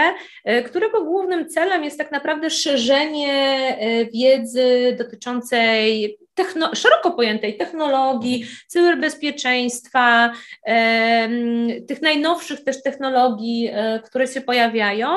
którego 0.66 1.04
głównym 1.04 1.48
celem 1.48 1.84
jest 1.84 1.98
tak 1.98 2.12
naprawdę 2.12 2.50
szerzenie 2.50 3.76
wiedzy 4.12 4.96
dotyczącej 4.98 6.18
techno, 6.36 6.74
szeroko 6.74 7.10
pojętej 7.10 7.56
technologii, 7.56 8.46
cyberbezpieczeństwa, 8.66 10.32
tych 11.88 12.02
najnowszych 12.02 12.64
też 12.64 12.82
technologii, 12.82 13.70
e, 13.72 14.00
które 14.04 14.26
się 14.26 14.40
pojawiają. 14.40 15.08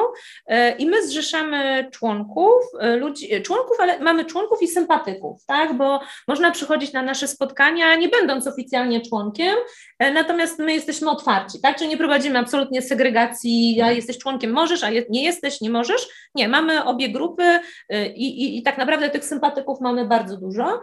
E, 0.48 0.78
i 0.78 0.86
my 0.86 1.08
zrzeszamy 1.08 1.90
członków, 1.92 2.64
e, 2.80 2.96
ludzi, 2.96 3.42
członków, 3.42 3.78
ale 3.80 4.00
mamy 4.00 4.26
członków 4.26 4.62
i 4.62 4.68
sympatyków, 4.68 5.46
tak, 5.46 5.74
bo 5.74 6.00
można 6.28 6.52
przychodzić 6.52 6.94
na 6.94 7.02
nasze 7.02 7.28
spotkania, 7.28 7.96
nie 7.96 8.10
będąc 8.10 8.48
oficjalnie 8.48 9.02
członkiem, 9.02 9.56
natomiast 10.00 10.60
my 10.60 10.74
jesteśmy 10.74 11.10
otwarci, 11.10 11.62
tak, 11.62 11.78
czyli 11.78 11.90
nie 11.90 11.98
prowadzimy 11.98 12.40
absolutnie 12.40 12.82
segregacji, 12.82 13.76
ja 13.76 13.92
jesteś 13.92 14.18
członkiem, 14.18 14.52
możesz, 14.52 14.84
a 14.84 14.90
nie 15.10 15.24
jesteś, 15.24 15.62
nie 15.62 15.70
możesz, 15.70 16.08
nie, 16.36 16.48
mamy 16.48 16.84
obie 16.84 17.10
grupy 17.10 17.60
e, 17.90 18.08
i, 18.08 18.44
i, 18.44 18.58
i 18.58 18.64
tak 18.64 18.78
naprawdę 18.78 19.10
tych 19.10 19.26
sympatyków 19.26 19.82
mamy 19.82 20.06
bardzo 20.06 20.38
dużo. 20.38 20.82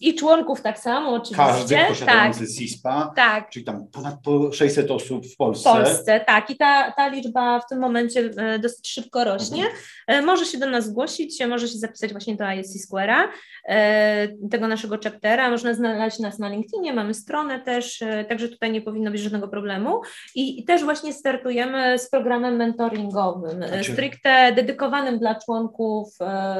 I 0.00 0.14
członków 0.14 0.62
tak 0.62 0.78
samo, 0.78 1.10
oczywiście. 1.10 1.36
Każdy 1.36 1.76
posiadający 1.88 2.40
tak, 2.40 2.48
CISPA, 2.48 3.12
tak. 3.16 3.50
czyli 3.50 3.64
tam 3.64 3.86
ponad 3.92 4.14
600 4.52 4.90
osób 4.90 5.26
w 5.26 5.36
Polsce. 5.36 5.70
W 5.70 5.72
Polsce, 5.72 6.20
tak. 6.20 6.50
I 6.50 6.56
ta, 6.56 6.92
ta 6.92 7.08
liczba 7.08 7.60
w 7.60 7.68
tym 7.68 7.78
momencie 7.78 8.30
e, 8.36 8.58
dosyć 8.58 8.88
szybko 8.88 9.24
rośnie. 9.24 9.64
Mhm. 9.64 9.74
E, 10.06 10.22
może 10.22 10.44
się 10.44 10.58
do 10.58 10.66
nas 10.66 10.86
zgłosić, 10.86 11.46
może 11.46 11.68
się 11.68 11.78
zapisać 11.78 12.12
właśnie 12.12 12.36
do 12.36 12.52
ISC 12.52 12.90
Square'a, 12.90 13.28
e, 13.68 14.28
tego 14.50 14.68
naszego 14.68 14.98
chaptera. 15.04 15.50
Można 15.50 15.74
znaleźć 15.74 16.18
nas 16.18 16.38
na 16.38 16.48
LinkedInie, 16.48 16.92
mamy 16.92 17.14
stronę 17.14 17.60
też, 17.60 18.02
także 18.28 18.48
tutaj 18.48 18.72
nie 18.72 18.80
powinno 18.80 19.10
być 19.10 19.20
żadnego 19.20 19.48
problemu. 19.48 20.00
I, 20.34 20.60
i 20.60 20.64
też 20.64 20.84
właśnie 20.84 21.12
startujemy 21.12 21.98
z 21.98 22.10
programem 22.10 22.56
mentoringowym, 22.56 23.50
znaczy, 23.50 23.92
stricte 23.92 24.52
dedykowanym 24.52 25.18
dla 25.18 25.34
członków 25.34 26.08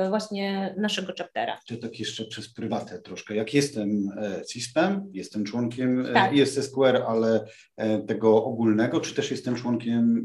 właśnie 0.08 0.74
naszego 0.78 1.12
chaptera. 1.18 1.58
To 1.68 1.76
taki 1.76 2.03
jeszcze 2.06 2.24
przez 2.24 2.54
prywatę 2.54 2.98
troszkę. 2.98 3.34
Jak 3.36 3.54
jestem 3.54 4.08
e, 4.16 4.42
CISP-em, 4.52 5.10
jestem 5.12 5.44
członkiem 5.44 6.06
e, 6.06 6.12
tak. 6.12 6.32
ISSQR, 6.32 7.02
ale 7.08 7.44
e, 7.76 7.98
tego 7.98 8.44
ogólnego, 8.44 9.00
czy 9.00 9.14
też 9.14 9.30
jestem 9.30 9.54
członkiem 9.54 10.24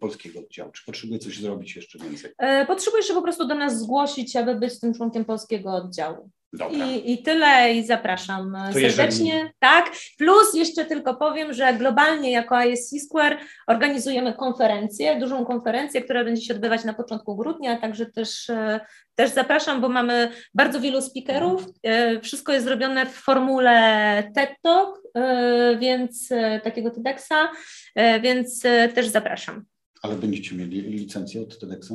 polskiego 0.00 0.40
oddziału? 0.40 0.72
Czy 0.72 0.84
potrzebuję 0.84 1.18
coś 1.18 1.40
zrobić 1.40 1.76
jeszcze 1.76 1.98
więcej? 1.98 2.30
Potrzebujesz 2.66 3.06
się 3.06 3.14
po 3.14 3.22
prostu 3.22 3.48
do 3.48 3.54
nas 3.54 3.80
zgłosić, 3.80 4.36
aby 4.36 4.54
być 4.54 4.80
tym 4.80 4.94
członkiem 4.94 5.24
polskiego 5.24 5.74
oddziału. 5.74 6.30
I, 6.70 7.12
I 7.12 7.22
tyle 7.22 7.74
i 7.74 7.86
zapraszam 7.86 8.56
to 8.66 8.80
serdecznie. 8.80 9.34
Jeżeli... 9.34 9.50
Tak. 9.58 9.92
Plus 10.18 10.54
jeszcze 10.54 10.84
tylko 10.84 11.14
powiem, 11.14 11.52
że 11.52 11.74
globalnie 11.74 12.30
jako 12.30 12.64
ISC 12.64 12.94
Square 13.04 13.38
organizujemy 13.66 14.34
konferencję, 14.34 15.20
dużą 15.20 15.44
konferencję, 15.44 16.02
która 16.02 16.24
będzie 16.24 16.42
się 16.42 16.54
odbywać 16.54 16.84
na 16.84 16.94
początku 16.94 17.36
grudnia, 17.36 17.76
także 17.76 18.06
też, 18.06 18.50
e, 18.50 18.80
też 19.14 19.30
zapraszam, 19.30 19.80
bo 19.80 19.88
mamy 19.88 20.30
bardzo 20.54 20.80
wielu 20.80 21.02
speakerów. 21.02 21.66
E, 21.82 22.20
wszystko 22.20 22.52
jest 22.52 22.64
zrobione 22.64 23.06
w 23.06 23.14
formule 23.14 24.30
TED 24.34 24.50
Talk, 24.62 25.00
e, 25.14 25.76
więc 25.80 26.28
takiego 26.64 26.90
TEDxa, 26.90 27.50
więc 28.22 28.62
też 28.94 29.08
zapraszam. 29.08 29.64
Ale 30.02 30.14
będziecie 30.14 30.54
mieli 30.54 30.82
licencję 30.82 31.40
od 31.40 31.58
TEDxa? 31.58 31.92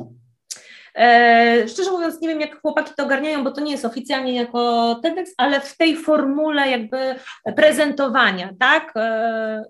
E, 0.94 1.68
szczerze 1.68 1.90
mówiąc, 1.90 2.20
nie 2.20 2.28
wiem, 2.28 2.40
jak 2.40 2.60
chłopaki 2.60 2.92
to 2.96 3.04
ogarniają, 3.04 3.44
bo 3.44 3.50
to 3.50 3.60
nie 3.60 3.72
jest 3.72 3.84
oficjalnie 3.84 4.34
jako 4.34 4.94
TEDx, 5.02 5.34
ale 5.36 5.60
w 5.60 5.76
tej 5.76 5.96
formule 5.96 6.70
jakby 6.70 6.96
prezentowania, 7.56 8.50
tak? 8.60 8.92
E, 8.96 9.00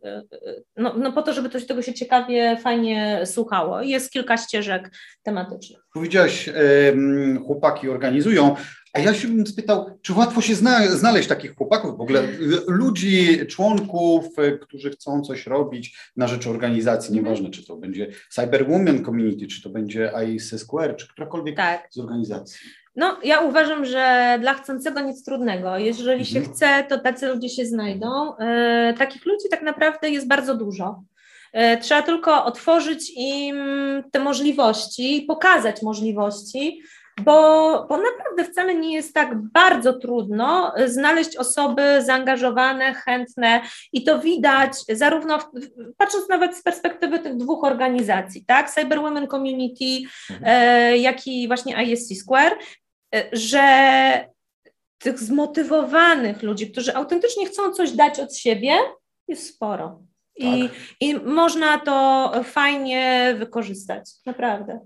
e, 0.04 0.22
no, 0.76 0.94
no 0.96 1.12
po 1.12 1.22
to, 1.22 1.32
żeby 1.32 1.48
to, 1.48 1.60
tego 1.60 1.82
się 1.82 1.94
ciekawie, 1.94 2.56
fajnie 2.56 3.20
słuchało. 3.24 3.82
Jest 3.82 4.12
kilka 4.12 4.36
ścieżek 4.36 4.90
tematycznych. 5.22 5.80
Powiedziałaś, 5.94 6.48
chłopaki 7.46 7.88
organizują, 7.88 8.56
a 8.92 9.00
ja 9.00 9.14
się 9.14 9.28
bym 9.28 9.46
spytał, 9.46 9.98
czy 10.02 10.12
łatwo 10.12 10.40
się 10.40 10.54
zna, 10.54 10.86
znaleźć 10.86 11.28
takich 11.28 11.54
chłopaków, 11.54 11.96
w 11.96 12.00
ogóle 12.00 12.22
ludzi, 12.68 13.46
członków, 13.46 14.38
e, 14.38 14.58
którzy 14.58 14.90
chcą 14.90 15.22
coś 15.22 15.46
robić 15.46 15.98
na 16.16 16.28
rzecz 16.28 16.46
organizacji, 16.46 17.08
mhm. 17.08 17.24
nieważne 17.24 17.50
czy 17.50 17.66
to 17.66 17.76
będzie 17.76 18.10
Cyber 18.30 18.68
Women 18.68 19.04
Community, 19.04 19.46
czy 19.46 19.62
to 19.62 19.70
będzie 19.70 20.12
IC 20.26 20.60
Square, 20.60 20.96
czy 20.96 21.08
którakolwiek 21.08 21.56
tak. 21.56 21.88
z 21.90 21.98
organizacji. 21.98 22.58
No, 22.96 23.16
ja 23.24 23.40
uważam, 23.40 23.84
że 23.84 24.38
dla 24.40 24.54
chcącego 24.54 25.00
nic 25.00 25.24
trudnego. 25.24 25.78
Jeżeli 25.78 26.20
mhm. 26.20 26.44
się 26.44 26.52
chce, 26.52 26.84
to 26.88 26.98
tacy 26.98 27.26
ludzie 27.26 27.48
się 27.48 27.66
znajdą. 27.66 28.36
E, 28.36 28.94
takich 28.98 29.26
ludzi 29.26 29.48
tak 29.50 29.62
naprawdę 29.62 30.10
jest 30.10 30.28
bardzo 30.28 30.56
dużo. 30.56 31.02
Trzeba 31.80 32.02
tylko 32.02 32.44
otworzyć 32.44 33.12
im 33.16 33.56
te 34.10 34.18
możliwości, 34.18 35.24
pokazać 35.28 35.82
możliwości, 35.82 36.82
bo, 37.20 37.86
bo 37.88 37.96
naprawdę 37.96 38.52
wcale 38.52 38.74
nie 38.74 38.94
jest 38.94 39.14
tak 39.14 39.42
bardzo 39.42 39.92
trudno 39.92 40.74
znaleźć 40.86 41.36
osoby 41.36 42.02
zaangażowane, 42.02 42.94
chętne 42.94 43.60
i 43.92 44.04
to 44.04 44.18
widać 44.18 44.72
zarówno, 44.88 45.38
w, 45.38 45.50
patrząc 45.96 46.28
nawet 46.28 46.56
z 46.56 46.62
perspektywy 46.62 47.18
tych 47.18 47.36
dwóch 47.36 47.64
organizacji, 47.64 48.44
tak, 48.46 48.70
Cyber 48.70 49.00
Women 49.00 49.28
Community, 49.28 50.08
mhm. 50.30 50.42
e, 50.44 50.98
jak 50.98 51.26
i 51.26 51.46
właśnie 51.48 51.84
ISC 51.84 52.14
Square, 52.20 52.58
e, 53.14 53.24
że 53.32 53.62
tych 54.98 55.18
zmotywowanych 55.18 56.42
ludzi, 56.42 56.70
którzy 56.70 56.94
autentycznie 56.94 57.46
chcą 57.46 57.72
coś 57.72 57.92
dać 57.92 58.20
od 58.20 58.36
siebie, 58.36 58.78
jest 59.28 59.54
sporo. 59.54 60.02
I, 60.36 60.68
tak. 60.68 60.78
I 61.00 61.14
można 61.14 61.78
to 61.78 62.32
fajnie 62.44 63.34
wykorzystać, 63.38 64.10
naprawdę 64.26 64.80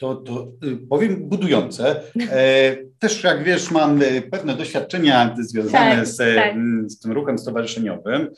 to, 0.00 0.14
to 0.14 0.52
y, 0.64 0.76
powiem 0.76 1.28
budujące. 1.28 2.02
E, 2.20 2.76
też 2.98 3.24
jak 3.24 3.44
wiesz, 3.44 3.70
mam 3.70 4.02
y, 4.02 4.22
pewne 4.22 4.56
doświadczenia 4.56 5.36
związane 5.40 5.96
tak, 5.96 6.06
z, 6.06 6.16
tak. 6.16 6.54
z 6.86 6.98
tym 6.98 7.12
ruchem 7.12 7.38
stowarzyszeniowym. 7.38 8.28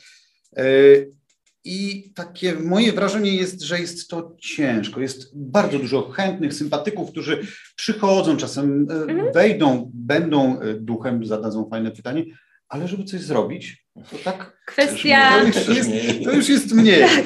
E, 0.57 0.65
I 1.63 2.11
takie 2.15 2.53
moje 2.53 2.93
wrażenie 2.93 3.35
jest, 3.35 3.61
że 3.61 3.79
jest 3.79 4.07
to 4.09 4.35
ciężko. 4.39 5.01
Jest 5.01 5.31
bardzo 5.35 5.79
dużo 5.79 6.09
chętnych, 6.09 6.53
sympatyków, 6.53 7.11
którzy 7.11 7.47
przychodzą, 7.75 8.37
czasem 8.37 8.87
e, 8.89 8.93
mhm. 8.93 9.33
wejdą, 9.33 9.91
będą 9.93 10.59
duchem, 10.79 11.25
zadadzą 11.25 11.69
fajne 11.69 11.91
pytanie, 11.91 12.23
ale 12.73 12.87
żeby 12.87 13.03
coś 13.03 13.21
zrobić, 13.21 13.85
To 14.11 14.17
tak. 14.23 14.57
Kwestia. 14.65 15.31
To 15.31 15.43
już 15.47 15.77
jest, 15.77 15.89
to 16.23 16.31
już 16.31 16.49
jest 16.49 16.73
mniej. 16.73 17.05
Tak. 17.15 17.25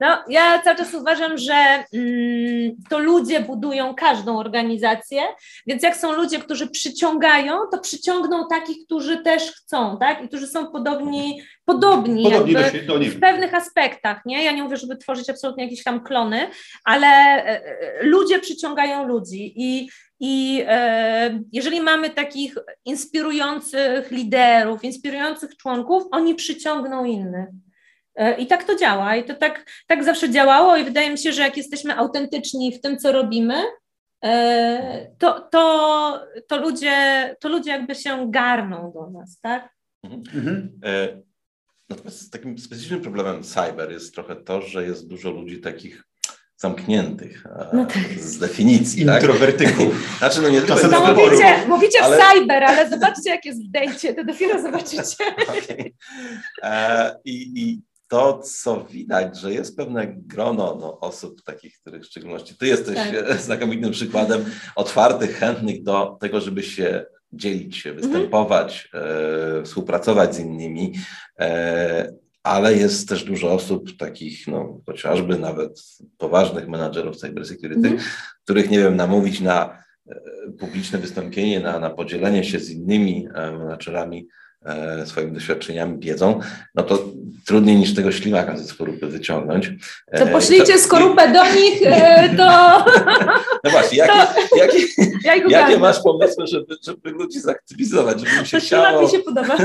No, 0.00 0.24
ja 0.28 0.62
cały 0.62 0.76
czas 0.76 0.94
uważam, 0.94 1.38
że 1.38 1.84
mm, 1.94 2.76
to 2.90 2.98
ludzie 2.98 3.40
budują 3.40 3.94
każdą 3.94 4.38
organizację, 4.38 5.22
więc 5.66 5.82
jak 5.82 5.96
są 5.96 6.12
ludzie, 6.12 6.38
którzy 6.38 6.66
przyciągają, 6.66 7.58
to 7.72 7.78
przyciągną 7.78 8.48
takich, 8.50 8.76
którzy 8.86 9.22
też 9.22 9.52
chcą, 9.52 9.96
tak? 10.00 10.24
I 10.24 10.28
którzy 10.28 10.46
są 10.46 10.66
podobni, 10.66 11.42
podobni, 11.64 12.22
podobni 12.22 12.54
jakby 12.54 12.86
do, 12.86 12.98
do 12.98 13.04
w 13.04 13.20
pewnych 13.20 13.54
aspektach, 13.54 14.20
nie? 14.26 14.44
Ja 14.44 14.52
nie 14.52 14.62
mówię, 14.62 14.76
żeby 14.76 14.96
tworzyć 14.96 15.30
absolutnie 15.30 15.64
jakieś 15.64 15.82
tam 15.82 16.04
klony, 16.04 16.50
ale 16.84 17.06
e, 17.06 17.46
e, 17.46 18.02
ludzie 18.02 18.38
przyciągają 18.38 19.06
ludzi 19.06 19.52
i 19.56 19.88
i 20.20 20.64
e, 20.66 21.40
jeżeli 21.52 21.80
mamy 21.80 22.10
takich 22.10 22.54
inspirujących 22.84 24.10
liderów, 24.10 24.84
inspirujących 24.84 25.56
członków, 25.56 26.02
oni 26.10 26.34
przyciągną 26.34 27.04
innych. 27.04 27.48
E, 28.14 28.36
I 28.36 28.46
tak 28.46 28.64
to 28.64 28.76
działa. 28.76 29.16
I 29.16 29.24
to 29.24 29.34
tak, 29.34 29.70
tak 29.86 30.04
zawsze 30.04 30.30
działało, 30.30 30.76
i 30.76 30.84
wydaje 30.84 31.10
mi 31.10 31.18
się, 31.18 31.32
że 31.32 31.42
jak 31.42 31.56
jesteśmy 31.56 31.96
autentyczni 31.96 32.72
w 32.72 32.80
tym, 32.80 32.98
co 32.98 33.12
robimy, 33.12 33.54
e, 34.24 35.10
to, 35.18 35.40
to, 35.40 36.26
to, 36.48 36.60
ludzie, 36.60 37.36
to 37.40 37.48
ludzie 37.48 37.70
jakby 37.70 37.94
się 37.94 38.30
garną 38.30 38.92
do 38.94 39.10
nas, 39.10 39.40
tak? 39.40 39.74
Mhm. 40.02 40.22
mhm. 40.34 40.80
E, 40.84 41.22
natomiast 41.88 42.32
takim 42.32 42.58
specyficznym 42.58 43.00
problemem 43.00 43.42
cyber 43.42 43.92
jest 43.92 44.14
trochę 44.14 44.36
to, 44.36 44.62
że 44.62 44.84
jest 44.84 45.08
dużo 45.08 45.30
ludzi 45.30 45.60
takich 45.60 46.04
zamkniętych 46.56 47.44
no 47.72 47.86
tak. 47.86 48.20
z 48.20 48.38
definicji. 48.38 49.06
Tak? 49.06 49.22
Introwertyków. 49.22 49.78
Tak? 49.78 50.18
Znaczy, 50.18 50.42
no 50.42 50.48
nie 50.48 50.60
tylko 50.60 50.88
no, 50.88 51.14
mówicie, 51.14 51.66
mówicie 51.68 52.02
ale... 52.02 52.16
w 52.16 52.20
cyber, 52.20 52.64
ale 52.64 52.90
zobaczcie, 52.90 53.30
jak 53.30 53.44
jest 53.44 53.64
w 53.64 53.70
dejcie, 53.70 54.14
to 54.14 54.24
dopiero 54.24 54.62
zobaczycie. 54.62 55.04
Okay. 55.48 55.92
E, 56.62 57.16
i, 57.24 57.62
I 57.62 57.82
to, 58.08 58.38
co 58.38 58.84
widać, 58.84 59.38
że 59.38 59.52
jest 59.52 59.76
pewne 59.76 60.06
grono 60.06 60.76
no, 60.80 61.00
osób 61.00 61.42
takich, 61.42 61.78
których 61.80 62.02
w 62.02 62.06
szczególności 62.06 62.54
ty 62.58 62.66
jesteś 62.66 62.96
tak. 62.96 63.40
znakomitym 63.40 63.90
przykładem, 63.90 64.44
otwartych, 64.76 65.36
chętnych 65.36 65.82
do 65.82 66.16
tego, 66.20 66.40
żeby 66.40 66.62
się 66.62 67.06
dzielić 67.32 67.76
się, 67.76 67.90
mhm. 67.90 68.10
występować, 68.10 68.88
mm. 68.92 69.06
e, 69.60 69.64
współpracować 69.64 70.34
z 70.34 70.38
innymi. 70.38 70.94
E, 71.40 72.23
ale 72.44 72.74
jest 72.74 73.08
też 73.08 73.24
dużo 73.24 73.52
osób 73.52 73.96
takich, 73.96 74.46
no 74.48 74.80
chociażby 74.86 75.38
nawet 75.38 75.82
poważnych 76.18 76.68
menadżerów 76.68 77.16
cybersecurity, 77.16 77.88
mm. 77.88 78.00
których, 78.44 78.70
nie 78.70 78.78
wiem, 78.78 78.96
namówić 78.96 79.40
na 79.40 79.78
e, 80.08 80.20
publiczne 80.58 80.98
wystąpienie, 80.98 81.60
na, 81.60 81.78
na 81.78 81.90
podzielenie 81.90 82.44
się 82.44 82.60
z 82.60 82.70
innymi 82.70 83.28
menadżerami 83.34 84.28
swoimi 85.04 85.32
doświadczeniami, 85.32 85.98
wiedzą, 85.98 86.40
no 86.74 86.82
to 86.82 87.04
trudniej 87.46 87.76
niż 87.76 87.94
tego 87.94 88.12
ślimaka 88.12 88.56
ze 88.56 88.64
skorupy 88.64 89.06
wyciągnąć. 89.06 89.70
To 90.18 90.26
poślijcie 90.26 90.72
to... 90.72 90.78
skorupę 90.78 91.32
do 91.32 91.44
nich, 91.44 91.80
to... 92.36 92.84
No 93.64 93.70
właśnie, 93.70 93.98
jakie, 93.98 94.12
to... 94.12 94.56
jakie, 94.56 95.48
ja 95.48 95.60
jakie 95.60 95.78
masz 95.78 96.02
pomysły, 96.02 96.46
żeby, 96.46 96.76
żeby 96.82 97.10
ludzi 97.10 97.40
zaktywizować, 97.40 98.20
żeby 98.20 98.40
mi 98.40 98.46
się 98.46 98.60
to 98.60 98.66
chciało... 98.66 99.02
mi 99.02 99.08
się 99.08 99.18
podoba. 99.18 99.56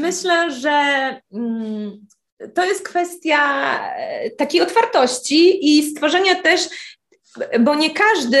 Myślę, 0.00 0.50
że 0.50 0.70
mm, 1.32 2.06
to 2.54 2.64
jest 2.64 2.88
kwestia 2.88 3.38
e, 3.96 4.30
takiej 4.30 4.60
otwartości 4.60 5.68
i 5.78 5.82
stworzenia 5.82 6.34
też 6.42 6.68
bo 7.60 7.74
nie 7.74 7.90
każdy 7.90 8.40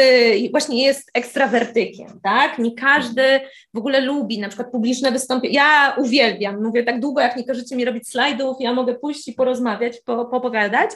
właśnie 0.50 0.84
jest 0.84 1.10
ekstrawertykiem, 1.14 2.20
tak? 2.22 2.58
Nie 2.58 2.74
każdy 2.74 3.40
w 3.74 3.78
ogóle 3.78 4.00
lubi 4.00 4.38
na 4.38 4.48
przykład 4.48 4.70
publiczne 4.70 5.12
wystąpienia. 5.12 5.54
Ja 5.54 5.96
uwielbiam, 5.98 6.62
mówię 6.62 6.84
tak 6.84 7.00
długo, 7.00 7.20
jak 7.20 7.36
nie 7.36 7.44
każecie 7.44 7.76
mi 7.76 7.84
robić 7.84 8.08
slajdów, 8.08 8.56
ja 8.60 8.72
mogę 8.72 8.94
pójść 8.94 9.28
i 9.28 9.32
porozmawiać, 9.32 10.00
po, 10.00 10.24
popogadać, 10.24 10.90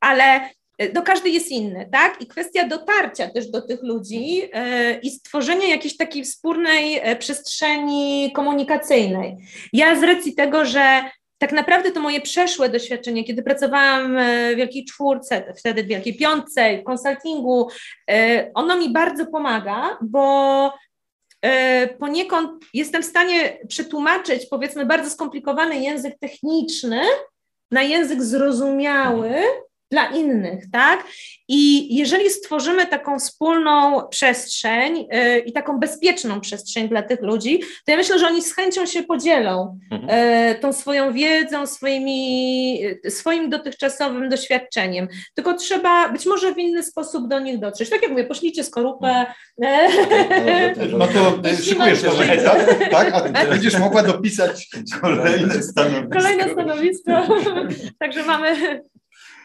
ale 0.00 0.40
no 0.94 1.02
każdy 1.02 1.30
jest 1.30 1.50
inny, 1.50 1.88
tak? 1.92 2.22
I 2.22 2.26
kwestia 2.26 2.68
dotarcia 2.68 3.30
też 3.30 3.50
do 3.50 3.62
tych 3.62 3.82
ludzi 3.82 4.36
yy, 4.36 4.48
i 5.02 5.10
stworzenia 5.10 5.68
jakiejś 5.68 5.96
takiej 5.96 6.24
wspólnej 6.24 6.98
e, 7.02 7.16
przestrzeni 7.16 8.32
komunikacyjnej. 8.34 9.36
Ja 9.72 9.96
z 9.96 10.02
racji 10.02 10.34
tego, 10.34 10.64
że 10.64 11.02
tak 11.40 11.52
naprawdę 11.52 11.90
to 11.90 12.00
moje 12.00 12.20
przeszłe 12.20 12.68
doświadczenie, 12.68 13.24
kiedy 13.24 13.42
pracowałam 13.42 14.16
w 14.52 14.56
Wielkiej 14.56 14.84
Czwórce, 14.84 15.54
wtedy 15.56 15.82
w 15.82 15.86
Wielkiej 15.86 16.16
Piątce, 16.16 16.78
w 16.78 16.84
konsultingu, 16.84 17.68
ono 18.54 18.76
mi 18.76 18.92
bardzo 18.92 19.26
pomaga, 19.26 19.98
bo 20.02 20.72
poniekąd 21.98 22.50
jestem 22.74 23.02
w 23.02 23.06
stanie 23.06 23.58
przetłumaczyć, 23.68 24.46
powiedzmy, 24.46 24.86
bardzo 24.86 25.10
skomplikowany 25.10 25.76
język 25.76 26.18
techniczny 26.18 27.00
na 27.70 27.82
język 27.82 28.22
zrozumiały, 28.22 29.34
dla 29.90 30.06
innych, 30.06 30.70
tak? 30.72 31.04
I 31.48 31.96
jeżeli 31.96 32.30
stworzymy 32.30 32.86
taką 32.86 33.18
wspólną 33.18 34.02
przestrzeń 34.10 35.06
yy, 35.12 35.38
i 35.38 35.52
taką 35.52 35.80
bezpieczną 35.80 36.40
przestrzeń 36.40 36.88
dla 36.88 37.02
tych 37.02 37.22
ludzi, 37.22 37.60
to 37.60 37.92
ja 37.92 37.96
myślę, 37.96 38.18
że 38.18 38.26
oni 38.26 38.42
z 38.42 38.54
chęcią 38.54 38.86
się 38.86 39.02
podzielą 39.02 39.78
yy, 39.90 39.98
tą 40.54 40.72
swoją 40.72 41.12
wiedzą, 41.12 41.66
swoimi, 41.66 42.80
yy, 42.80 43.10
swoim 43.10 43.50
dotychczasowym 43.50 44.28
doświadczeniem. 44.28 45.08
Tylko 45.34 45.54
trzeba 45.54 46.08
być 46.08 46.26
może 46.26 46.54
w 46.54 46.58
inny 46.58 46.82
sposób 46.82 47.28
do 47.28 47.40
nich 47.40 47.58
dotrzeć. 47.58 47.90
Tak 47.90 48.02
jak 48.02 48.10
mówię, 48.10 48.24
poślijcie 48.24 48.64
skorupę. 48.64 49.26
Mhm. 49.62 50.98
No 50.98 51.06
to 51.14 51.48
szykujesz 51.62 52.02
to 52.02 52.24
etap, 52.24 52.58
tak? 52.90 53.14
A 53.14 53.46
będziesz 53.46 53.78
mogła 53.78 54.02
dopisać 54.02 54.68
kolejne 55.00 55.62
stanowisko. 55.62 56.18
Kolejne 56.18 56.52
stanowisko. 56.52 57.12
Także 58.00 58.24
mamy 58.24 58.80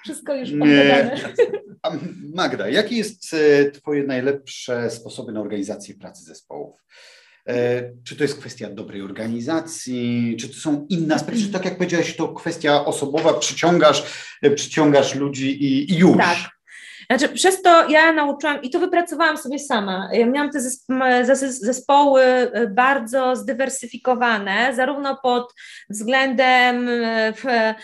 wszystko 0.05 0.35
już 0.35 0.51
pogadane. 0.51 1.19
Magda, 2.35 2.69
jakie 2.69 2.95
jest 2.95 3.33
e, 3.33 3.71
Twoje 3.71 4.03
najlepsze 4.03 4.89
sposoby 4.89 5.31
na 5.31 5.41
organizację 5.41 5.95
pracy 5.95 6.23
zespołów? 6.23 6.83
E, 7.47 7.83
czy 8.03 8.15
to 8.15 8.23
jest 8.23 8.39
kwestia 8.39 8.69
dobrej 8.69 9.01
organizacji, 9.01 10.37
czy 10.39 10.49
to 10.49 10.53
są 10.53 10.85
inne 10.89 11.15
aspekty, 11.15 11.41
czy 11.41 11.51
tak 11.51 11.65
jak 11.65 11.77
powiedziałeś, 11.77 12.15
to 12.15 12.27
kwestia 12.27 12.85
osobowa, 12.85 13.33
przyciągasz, 13.33 14.03
e, 14.41 14.51
przyciągasz 14.51 15.15
ludzi 15.15 15.63
i, 15.63 15.93
i 15.93 15.97
już. 15.97 16.17
Tak. 16.17 16.54
Znaczy, 17.07 17.29
przez 17.29 17.61
to 17.61 17.89
ja 17.89 18.13
nauczyłam 18.13 18.61
i 18.61 18.69
to 18.69 18.79
wypracowałam 18.79 19.37
sobie 19.37 19.59
sama. 19.59 20.09
Ja 20.13 20.25
miałam 20.25 20.51
te 20.51 20.59
zespoły 21.49 22.21
e, 22.21 22.67
bardzo 22.67 23.35
zdywersyfikowane, 23.35 24.75
zarówno 24.75 25.17
pod 25.23 25.53
względem 25.89 26.89
e, 26.89 27.33
e, 27.45 27.75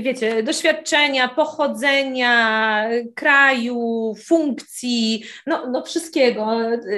wiecie, 0.00 0.42
doświadczenia, 0.42 1.28
pochodzenia, 1.28 2.84
kraju, 3.14 4.14
funkcji, 4.26 5.24
no, 5.46 5.70
no 5.70 5.82
wszystkiego. 5.84 6.56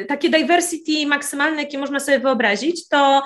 Takie 0.08 0.28
diversity 0.28 1.06
maksymalne, 1.06 1.62
jakie 1.62 1.78
można 1.78 2.00
sobie 2.00 2.18
wyobrazić, 2.18 2.88
to 2.88 3.22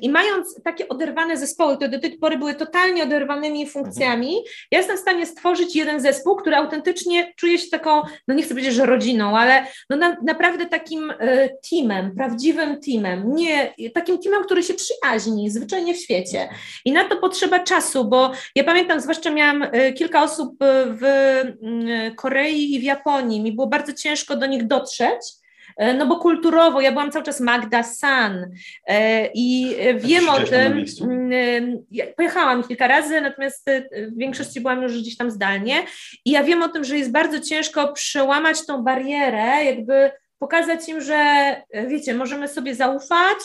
I 0.00 0.10
mając 0.10 0.62
takie 0.64 0.88
oderwane 0.88 1.36
zespoły, 1.36 1.76
które 1.76 1.88
do 1.88 2.00
tej 2.00 2.18
pory 2.18 2.38
były 2.38 2.54
totalnie 2.54 3.02
oderwanymi 3.02 3.66
funkcjami, 3.66 4.36
ja 4.70 4.78
jestem 4.78 4.96
w 4.96 5.00
stanie 5.00 5.26
stworzyć 5.26 5.76
jeden 5.76 6.00
zespół, 6.00 6.36
który 6.36 6.56
autentycznie 6.56 7.32
czuje 7.36 7.58
się 7.58 7.70
taką, 7.70 8.02
no 8.28 8.34
nie 8.34 8.42
chcę 8.42 8.54
powiedzieć, 8.54 8.74
że 8.74 8.86
rodziną, 8.86 9.38
ale 9.38 9.66
no 9.90 9.96
na, 9.96 10.16
naprawdę 10.22 10.66
takim 10.66 11.10
e, 11.18 11.48
teamem, 11.70 12.14
prawdziwym 12.16 12.80
teamem, 12.80 13.34
nie 13.34 13.74
takim 13.94 14.18
teamem, 14.18 14.44
który 14.44 14.62
się 14.62 14.74
przyjaźni 14.74 15.50
zwyczajnie 15.50 15.94
w 15.94 16.00
świecie. 16.00 16.48
I 16.84 16.92
na 16.92 17.04
to 17.04 17.16
potrzeba 17.16 17.60
czasu, 17.60 18.04
bo 18.04 18.32
ja 18.54 18.64
pamiętam, 18.64 19.00
zwłaszcza 19.00 19.30
miałam 19.30 19.62
e, 19.62 19.92
kilka 19.92 20.22
osób 20.22 20.56
w 20.86 21.04
mm, 21.62 22.14
Korei 22.14 22.74
i 22.74 22.80
w 22.80 22.82
Japonii, 22.82 23.40
mi 23.40 23.52
było 23.52 23.66
bardzo 23.66 23.92
ciężko 23.92 24.36
do 24.36 24.46
nich 24.46 24.66
dotrzeć, 24.66 25.41
E, 25.41 25.41
no 25.78 26.06
bo 26.06 26.16
kulturowo, 26.16 26.80
ja 26.80 26.92
byłam 26.92 27.10
cały 27.10 27.24
czas 27.24 27.40
Magda 27.40 27.82
San 27.82 28.46
e, 28.86 29.28
i 29.34 29.76
wiem 29.96 30.28
o 30.28 30.40
tym, 30.40 30.84
mm, 31.02 31.84
ja 31.90 32.06
pojechałam 32.16 32.64
kilka 32.64 32.86
razy, 32.86 33.20
natomiast 33.20 33.68
e, 33.68 33.82
w 34.10 34.18
większości 34.18 34.60
byłam 34.60 34.82
już 34.82 35.00
gdzieś 35.00 35.16
tam 35.16 35.30
zdalnie. 35.30 35.82
I 36.24 36.30
ja 36.30 36.44
wiem 36.44 36.62
o 36.62 36.68
tym, 36.68 36.84
że 36.84 36.98
jest 36.98 37.12
bardzo 37.12 37.40
ciężko 37.40 37.92
przełamać 37.92 38.66
tą 38.66 38.82
barierę, 38.82 39.64
jakby 39.64 40.10
pokazać 40.38 40.88
im, 40.88 41.00
że 41.00 41.56
wiecie, 41.88 42.14
możemy 42.14 42.48
sobie 42.48 42.74
zaufać, 42.74 43.38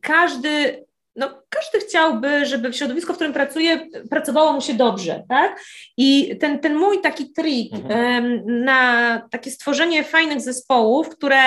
każdy 0.00 0.85
no, 1.16 1.42
każdy 1.48 1.78
chciałby, 1.78 2.46
żeby 2.46 2.70
w 2.70 2.76
środowisku, 2.76 3.12
w 3.12 3.16
którym 3.16 3.32
pracuje, 3.32 3.86
pracowało 4.10 4.52
mu 4.52 4.60
się 4.60 4.74
dobrze, 4.74 5.22
tak? 5.28 5.60
I 5.96 6.36
ten, 6.40 6.58
ten 6.58 6.76
mój 6.76 7.00
taki 7.00 7.32
trik 7.32 7.74
mhm. 7.74 8.42
na 8.46 9.22
takie 9.30 9.50
stworzenie 9.50 10.04
fajnych 10.04 10.40
zespołów, 10.40 11.08
które 11.08 11.38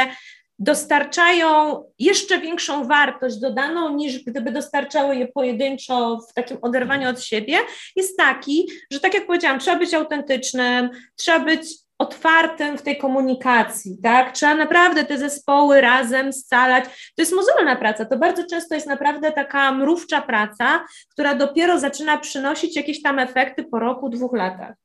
dostarczają 0.59 1.83
jeszcze 1.99 2.39
większą 2.39 2.87
wartość 2.87 3.39
dodaną 3.39 3.95
niż 3.95 4.23
gdyby 4.23 4.51
dostarczały 4.51 5.15
je 5.15 5.27
pojedynczo 5.27 6.19
w 6.29 6.33
takim 6.33 6.57
oderwaniu 6.61 7.09
od 7.09 7.23
siebie, 7.23 7.57
jest 7.95 8.17
taki, 8.17 8.69
że 8.91 8.99
tak 8.99 9.13
jak 9.13 9.27
powiedziałam, 9.27 9.59
trzeba 9.59 9.77
być 9.79 9.93
autentycznym, 9.93 10.89
trzeba 11.15 11.39
być 11.39 11.61
otwartym 11.99 12.77
w 12.77 12.81
tej 12.81 12.97
komunikacji, 12.97 13.97
tak? 14.03 14.31
Trzeba 14.31 14.55
naprawdę 14.55 15.05
te 15.05 15.17
zespoły 15.17 15.81
razem 15.81 16.33
scalać. 16.33 16.85
To 17.15 17.21
jest 17.21 17.35
mozolna 17.35 17.75
praca, 17.75 18.05
to 18.05 18.17
bardzo 18.17 18.43
często 18.45 18.75
jest 18.75 18.87
naprawdę 18.87 19.31
taka 19.31 19.71
mrówcza 19.71 20.21
praca, 20.21 20.85
która 21.11 21.35
dopiero 21.35 21.79
zaczyna 21.79 22.17
przynosić 22.17 22.75
jakieś 22.75 23.01
tam 23.01 23.19
efekty 23.19 23.63
po 23.63 23.79
roku, 23.79 24.09
dwóch 24.09 24.33
latach. 24.33 24.75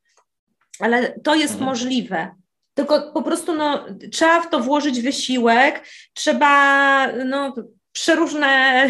Ale 0.81 1.21
to 1.21 1.35
jest 1.35 1.53
mhm. 1.53 1.71
możliwe. 1.71 2.35
Tylko 2.75 3.13
po 3.13 3.23
prostu 3.23 3.55
no, 3.55 3.85
trzeba 4.13 4.41
w 4.41 4.51
to 4.51 4.61
włożyć 4.61 5.01
wysiłek, 5.01 5.87
trzeba 6.15 7.07
no, 7.25 7.55
przeróżne 7.93 8.87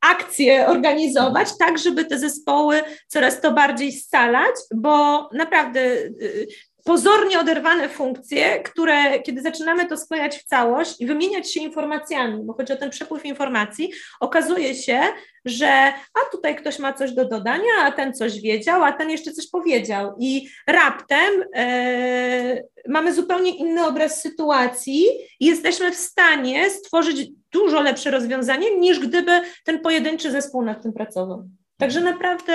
akcje 0.00 0.66
organizować, 0.66 1.48
tak 1.58 1.78
żeby 1.78 2.04
te 2.04 2.18
zespoły 2.18 2.82
coraz 3.08 3.40
to 3.40 3.52
bardziej 3.52 3.92
scalać, 3.92 4.54
bo 4.74 5.28
naprawdę 5.32 5.80
y, 5.80 6.46
pozornie 6.90 7.40
oderwane 7.40 7.88
funkcje, 7.88 8.62
które 8.62 9.20
kiedy 9.20 9.42
zaczynamy 9.42 9.88
to 9.88 9.96
sklejać 9.96 10.38
w 10.38 10.44
całość 10.44 11.00
i 11.00 11.06
wymieniać 11.06 11.52
się 11.52 11.60
informacjami, 11.60 12.42
bo 12.44 12.52
chodzi 12.54 12.72
o 12.72 12.76
ten 12.76 12.90
przepływ 12.90 13.24
informacji, 13.24 13.92
okazuje 14.20 14.74
się, 14.74 15.00
że 15.44 15.68
a 15.92 16.30
tutaj 16.32 16.56
ktoś 16.56 16.78
ma 16.78 16.92
coś 16.92 17.12
do 17.12 17.24
dodania, 17.24 17.72
a 17.82 17.92
ten 17.92 18.14
coś 18.14 18.40
wiedział, 18.40 18.84
a 18.84 18.92
ten 18.92 19.10
jeszcze 19.10 19.32
coś 19.32 19.50
powiedział 19.50 20.14
i 20.18 20.48
raptem 20.66 21.44
e, 21.54 22.62
mamy 22.88 23.14
zupełnie 23.14 23.56
inny 23.56 23.86
obraz 23.86 24.22
sytuacji 24.22 25.04
i 25.40 25.46
jesteśmy 25.46 25.90
w 25.90 25.96
stanie 25.96 26.70
stworzyć 26.70 27.28
dużo 27.52 27.80
lepsze 27.80 28.10
rozwiązanie 28.10 28.76
niż 28.76 28.98
gdyby 28.98 29.40
ten 29.64 29.80
pojedynczy 29.80 30.30
zespół 30.30 30.62
nad 30.62 30.82
tym 30.82 30.92
pracował. 30.92 31.44
Także 31.78 32.00
naprawdę 32.00 32.52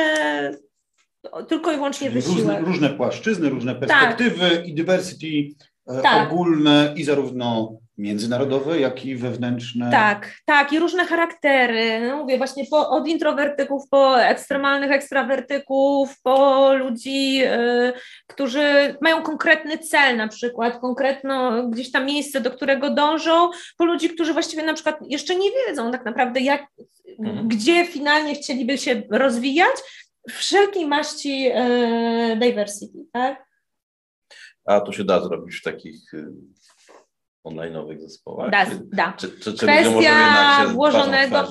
tylko 1.48 1.72
i 1.72 1.76
wyłącznie 1.76 2.08
Czyli 2.10 2.22
wysiłek. 2.22 2.38
Różne, 2.38 2.60
różne 2.60 2.90
płaszczyzny, 2.90 3.50
różne 3.50 3.76
perspektywy 3.76 4.50
tak. 4.50 4.68
i 4.68 4.74
diversity 4.74 5.56
e, 5.88 6.02
tak. 6.02 6.32
ogólne 6.32 6.94
i 6.98 7.04
zarówno 7.04 7.78
międzynarodowe, 7.98 8.80
jak 8.80 9.06
i 9.06 9.16
wewnętrzne. 9.16 9.92
Tak, 9.92 10.36
tak, 10.46 10.74
i 10.74 10.80
różne 10.80 11.06
charaktery. 11.06 12.08
No 12.08 12.18
mówię 12.18 12.38
właśnie 12.38 12.66
po, 12.66 12.90
od 12.90 13.08
introwertyków, 13.08 13.84
po 13.90 14.22
ekstremalnych 14.22 14.92
ekstrawertyków, 14.92 16.22
po 16.24 16.74
ludzi, 16.74 17.44
y, 17.44 17.94
którzy 18.28 18.96
mają 19.02 19.22
konkretny 19.22 19.78
cel, 19.78 20.18
na 20.18 20.28
przykład, 20.28 20.80
konkretno 20.80 21.64
gdzieś 21.68 21.92
tam 21.92 22.06
miejsce, 22.06 22.42
do 22.42 22.52
którego 22.52 22.90
dążą, 22.90 23.50
po 23.78 23.86
ludzi, 23.86 24.10
którzy 24.10 24.34
właściwie 24.34 24.64
na 24.64 24.74
przykład 24.74 25.00
jeszcze 25.10 25.36
nie 25.36 25.50
wiedzą 25.52 25.92
tak 25.92 26.06
naprawdę, 26.06 26.40
jak, 26.40 26.68
mhm. 27.20 27.48
gdzie 27.48 27.86
finalnie 27.86 28.36
chcieliby 28.36 28.78
się 28.78 29.02
rozwijać, 29.10 29.76
wszelkiej 30.30 30.88
maści 30.88 31.50
e, 31.54 32.38
diversity, 32.40 33.06
tak? 33.12 33.46
A 34.66 34.82
to 34.82 34.92
się 34.92 35.04
da 35.04 35.22
zrobić 35.22 35.56
w 35.56 35.64
takich 35.64 36.14
y, 36.14 36.28
online'owych 37.46 38.00
zespołach? 38.00 38.52
Da, 38.52 38.66
da. 38.94 39.14
Czy, 39.14 39.40
czy, 39.40 39.54
czy 39.54 39.66
Kwestia 39.66 40.66
włożonego. 40.68 41.44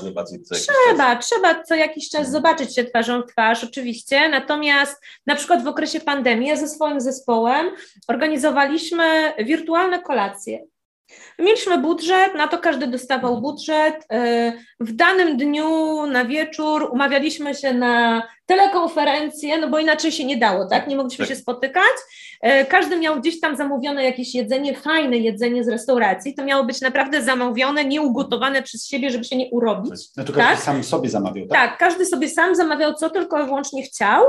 trzeba, 0.52 1.16
trzeba 1.16 1.62
co 1.62 1.74
jakiś 1.74 2.10
czas 2.10 2.30
zobaczyć 2.30 2.74
się 2.74 2.84
twarzą 2.84 3.22
w 3.22 3.26
twarz, 3.26 3.64
oczywiście. 3.64 4.28
Natomiast 4.28 5.04
na 5.26 5.34
przykład 5.36 5.64
w 5.64 5.68
okresie 5.68 6.00
pandemii 6.00 6.48
ja 6.48 6.56
ze 6.56 6.68
swoim 6.68 7.00
zespołem 7.00 7.70
organizowaliśmy 8.08 9.32
wirtualne 9.44 10.02
kolacje. 10.02 10.66
Mieliśmy 11.38 11.78
budżet, 11.78 12.34
na 12.34 12.48
to 12.48 12.58
każdy 12.58 12.86
dostawał 12.86 13.34
mhm. 13.34 13.42
budżet. 13.42 14.06
E, 14.12 14.52
w 14.80 14.92
danym 14.92 15.36
dniu 15.36 16.06
na 16.06 16.24
wieczór 16.24 16.88
umawialiśmy 16.92 17.54
się 17.54 17.74
na 17.74 18.22
telekonferencję, 18.46 19.58
no 19.58 19.68
bo 19.68 19.78
inaczej 19.78 20.12
się 20.12 20.24
nie 20.24 20.36
dało, 20.36 20.66
tak? 20.66 20.86
Nie 20.86 20.96
mogliśmy 20.96 21.26
tak. 21.26 21.34
się 21.34 21.40
spotykać. 21.40 21.92
E, 22.40 22.64
każdy 22.64 22.98
miał 22.98 23.20
gdzieś 23.20 23.40
tam 23.40 23.56
zamówione 23.56 24.04
jakieś 24.04 24.34
jedzenie, 24.34 24.76
fajne 24.76 25.16
jedzenie 25.18 25.64
z 25.64 25.68
restauracji. 25.68 26.34
To 26.34 26.44
miało 26.44 26.64
być 26.64 26.80
naprawdę 26.80 27.22
zamówione, 27.22 27.84
nieugotowane 27.84 28.62
przez 28.62 28.86
siebie, 28.86 29.10
żeby 29.10 29.24
się 29.24 29.36
nie 29.36 29.50
urobić. 29.50 30.12
To 30.12 30.24
każdy 30.24 30.40
tak? 30.40 30.58
sam 30.58 30.84
sobie 30.84 31.10
zamawiał, 31.10 31.46
tak? 31.46 31.70
Tak, 31.70 31.78
każdy 31.78 32.06
sobie 32.06 32.28
sam 32.28 32.54
zamawiał, 32.54 32.94
co 32.94 33.10
tylko 33.10 33.46
wyłącznie 33.46 33.82
chciał. 33.82 34.24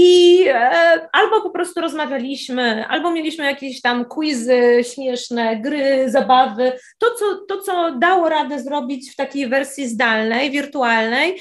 I 0.00 0.44
e, 0.48 1.08
albo 1.12 1.42
po 1.42 1.50
prostu 1.50 1.80
rozmawialiśmy, 1.80 2.86
albo 2.86 3.10
mieliśmy 3.10 3.44
jakieś 3.44 3.80
tam 3.80 4.04
quizy 4.04 4.60
śmieszne, 4.94 5.56
gry, 5.56 6.10
zabawy. 6.10 6.72
To 6.98 7.06
co, 7.18 7.24
to, 7.48 7.62
co 7.62 7.92
dało 7.98 8.28
radę 8.28 8.62
zrobić 8.62 9.12
w 9.12 9.16
takiej 9.16 9.48
wersji 9.48 9.88
zdalnej, 9.88 10.50
wirtualnej 10.50 11.40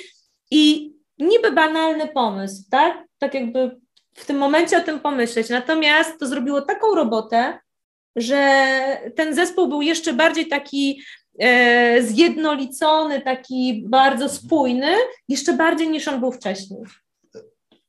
i 0.51 0.93
niby 1.19 1.51
banalny 1.51 2.07
pomysł, 2.07 2.63
tak? 2.71 3.03
Tak 3.17 3.33
jakby 3.33 3.77
w 4.13 4.25
tym 4.25 4.37
momencie 4.37 4.77
o 4.77 4.81
tym 4.81 4.99
pomyśleć. 4.99 5.49
Natomiast 5.49 6.19
to 6.19 6.27
zrobiło 6.27 6.61
taką 6.61 6.95
robotę, 6.95 7.59
że 8.15 8.67
ten 9.15 9.35
zespół 9.35 9.67
był 9.67 9.81
jeszcze 9.81 10.13
bardziej 10.13 10.47
taki 10.47 11.01
e, 11.39 12.01
zjednolicony, 12.01 13.21
taki 13.21 13.83
bardzo 13.87 14.29
spójny, 14.29 14.95
jeszcze 15.29 15.53
bardziej 15.53 15.89
niż 15.89 16.07
on 16.07 16.19
był 16.19 16.31
wcześniej 16.31 16.79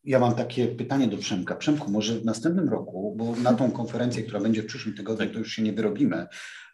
ja 0.09 0.19
mam 0.19 0.35
takie 0.35 0.67
pytanie 0.67 1.07
do 1.07 1.17
Przemka. 1.17 1.57
Przemku, 1.57 1.91
może 1.91 2.15
w 2.15 2.25
następnym 2.25 2.69
roku, 2.69 3.15
bo 3.17 3.37
na 3.37 3.53
tą 3.55 3.71
konferencję, 3.71 4.23
która 4.23 4.41
będzie 4.41 4.63
w 4.63 4.67
przyszłym 4.67 4.95
tygodniu, 4.95 5.31
to 5.31 5.39
już 5.39 5.53
się 5.53 5.63
nie 5.63 5.73
wyrobimy, 5.73 6.27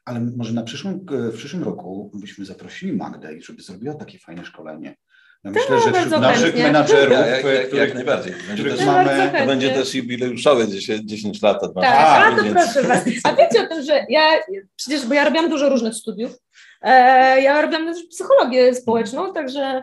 ale 0.04 0.20
może 0.20 0.52
na 0.52 0.62
przyszłym, 0.62 1.06
w 1.10 1.36
przyszłym 1.36 1.62
roku 1.62 2.10
byśmy 2.14 2.44
zaprosili 2.44 2.92
Magdę, 2.92 3.40
żeby 3.40 3.62
zrobiła 3.62 3.94
takie 3.94 4.18
fajne 4.18 4.44
szkolenie. 4.44 4.96
Ja 5.44 5.50
myślę, 5.50 5.76
to 5.76 5.80
że 5.80 5.92
wśród 5.92 6.20
naszych 6.20 6.44
chętnie. 6.44 6.62
menadżerów, 6.62 7.18
ja, 7.18 7.38
których, 7.38 7.72
jak 7.72 7.94
najbardziej. 7.94 8.34
Będzie 8.48 8.64
też, 8.64 8.86
mamy, 8.86 9.32
to 9.38 9.46
będzie 9.46 9.70
też 9.70 9.94
jubileuszowe 9.94 10.68
10, 10.68 11.10
10 11.10 11.42
lat. 11.42 11.60
Tak, 11.60 11.84
a, 11.84 12.26
a 12.26 12.36
to 12.36 12.42
więc... 12.42 12.54
proszę 12.54 12.82
Was. 12.82 13.04
A 13.24 13.36
wiecie 13.36 13.64
o 13.64 13.66
tym, 13.66 13.84
że 13.84 14.06
ja 14.08 14.30
przecież, 14.76 15.06
bo 15.06 15.14
ja 15.14 15.24
robiłam 15.24 15.50
dużo 15.50 15.68
różnych 15.68 15.94
studiów, 15.94 16.38
e, 16.82 17.40
ja 17.40 17.62
robiłam 17.62 17.86
też 17.86 18.02
psychologię 18.10 18.74
społeczną, 18.74 19.32
także 19.32 19.82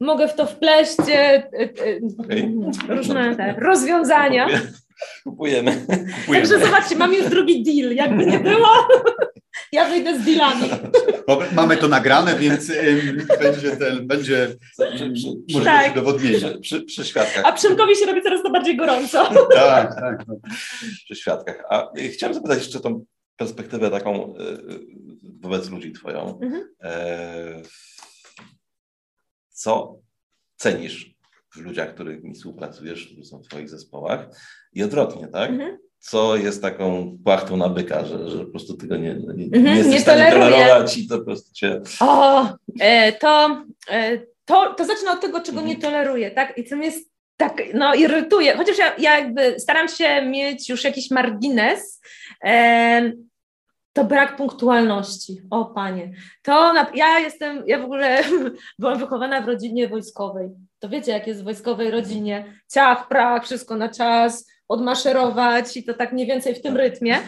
mogę 0.00 0.28
w 0.28 0.34
to 0.34 0.46
wpleść 0.46 0.98
e, 1.08 1.12
e, 1.12 1.68
okay. 2.18 2.52
różne 2.88 3.36
te 3.36 3.54
rozwiązania. 3.58 4.46
Kupujemy. 5.24 5.84
Kupujemy. 5.86 6.48
Także 6.48 6.66
zobaczcie, 6.66 6.96
mam 6.96 7.14
już 7.14 7.30
drugi 7.30 7.62
deal. 7.62 7.94
Jakby 7.94 8.26
nie 8.26 8.40
było, 8.40 8.68
ja 9.72 9.88
wyjdę 9.88 10.20
z 10.20 10.24
dealami. 10.24 10.68
Mamy 11.52 11.76
to 11.76 11.88
nagrane, 11.88 12.38
więc 12.38 12.72
będzie 13.40 13.76
ten, 13.76 14.06
będzie 14.06 14.48
może 15.52 15.64
tak. 15.64 15.92
udowodnienie. 15.92 16.38
Przy, 16.38 16.58
przy, 16.60 16.82
przy 16.82 17.04
świadkach. 17.04 17.44
A 17.44 17.52
Przemkowi 17.52 17.96
się 17.96 18.06
robi 18.06 18.22
coraz 18.22 18.42
to 18.42 18.50
bardziej 18.50 18.76
gorąco. 18.76 19.30
tak, 19.54 19.94
tak. 19.94 20.24
No. 20.28 20.34
Przy 21.04 21.16
świadkach. 21.16 21.64
A 21.70 21.88
chciałem 22.12 22.34
zapytać 22.34 22.58
jeszcze 22.58 22.80
tą 22.80 23.04
perspektywę 23.36 23.90
taką 23.90 24.34
wobec 25.40 25.70
ludzi 25.70 25.92
twoją. 25.92 26.38
Mhm. 26.42 26.62
E, 26.82 27.62
co 29.58 29.98
cenisz 30.56 31.14
w 31.54 31.56
ludziach, 31.56 31.94
którymi 31.94 32.34
współpracujesz, 32.34 33.06
którzy 33.06 33.24
są 33.24 33.38
w 33.38 33.48
Twoich 33.48 33.68
zespołach 33.68 34.26
i 34.72 34.82
odwrotnie, 34.82 35.28
tak? 35.28 35.50
Mhm. 35.50 35.78
Co 35.98 36.36
jest 36.36 36.62
taką 36.62 37.16
płachtą 37.24 37.56
na 37.56 37.68
byka, 37.68 38.04
że, 38.04 38.30
że 38.30 38.44
po 38.44 38.50
prostu 38.50 38.76
tego 38.76 38.96
nie, 38.96 39.14
nie, 39.14 39.48
nie 39.48 39.58
mhm, 39.58 39.76
jesteś 39.76 39.92
nie 39.92 39.98
w 39.98 40.02
stanie 40.02 40.32
tolerować 40.32 40.98
i 40.98 41.08
to 41.08 41.18
po 41.18 41.24
prostu 41.24 41.52
cię... 41.52 41.80
O, 42.00 42.48
e, 42.80 43.12
to, 43.12 43.64
e, 43.90 44.18
to, 44.44 44.74
to 44.74 44.84
zacznę 44.84 45.10
od 45.10 45.20
tego, 45.20 45.40
czego 45.40 45.58
mhm. 45.58 45.68
nie 45.68 45.82
toleruję, 45.82 46.30
tak? 46.30 46.58
I 46.58 46.64
co 46.64 46.76
mnie 46.76 46.92
tak, 47.36 47.62
no, 47.74 47.94
irytuje. 47.94 48.56
Chociaż 48.56 48.78
ja, 48.78 48.96
ja 48.98 49.18
jakby 49.18 49.60
staram 49.60 49.88
się 49.88 50.22
mieć 50.22 50.68
już 50.68 50.84
jakiś 50.84 51.10
margines, 51.10 52.00
e, 52.44 53.12
to 53.98 54.04
brak 54.04 54.36
punktualności. 54.36 55.42
O 55.50 55.64
panie. 55.64 56.12
To 56.42 56.72
na, 56.72 56.86
ja 56.94 57.18
jestem, 57.18 57.62
ja 57.66 57.78
w 57.78 57.84
ogóle 57.84 58.22
byłam 58.78 58.98
wychowana 58.98 59.40
w 59.40 59.46
rodzinie 59.46 59.88
wojskowej. 59.88 60.50
To 60.78 60.88
wiecie, 60.88 61.12
jak 61.12 61.26
jest 61.26 61.40
w 61.40 61.44
wojskowej 61.44 61.90
rodzinie. 61.90 62.44
Ciach, 62.72 63.08
prach, 63.08 63.44
wszystko 63.44 63.76
na 63.76 63.88
czas, 63.88 64.50
odmaszerować 64.68 65.76
i 65.76 65.84
to 65.84 65.94
tak 65.94 66.12
mniej 66.12 66.26
więcej 66.26 66.54
w 66.54 66.62
tym 66.62 66.76
rytmie. 66.76 67.18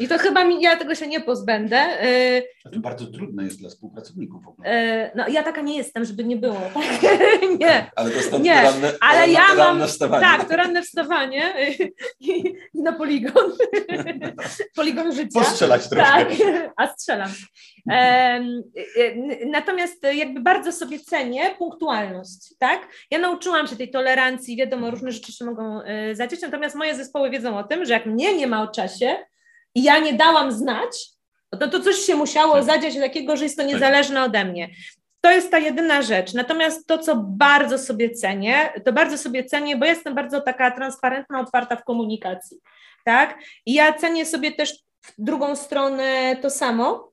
I 0.00 0.08
to 0.08 0.18
chyba 0.18 0.44
mi, 0.44 0.62
ja 0.62 0.76
tego 0.76 0.94
się 0.94 1.06
nie 1.06 1.20
pozbędę. 1.20 2.04
Y, 2.06 2.42
to 2.72 2.80
bardzo 2.80 3.06
trudne 3.06 3.44
jest 3.44 3.60
dla 3.60 3.68
współpracowników. 3.68 4.44
W 4.44 4.48
ogóle. 4.48 4.68
Y, 5.04 5.10
no 5.14 5.28
ja 5.28 5.42
taka 5.42 5.60
nie 5.60 5.76
jestem, 5.76 6.04
żeby 6.04 6.24
nie 6.24 6.36
było. 6.36 6.60
Tak? 6.74 7.10
nie. 7.58 7.90
Ale 7.96 8.10
to 8.10 8.16
jest 8.16 8.30
to 8.30 8.38
nie. 8.38 8.62
Ranne, 8.62 8.92
Ale 9.00 9.28
ja 9.28 9.54
mam, 9.54 9.86
wstawanie. 9.86 10.24
Tak, 10.24 10.48
to 10.48 10.56
ranne 10.56 10.82
wstawanie 10.82 11.52
i, 12.20 12.54
na 12.74 12.92
poligon. 12.92 13.52
poligon 14.76 15.12
życia. 15.12 15.40
Postrzelać 15.40 15.88
troszkę. 15.88 16.12
Tak, 16.12 16.28
a 16.76 16.86
strzelam. 16.86 17.30
Natomiast 19.46 20.02
jakby 20.14 20.40
bardzo 20.40 20.72
sobie 20.72 21.00
cenię 21.00 21.54
punktualność, 21.58 22.54
tak? 22.58 22.88
Ja 23.10 23.18
nauczyłam 23.18 23.66
się 23.66 23.76
tej 23.76 23.90
tolerancji, 23.90 24.56
wiadomo, 24.56 24.90
różne 24.90 25.12
rzeczy 25.12 25.32
się 25.32 25.44
mogą 25.44 25.80
zadzieć, 26.12 26.42
natomiast 26.42 26.76
moje 26.76 26.87
zespoły 26.94 27.30
wiedzą 27.30 27.58
o 27.58 27.64
tym, 27.64 27.84
że 27.84 27.92
jak 27.92 28.06
mnie 28.06 28.36
nie 28.36 28.46
ma 28.46 28.62
o 28.62 28.68
czasie 28.68 29.16
i 29.74 29.82
ja 29.82 29.98
nie 29.98 30.12
dałam 30.12 30.52
znać, 30.52 31.08
to, 31.50 31.68
to 31.68 31.80
coś 31.80 31.96
się 31.96 32.16
musiało 32.16 32.54
tak. 32.54 32.64
zadziać 32.64 32.96
takiego, 32.96 33.36
że 33.36 33.44
jest 33.44 33.56
to 33.56 33.62
tak. 33.62 33.72
niezależne 33.72 34.24
ode 34.24 34.44
mnie. 34.44 34.68
To 35.20 35.30
jest 35.30 35.50
ta 35.50 35.58
jedyna 35.58 36.02
rzecz. 36.02 36.34
Natomiast 36.34 36.86
to, 36.86 36.98
co 36.98 37.16
bardzo 37.16 37.78
sobie 37.78 38.10
cenię, 38.10 38.72
to 38.84 38.92
bardzo 38.92 39.18
sobie 39.18 39.44
cenię, 39.44 39.76
bo 39.76 39.86
jestem 39.86 40.14
bardzo 40.14 40.40
taka 40.40 40.70
transparentna, 40.70 41.40
otwarta 41.40 41.76
w 41.76 41.84
komunikacji. 41.84 42.56
tak? 43.04 43.38
I 43.66 43.74
ja 43.74 43.92
cenię 43.92 44.26
sobie 44.26 44.52
też 44.52 44.74
w 45.02 45.12
drugą 45.18 45.56
stronę 45.56 46.36
to 46.42 46.50
samo. 46.50 47.12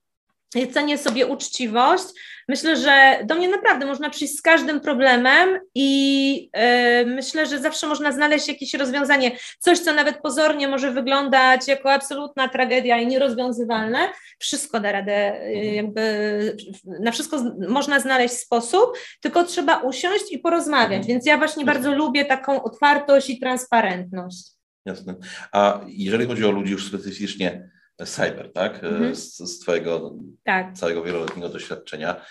Ja 0.56 0.68
cenię 0.68 0.98
sobie 0.98 1.28
uczciwość. 1.28 2.06
Myślę, 2.50 2.78
że 2.78 3.20
do 3.26 3.36
mnie 3.36 3.50
naprawdę 3.50 3.86
można 3.86 4.10
przyjść 4.10 4.38
z 4.38 4.42
każdym 4.42 4.80
problemem 4.80 5.60
i 5.76 6.50
yy, 6.56 7.06
myślę, 7.06 7.46
że 7.46 7.60
zawsze 7.60 7.88
można 7.88 8.12
znaleźć 8.12 8.48
jakieś 8.48 8.74
rozwiązanie. 8.74 9.32
Coś, 9.60 9.80
co 9.80 9.94
nawet 9.94 10.18
pozornie 10.18 10.68
może 10.68 10.92
wyglądać 10.92 11.68
jako 11.68 11.92
absolutna 11.92 12.50
tragedia 12.50 12.98
i 12.98 13.08
nierozwiązywalne, 13.08 14.00
wszystko 14.40 14.80
da 14.80 14.92
radę, 14.92 15.42
yy, 15.54 15.66
jakby 15.66 16.58
na 17.00 17.12
wszystko 17.12 17.44
można 17.70 18.00
znaleźć 18.00 18.34
sposób, 18.34 18.98
tylko 19.22 19.44
trzeba 19.44 19.78
usiąść 19.78 20.32
i 20.32 20.40
porozmawiać. 20.40 21.00
Mhm. 21.00 21.08
Więc 21.08 21.26
ja 21.26 21.38
właśnie 21.38 21.66
bardzo 21.66 21.96
lubię 21.96 22.26
taką 22.26 22.64
otwartość 22.64 23.30
i 23.30 23.40
transparentność. 23.40 24.56
Jasne. 24.86 25.16
A 25.52 25.82
jeżeli 25.88 26.26
chodzi 26.26 26.46
o 26.46 26.52
ludzi 26.52 26.72
już 26.72 26.88
specyficznie 26.88 27.70
cyber, 28.06 28.52
tak? 28.54 28.84
Mhm. 28.84 29.16
Z, 29.16 29.38
z 29.38 29.60
Twojego 29.60 30.16
tak. 30.44 30.74
całego 30.74 31.04
wieloletniego 31.04 31.50
doświadczenia. 31.50 32.26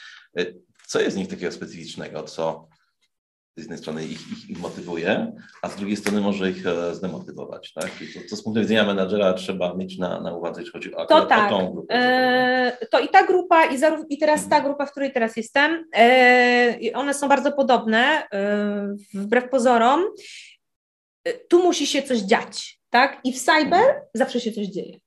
Co 0.86 1.00
jest 1.00 1.16
w 1.16 1.18
nich 1.18 1.28
takiego 1.28 1.52
specyficznego, 1.52 2.22
co 2.22 2.68
z 3.56 3.60
jednej 3.60 3.78
strony 3.78 4.04
ich, 4.04 4.32
ich, 4.32 4.50
ich 4.50 4.58
motywuje, 4.58 5.32
a 5.62 5.68
z 5.68 5.76
drugiej 5.76 5.96
strony 5.96 6.20
może 6.20 6.50
ich 6.50 6.66
e, 6.66 6.94
zdemotywować, 6.94 7.72
tak? 7.72 7.90
I 8.02 8.14
to, 8.14 8.20
to 8.30 8.36
z 8.36 8.42
punktu 8.42 8.60
widzenia 8.60 8.84
menadżera 8.84 9.32
trzeba 9.32 9.74
mieć 9.74 9.98
na, 9.98 10.20
na 10.20 10.36
uwadze, 10.36 10.60
jeśli 10.60 10.72
chodzi 10.72 10.94
o, 10.94 11.06
to 11.06 11.26
tak. 11.26 11.52
o 11.52 11.58
tą 11.58 11.72
grupę. 11.72 11.94
E, 11.94 12.86
to 12.90 13.00
i 13.00 13.08
ta 13.08 13.26
grupa, 13.26 13.64
i, 13.64 13.78
zaró- 13.78 14.04
i 14.08 14.18
teraz 14.18 14.48
ta 14.48 14.60
grupa, 14.60 14.86
w 14.86 14.90
której 14.90 15.12
teraz 15.12 15.36
jestem, 15.36 15.84
e, 15.96 16.78
one 16.94 17.14
są 17.14 17.28
bardzo 17.28 17.52
podobne, 17.52 18.28
e, 18.32 18.96
wbrew 19.14 19.50
pozorom. 19.50 20.04
E, 21.24 21.32
tu 21.32 21.62
musi 21.62 21.86
się 21.86 22.02
coś 22.02 22.18
dziać, 22.18 22.80
tak? 22.90 23.20
I 23.24 23.32
w 23.32 23.40
cyber 23.40 24.02
zawsze 24.14 24.40
się 24.40 24.52
coś 24.52 24.66
dzieje. 24.66 24.98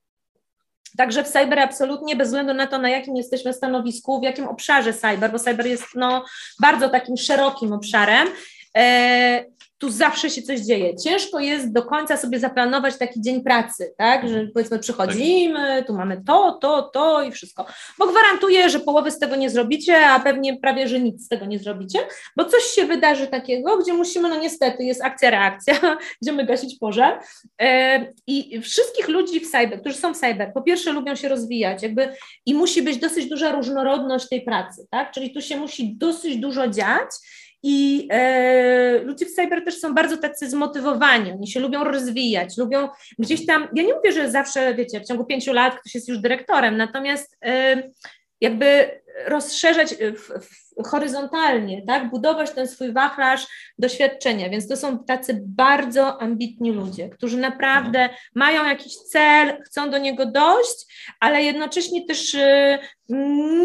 Także 0.97 1.23
w 1.23 1.27
cyber 1.27 1.59
absolutnie, 1.59 2.15
bez 2.15 2.27
względu 2.27 2.53
na 2.53 2.67
to, 2.67 2.77
na 2.77 2.89
jakim 2.89 3.15
jesteśmy 3.15 3.53
stanowisku, 3.53 4.19
w 4.19 4.23
jakim 4.23 4.47
obszarze 4.47 4.93
cyber, 4.93 5.31
bo 5.31 5.39
cyber 5.39 5.67
jest 5.67 5.85
no, 5.95 6.25
bardzo 6.61 6.89
takim 6.89 7.17
szerokim 7.17 7.73
obszarem, 7.73 8.27
e, 8.77 9.45
tu 9.77 9.91
zawsze 9.91 10.29
się 10.29 10.41
coś 10.41 10.59
dzieje. 10.59 10.95
Ciężko 10.95 11.39
jest 11.39 11.71
do 11.71 11.83
końca 11.83 12.17
sobie 12.17 12.39
zaplanować 12.39 12.97
taki 12.97 13.21
dzień 13.21 13.41
pracy, 13.41 13.93
tak, 13.97 14.29
że 14.29 14.47
powiedzmy 14.53 14.79
przychodzimy, 14.79 15.83
tu 15.87 15.93
mamy 15.93 16.21
to, 16.27 16.57
to, 16.61 16.81
to 16.81 17.23
i 17.23 17.31
wszystko, 17.31 17.65
bo 17.97 18.07
gwarantuję, 18.07 18.69
że 18.69 18.79
połowy 18.79 19.11
z 19.11 19.19
tego 19.19 19.35
nie 19.35 19.49
zrobicie, 19.49 20.07
a 20.07 20.19
pewnie 20.19 20.57
prawie, 20.57 20.87
że 20.87 20.99
nic 20.99 21.25
z 21.25 21.27
tego 21.27 21.45
nie 21.45 21.59
zrobicie, 21.59 21.99
bo 22.35 22.45
coś 22.45 22.63
się 22.63 22.85
wydarzy 22.85 23.27
takiego, 23.27 23.77
gdzie 23.77 23.93
musimy, 23.93 24.29
no 24.29 24.39
niestety, 24.39 24.83
jest 24.83 25.03
akcja, 25.03 25.29
reakcja, 25.29 25.97
będziemy 26.21 26.45
gasić 26.45 26.79
pożar 26.79 27.19
e, 27.61 28.13
i 28.27 28.61
wszystkich 28.61 29.07
ludzi 29.07 29.39
w 29.39 29.51
cyber, 29.51 29.81
którzy 29.81 29.95
są 29.95 30.13
w 30.13 30.17
cyber, 30.17 30.51
po 30.53 30.61
pierwsze 30.61 30.91
lubią 30.91 31.15
się 31.15 31.29
rozwijać, 31.29 31.83
jakby 31.83 32.13
i 32.45 32.53
musi 32.53 32.81
być 32.81 32.97
dosyć 32.97 33.29
duża 33.29 33.51
różnorodność 33.51 34.29
tej 34.29 34.41
pracy, 34.41 34.87
tak, 34.91 35.11
czyli 35.11 35.33
tu 35.33 35.41
się 35.41 35.57
musi 35.57 35.95
dosyć 35.95 36.37
dużo 36.37 36.67
dziać, 36.67 37.09
i 37.63 38.07
e, 38.11 38.99
ludzie 39.03 39.25
w 39.25 39.31
cyber 39.31 39.63
też 39.63 39.79
są 39.79 39.93
bardzo 39.93 40.17
tacy 40.17 40.49
zmotywowani, 40.49 41.31
oni 41.31 41.47
się 41.47 41.59
lubią 41.59 41.83
rozwijać, 41.83 42.57
lubią 42.57 42.89
gdzieś 43.19 43.45
tam, 43.45 43.67
ja 43.75 43.83
nie 43.83 43.93
mówię, 43.93 44.11
że 44.11 44.31
zawsze, 44.31 44.75
wiecie, 44.75 44.99
w 44.99 45.07
ciągu 45.07 45.25
pięciu 45.25 45.53
lat 45.53 45.79
ktoś 45.79 45.95
jest 45.95 46.07
już 46.07 46.19
dyrektorem, 46.19 46.77
natomiast 46.77 47.37
e, 47.45 47.83
jakby 48.41 48.99
rozszerzać 49.25 49.95
w, 49.95 50.45
w, 50.45 50.67
horyzontalnie, 50.87 51.85
tak, 51.85 52.09
budować 52.09 52.51
ten 52.51 52.67
swój 52.67 52.93
wachlarz 52.93 53.47
doświadczenia, 53.79 54.49
więc 54.49 54.67
to 54.67 54.77
są 54.77 55.03
tacy 55.03 55.43
bardzo 55.45 56.21
ambitni 56.21 56.71
ludzie, 56.71 57.09
którzy 57.09 57.37
naprawdę 57.37 58.09
mają 58.35 58.65
jakiś 58.65 58.95
cel, 58.95 59.63
chcą 59.63 59.89
do 59.89 59.97
niego 59.97 60.25
dojść, 60.25 61.07
ale 61.19 61.43
jednocześnie 61.43 62.05
też 62.05 62.33
y, 62.33 62.79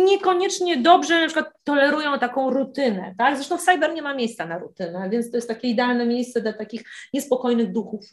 niekoniecznie 0.05 0.77
dobrze 0.77 1.21
na 1.21 1.27
przykład 1.27 1.53
tolerują 1.65 2.19
taką 2.19 2.51
rutynę, 2.51 3.15
tak, 3.19 3.37
zresztą 3.37 3.59
w 3.59 3.63
cyber 3.63 3.95
nie 3.95 4.03
ma 4.03 4.15
miejsca 4.15 4.47
na 4.47 4.59
rutynę, 4.59 5.09
więc 5.11 5.31
to 5.31 5.37
jest 5.37 5.49
takie 5.49 5.69
idealne 5.69 6.07
miejsce 6.07 6.41
dla 6.41 6.53
takich 6.53 6.83
niespokojnych 7.15 7.73
duchów. 7.73 8.05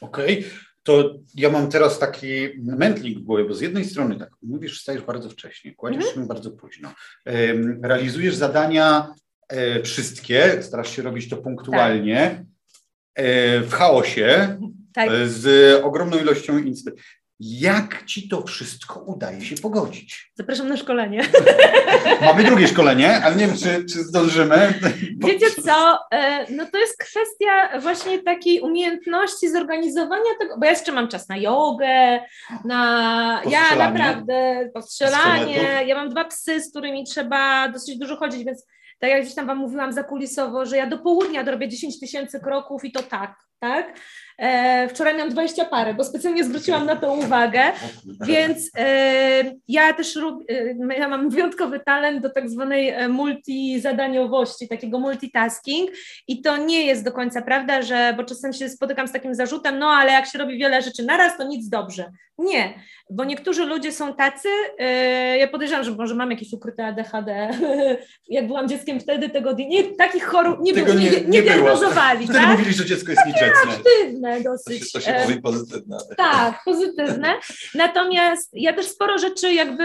Okej, 0.00 0.38
okay 0.38 0.65
to 0.86 1.14
ja 1.34 1.50
mam 1.50 1.70
teraz 1.70 1.98
taki 1.98 2.26
mętlik 2.58 3.18
w 3.18 3.22
głowie, 3.22 3.44
bo 3.44 3.54
z 3.54 3.60
jednej 3.60 3.84
strony 3.84 4.18
tak, 4.18 4.30
mówisz, 4.42 4.80
wstajesz 4.80 5.02
bardzo 5.02 5.30
wcześnie, 5.30 5.74
kładziesz 5.74 6.04
mhm. 6.04 6.22
się 6.22 6.28
bardzo 6.28 6.50
późno, 6.50 6.94
realizujesz 7.82 8.34
zadania 8.34 9.14
e, 9.48 9.82
wszystkie, 9.82 10.62
starasz 10.62 10.96
się 10.96 11.02
robić 11.02 11.28
to 11.28 11.36
punktualnie, 11.36 12.44
tak. 13.14 13.24
E, 13.24 13.60
w 13.60 13.72
chaosie, 13.72 14.58
tak. 14.94 15.10
E, 15.10 15.28
z 15.28 15.74
ogromną 15.84 16.18
ilością 16.18 16.58
incydentów. 16.58 17.04
Jak 17.40 18.04
ci 18.06 18.28
to 18.28 18.42
wszystko 18.42 19.00
udaje 19.00 19.40
się 19.40 19.56
pogodzić? 19.56 20.32
Zapraszam 20.34 20.68
na 20.68 20.76
szkolenie. 20.76 21.22
Mamy 22.20 22.44
drugie 22.44 22.68
szkolenie, 22.68 23.16
ale 23.24 23.36
nie 23.36 23.46
wiem, 23.46 23.56
czy, 23.56 23.84
czy 23.84 24.04
zdążymy. 24.04 24.74
Wiecie 25.26 25.46
co? 25.64 25.98
E, 26.12 26.52
no 26.52 26.66
to 26.72 26.78
jest 26.78 26.98
kwestia 26.98 27.80
właśnie 27.80 28.22
takiej 28.22 28.60
umiejętności 28.60 29.48
zorganizowania 29.48 30.30
tego, 30.38 30.58
bo 30.58 30.64
ja 30.64 30.70
jeszcze 30.70 30.92
mam 30.92 31.08
czas 31.08 31.28
na 31.28 31.36
jogę, 31.36 32.20
na. 32.64 33.42
Ja 33.50 33.76
naprawdę 33.76 34.70
postrzelanie. 34.74 35.84
Ja 35.86 35.94
mam 35.94 36.08
dwa 36.08 36.24
psy, 36.24 36.60
z 36.60 36.70
którymi 36.70 37.04
trzeba 37.04 37.68
dosyć 37.68 37.98
dużo 37.98 38.16
chodzić, 38.16 38.44
więc 38.44 38.66
tak 38.98 39.10
jak 39.10 39.22
gdzieś 39.22 39.34
tam 39.34 39.46
Wam 39.46 39.58
mówiłam 39.58 39.92
zakulisowo, 39.92 40.66
że 40.66 40.76
ja 40.76 40.86
do 40.86 40.98
południa 40.98 41.44
dorobię 41.44 41.68
10 41.68 42.00
tysięcy 42.00 42.40
kroków 42.40 42.84
i 42.84 42.92
to 42.92 43.02
tak, 43.02 43.34
tak? 43.60 43.94
E, 44.38 44.88
wczoraj 44.88 45.14
miałam 45.14 45.30
20 45.30 45.64
parę, 45.64 45.94
bo 45.94 46.04
specjalnie 46.04 46.44
zwróciłam 46.44 46.86
na 46.86 46.96
to 46.96 47.12
uwagę, 47.12 47.60
więc 48.26 48.70
e, 48.78 49.44
ja 49.68 49.92
też 49.92 50.16
e, 50.16 50.96
ja 50.98 51.08
mam 51.08 51.30
wyjątkowy 51.30 51.80
talent 51.80 52.22
do 52.22 52.30
tak 52.30 52.50
zwanej 52.50 52.88
e, 52.88 53.08
multizadaniowości, 53.08 54.68
takiego 54.68 54.98
multitasking 54.98 55.90
i 56.28 56.42
to 56.42 56.56
nie 56.56 56.86
jest 56.86 57.04
do 57.04 57.12
końca 57.12 57.42
prawda, 57.42 57.82
że, 57.82 58.14
bo 58.16 58.24
czasem 58.24 58.52
się 58.52 58.68
spotykam 58.68 59.08
z 59.08 59.12
takim 59.12 59.34
zarzutem, 59.34 59.78
no 59.78 59.86
ale 59.86 60.12
jak 60.12 60.26
się 60.26 60.38
robi 60.38 60.58
wiele 60.58 60.82
rzeczy 60.82 61.04
naraz, 61.04 61.36
to 61.36 61.44
nic 61.44 61.68
dobrze. 61.68 62.12
Nie, 62.38 62.74
bo 63.10 63.24
niektórzy 63.24 63.64
ludzie 63.64 63.92
są 63.92 64.14
tacy, 64.14 64.48
e, 64.78 65.38
ja 65.38 65.48
podejrzewam, 65.48 65.84
że 65.84 65.90
może 65.90 66.14
mam 66.14 66.30
jakieś 66.30 66.52
ukryte 66.52 66.86
ADHD, 66.86 67.50
jak 68.28 68.46
byłam 68.46 68.68
dzieckiem 68.68 69.00
wtedy 69.00 69.28
tego, 69.28 69.52
nie, 69.52 69.84
takich 69.84 70.24
chorób 70.24 70.60
nie, 70.60 70.74
tego 70.74 70.94
nie, 70.94 71.10
nie, 71.10 71.10
nie, 71.10 71.26
nie 71.28 71.42
diagnozowali. 71.42 72.24
Wtedy 72.24 72.38
tak? 72.38 72.50
mówili, 72.50 72.72
że 72.72 72.84
dziecko 72.84 73.10
jest 73.12 73.26
nieczesne. 73.26 73.45
Aktywne 73.68 74.40
dosyć. 74.40 74.92
To 74.92 75.00
się, 75.00 75.12
to 75.12 75.18
się 75.18 75.24
mówi 75.28 75.42
pozytywne. 75.42 75.98
Tak, 76.16 76.60
pozytywne. 76.64 77.34
Natomiast 77.74 78.50
ja 78.52 78.72
też 78.72 78.86
sporo 78.86 79.18
rzeczy 79.18 79.54
jakby 79.54 79.84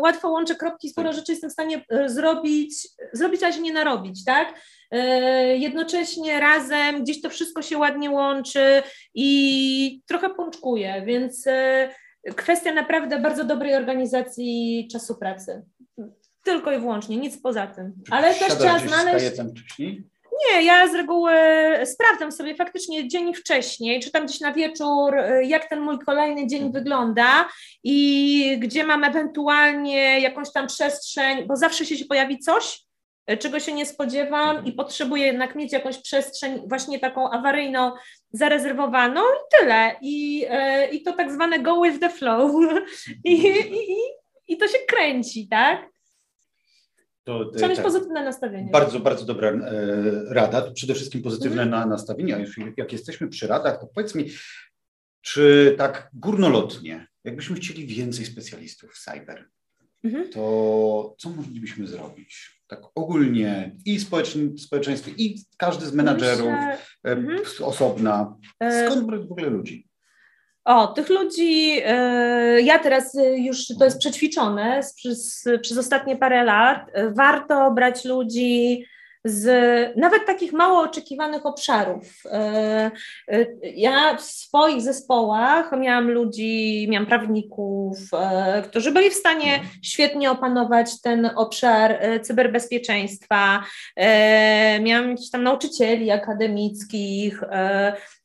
łatwo 0.00 0.30
łączę 0.30 0.54
kropki, 0.54 0.88
sporo 0.88 1.12
rzeczy 1.12 1.32
jestem 1.32 1.50
w 1.50 1.52
stanie 1.52 1.84
e, 1.90 2.08
zrobić, 2.08 2.88
zrobić, 3.12 3.42
ale 3.42 3.52
się 3.52 3.60
nie 3.60 3.72
narobić, 3.72 4.24
tak? 4.24 4.54
E, 4.90 5.56
jednocześnie 5.56 6.40
razem 6.40 7.02
gdzieś 7.02 7.22
to 7.22 7.30
wszystko 7.30 7.62
się 7.62 7.78
ładnie 7.78 8.10
łączy 8.10 8.82
i 9.14 10.02
trochę 10.06 10.30
pączkuje, 10.30 11.02
więc 11.06 11.46
e, 11.46 11.88
kwestia 12.36 12.72
naprawdę 12.72 13.18
bardzo 13.18 13.44
dobrej 13.44 13.74
organizacji 13.74 14.88
czasu 14.92 15.14
pracy. 15.14 15.62
Tylko 16.44 16.72
i 16.72 16.78
wyłącznie, 16.78 17.16
nic 17.16 17.42
poza 17.42 17.66
tym. 17.66 17.92
Ale 18.10 18.34
też 18.34 18.48
trzeba 18.58 18.78
znaleźć. 18.78 19.36
Nie, 20.38 20.62
ja 20.62 20.88
z 20.88 20.94
reguły 20.94 21.32
sprawdzam 21.84 22.32
sobie 22.32 22.54
faktycznie 22.54 23.08
dzień 23.08 23.34
wcześniej, 23.34 24.00
czy 24.00 24.10
tam 24.10 24.26
gdzieś 24.26 24.40
na 24.40 24.52
wieczór, 24.52 25.14
jak 25.42 25.68
ten 25.68 25.80
mój 25.80 25.98
kolejny 25.98 26.46
dzień 26.46 26.72
wygląda 26.72 27.48
i 27.84 28.58
gdzie 28.58 28.84
mam 28.84 29.04
ewentualnie 29.04 30.20
jakąś 30.20 30.52
tam 30.52 30.66
przestrzeń, 30.66 31.46
bo 31.46 31.56
zawsze 31.56 31.86
się 31.86 32.04
pojawi 32.04 32.38
coś, 32.38 32.86
czego 33.38 33.60
się 33.60 33.72
nie 33.72 33.86
spodziewam 33.86 34.64
i 34.64 34.72
potrzebuję 34.72 35.26
jednak 35.26 35.54
mieć 35.54 35.72
jakąś 35.72 35.98
przestrzeń 35.98 36.62
właśnie 36.66 36.98
taką 36.98 37.30
awaryjną, 37.30 37.92
zarezerwowaną 38.32 39.20
i 39.20 39.58
tyle. 39.58 39.96
I, 40.02 40.46
e, 40.48 40.88
i 40.88 41.02
to 41.02 41.12
tak 41.12 41.32
zwane 41.32 41.58
go 41.58 41.82
with 41.82 42.00
the 42.00 42.10
flow. 42.10 42.52
I, 43.24 43.32
i, 43.34 43.96
i 44.48 44.56
to 44.56 44.68
się 44.68 44.78
kręci, 44.88 45.48
tak? 45.48 45.95
To, 47.26 47.42
e, 47.42 47.56
Trzeba 47.56 47.68
mieć 47.68 47.76
tak. 47.76 47.86
pozytywne 47.86 48.24
nastawienie. 48.24 48.70
Bardzo, 48.70 49.00
bardzo 49.00 49.24
dobra 49.24 49.50
e, 49.50 49.54
rada. 50.28 50.62
To 50.62 50.72
przede 50.72 50.94
wszystkim 50.94 51.22
pozytywne 51.22 51.62
mhm. 51.62 51.70
na 51.70 51.86
nastawienie. 51.86 52.36
A 52.36 52.38
już 52.38 52.56
jak 52.76 52.92
jesteśmy 52.92 53.28
przy 53.28 53.46
radach, 53.46 53.80
to 53.80 53.86
powiedz 53.86 54.14
mi, 54.14 54.30
czy 55.20 55.74
tak 55.78 56.10
górnolotnie, 56.14 57.06
jakbyśmy 57.24 57.56
chcieli 57.56 57.86
więcej 57.86 58.26
specjalistów 58.26 58.92
w 58.92 59.04
cyber, 59.04 59.48
mhm. 60.04 60.30
to 60.30 61.14
co 61.18 61.30
moglibyśmy 61.30 61.86
zrobić? 61.86 62.56
tak 62.68 62.80
ogólnie 62.94 63.76
i 63.84 64.00
społeczeństwo, 64.00 65.10
i 65.16 65.44
każdy 65.58 65.86
z 65.86 65.92
menadżerów 65.92 66.52
Myślę, 67.04 67.16
mhm. 67.16 67.40
osobna. 67.60 68.36
E, 68.60 68.86
Skąd 68.86 69.06
brać 69.06 69.20
w 69.20 69.32
ogóle 69.32 69.50
ludzi? 69.50 69.85
O, 70.66 70.86
tych 70.86 71.08
ludzi, 71.08 71.80
e, 71.84 72.62
ja 72.62 72.78
teraz 72.78 73.16
już 73.36 73.66
to 73.78 73.84
jest 73.84 73.98
przećwiczone 73.98 74.80
przez, 74.96 75.44
przez 75.62 75.78
ostatnie 75.78 76.16
parę 76.16 76.44
lat. 76.44 76.90
Warto 77.14 77.70
brać 77.70 78.04
ludzi 78.04 78.84
z 79.26 79.96
nawet 79.96 80.26
takich 80.26 80.52
mało 80.52 80.80
oczekiwanych 80.80 81.46
obszarów. 81.46 82.22
E, 82.24 82.90
e, 83.28 83.46
ja 83.62 84.16
w 84.16 84.22
swoich 84.22 84.82
zespołach 84.82 85.72
miałam 85.78 86.10
ludzi, 86.10 86.86
miałam 86.90 87.06
prawników, 87.06 87.98
e, 88.12 88.62
którzy 88.62 88.92
byli 88.92 89.10
w 89.10 89.14
stanie 89.14 89.60
świetnie 89.82 90.30
opanować 90.30 91.00
ten 91.00 91.30
obszar 91.36 91.98
cyberbezpieczeństwa. 92.22 93.64
Miałam 94.80 95.14
tam 95.32 95.42
nauczycieli 95.42 96.10
akademickich, 96.10 97.40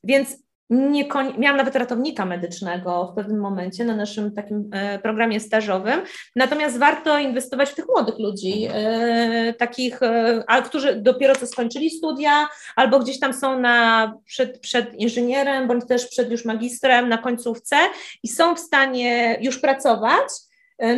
więc 0.04 0.41
nie 0.72 1.07
miałam 1.38 1.57
nawet 1.57 1.76
ratownika 1.76 2.26
medycznego 2.26 3.09
w 3.11 3.15
pewnym 3.15 3.39
momencie 3.39 3.86
na 3.86 3.95
naszym 3.95 4.34
takim 4.34 4.69
e, 4.74 4.99
programie 4.99 5.39
stażowym. 5.39 6.01
Natomiast 6.36 6.78
warto 6.78 7.19
inwestować 7.19 7.69
w 7.69 7.76
tych 7.76 7.86
młodych 7.88 8.19
ludzi, 8.19 8.67
e, 8.74 9.53
takich, 9.53 10.03
e, 10.03 10.61
którzy 10.65 10.95
dopiero 10.95 11.36
co 11.36 11.47
skończyli 11.47 11.89
studia, 11.89 12.47
albo 12.76 12.99
gdzieś 12.99 13.19
tam 13.19 13.34
są 13.34 13.59
na, 13.59 14.13
przed, 14.26 14.59
przed 14.59 14.93
inżynierem, 14.93 15.67
bądź 15.67 15.88
też 15.88 16.07
przed 16.07 16.32
już 16.32 16.45
magistrem 16.45 17.09
na 17.09 17.17
końcówce 17.17 17.76
i 18.24 18.28
są 18.28 18.55
w 18.55 18.59
stanie 18.59 19.38
już 19.41 19.59
pracować 19.59 20.30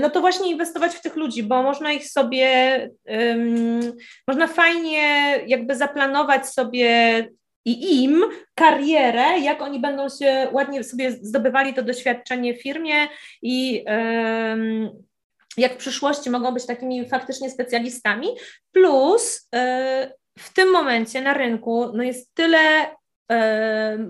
no 0.01 0.09
to 0.09 0.21
właśnie 0.21 0.51
inwestować 0.51 0.95
w 0.95 1.01
tych 1.01 1.15
ludzi, 1.15 1.43
bo 1.43 1.63
można 1.63 1.91
ich 1.91 2.07
sobie, 2.07 2.49
um, 3.05 3.93
można 4.28 4.47
fajnie 4.47 5.39
jakby 5.47 5.76
zaplanować 5.76 6.49
sobie 6.49 7.28
i 7.66 8.03
im 8.03 8.24
karierę, 8.55 9.39
jak 9.39 9.61
oni 9.61 9.80
będą 9.80 10.09
się 10.09 10.47
ładnie 10.51 10.84
sobie 10.84 11.11
zdobywali 11.11 11.74
to 11.74 11.84
doświadczenie 11.84 12.53
w 12.53 12.61
firmie 12.61 13.07
i 13.41 13.86
jak 15.57 15.74
w 15.74 15.78
przyszłości 15.78 16.30
mogą 16.30 16.51
być 16.51 16.66
takimi 16.66 17.09
faktycznie 17.09 17.49
specjalistami. 17.49 18.28
Plus 18.72 19.47
e, 19.55 20.14
w 20.39 20.53
tym 20.53 20.72
momencie 20.72 21.22
na 21.22 21.34
rynku 21.34 21.91
no 21.93 22.03
jest 22.03 22.34
tyle 22.34 22.95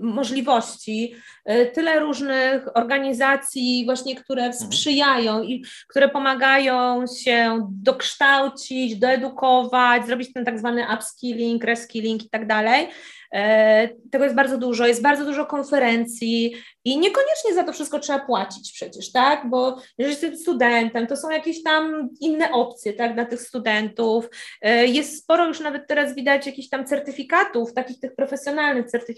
możliwości, 0.02 1.14
e, 1.44 1.66
tyle 1.66 2.00
różnych 2.00 2.76
organizacji 2.76 3.82
właśnie, 3.84 4.16
które 4.16 4.44
mhm. 4.44 4.62
sprzyjają 4.62 5.42
i 5.42 5.64
które 5.88 6.08
pomagają 6.08 7.04
się 7.24 7.68
dokształcić, 7.70 8.96
doedukować, 8.96 10.06
zrobić 10.06 10.32
ten 10.32 10.44
tak 10.44 10.58
zwany 10.58 10.86
upskilling, 10.94 11.64
reskilling 11.64 12.24
i 12.24 12.30
tak 12.30 12.46
dalej, 12.46 12.88
E, 13.34 13.88
tego 14.10 14.24
jest 14.24 14.36
bardzo 14.36 14.58
dużo, 14.58 14.86
jest 14.86 15.02
bardzo 15.02 15.24
dużo 15.24 15.46
konferencji 15.46 16.54
i 16.84 16.98
niekoniecznie 16.98 17.54
za 17.54 17.64
to 17.64 17.72
wszystko 17.72 17.98
trzeba 17.98 18.18
płacić 18.18 18.72
przecież, 18.72 19.12
tak? 19.12 19.50
Bo 19.50 19.76
jeżeli 19.98 20.22
jesteś 20.22 20.40
studentem, 20.40 21.06
to 21.06 21.16
są 21.16 21.30
jakieś 21.30 21.62
tam 21.62 22.08
inne 22.20 22.52
opcje, 22.52 22.92
tak, 22.92 23.14
dla 23.14 23.24
tych 23.24 23.40
studentów. 23.40 24.28
E, 24.62 24.86
jest 24.86 25.18
sporo 25.22 25.46
już 25.46 25.60
nawet 25.60 25.86
teraz 25.88 26.14
widać 26.14 26.46
jakichś 26.46 26.68
tam 26.68 26.86
certyfikatów, 26.86 27.74
takich 27.74 28.00
tych 28.00 28.14
profesjonalnych 28.14 28.86
certyfikatów, 28.86 29.13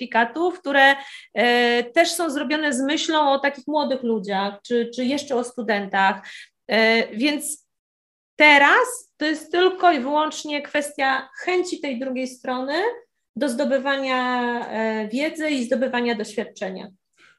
które 0.59 0.97
e, 1.35 1.85
też 1.85 2.11
są 2.11 2.31
zrobione 2.31 2.73
z 2.73 2.81
myślą 2.81 3.31
o 3.31 3.39
takich 3.39 3.67
młodych 3.67 4.03
ludziach, 4.03 4.55
czy, 4.67 4.91
czy 4.95 5.05
jeszcze 5.05 5.37
o 5.37 5.45
studentach. 5.45 6.29
Więc 7.13 7.67
teraz 8.37 9.13
to 9.17 9.27
jest 9.27 9.53
tylko 9.53 9.93
i 9.93 10.01
wyłącznie 10.01 10.63
kwestia 10.63 11.29
chęci 11.45 11.81
tej 11.81 11.99
drugiej 11.99 12.29
strony, 12.29 12.75
do 13.37 13.49
zdobywania 13.49 14.61
e, 14.69 15.09
wiedzy 15.09 15.51
i 15.51 15.65
zdobywania 15.65 16.15
doświadczenia. 16.15 16.91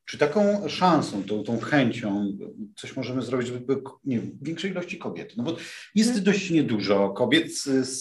Czy 0.05 0.17
taką 0.17 0.69
szansą, 0.69 1.23
tą, 1.23 1.43
tą 1.43 1.59
chęcią 1.59 2.37
coś 2.75 2.95
możemy 2.95 3.21
zrobić, 3.21 3.47
żeby 3.47 3.81
nie 4.05 4.19
wiem, 4.19 4.37
większej 4.41 4.71
ilości 4.71 4.97
kobiet? 4.97 5.37
No 5.37 5.43
bo 5.43 5.55
jest 5.95 6.09
hmm. 6.09 6.25
dość 6.25 6.49
niedużo 6.49 7.09
kobiet. 7.09 7.47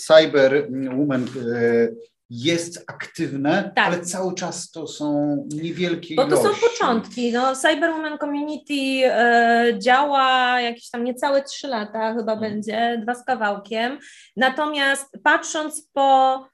Cyber 0.07 0.69
Woman 0.97 1.25
e, 1.25 1.89
jest 2.31 2.85
aktywne, 2.87 3.73
tak. 3.77 3.87
ale 3.87 4.01
cały 4.01 4.35
czas 4.35 4.71
to 4.71 4.87
są 4.87 5.37
niewielkie 5.55 6.15
Bo 6.15 6.23
to 6.23 6.29
ilości. 6.29 6.61
są 6.61 6.69
początki. 6.69 7.33
No, 7.33 7.57
Cyber 7.57 7.91
Woman 7.91 8.19
Community 8.19 9.05
e, 9.05 9.75
działa 9.79 10.61
jakieś 10.61 10.91
tam 10.91 11.05
niecałe 11.05 11.43
trzy 11.43 11.69
lata 11.69 12.15
chyba 12.15 12.33
hmm. 12.33 12.51
będzie, 12.51 12.99
dwa 13.03 13.15
z 13.15 13.25
kawałkiem. 13.25 13.99
Natomiast 14.37 15.19
patrząc 15.25 15.91
po 15.93 16.47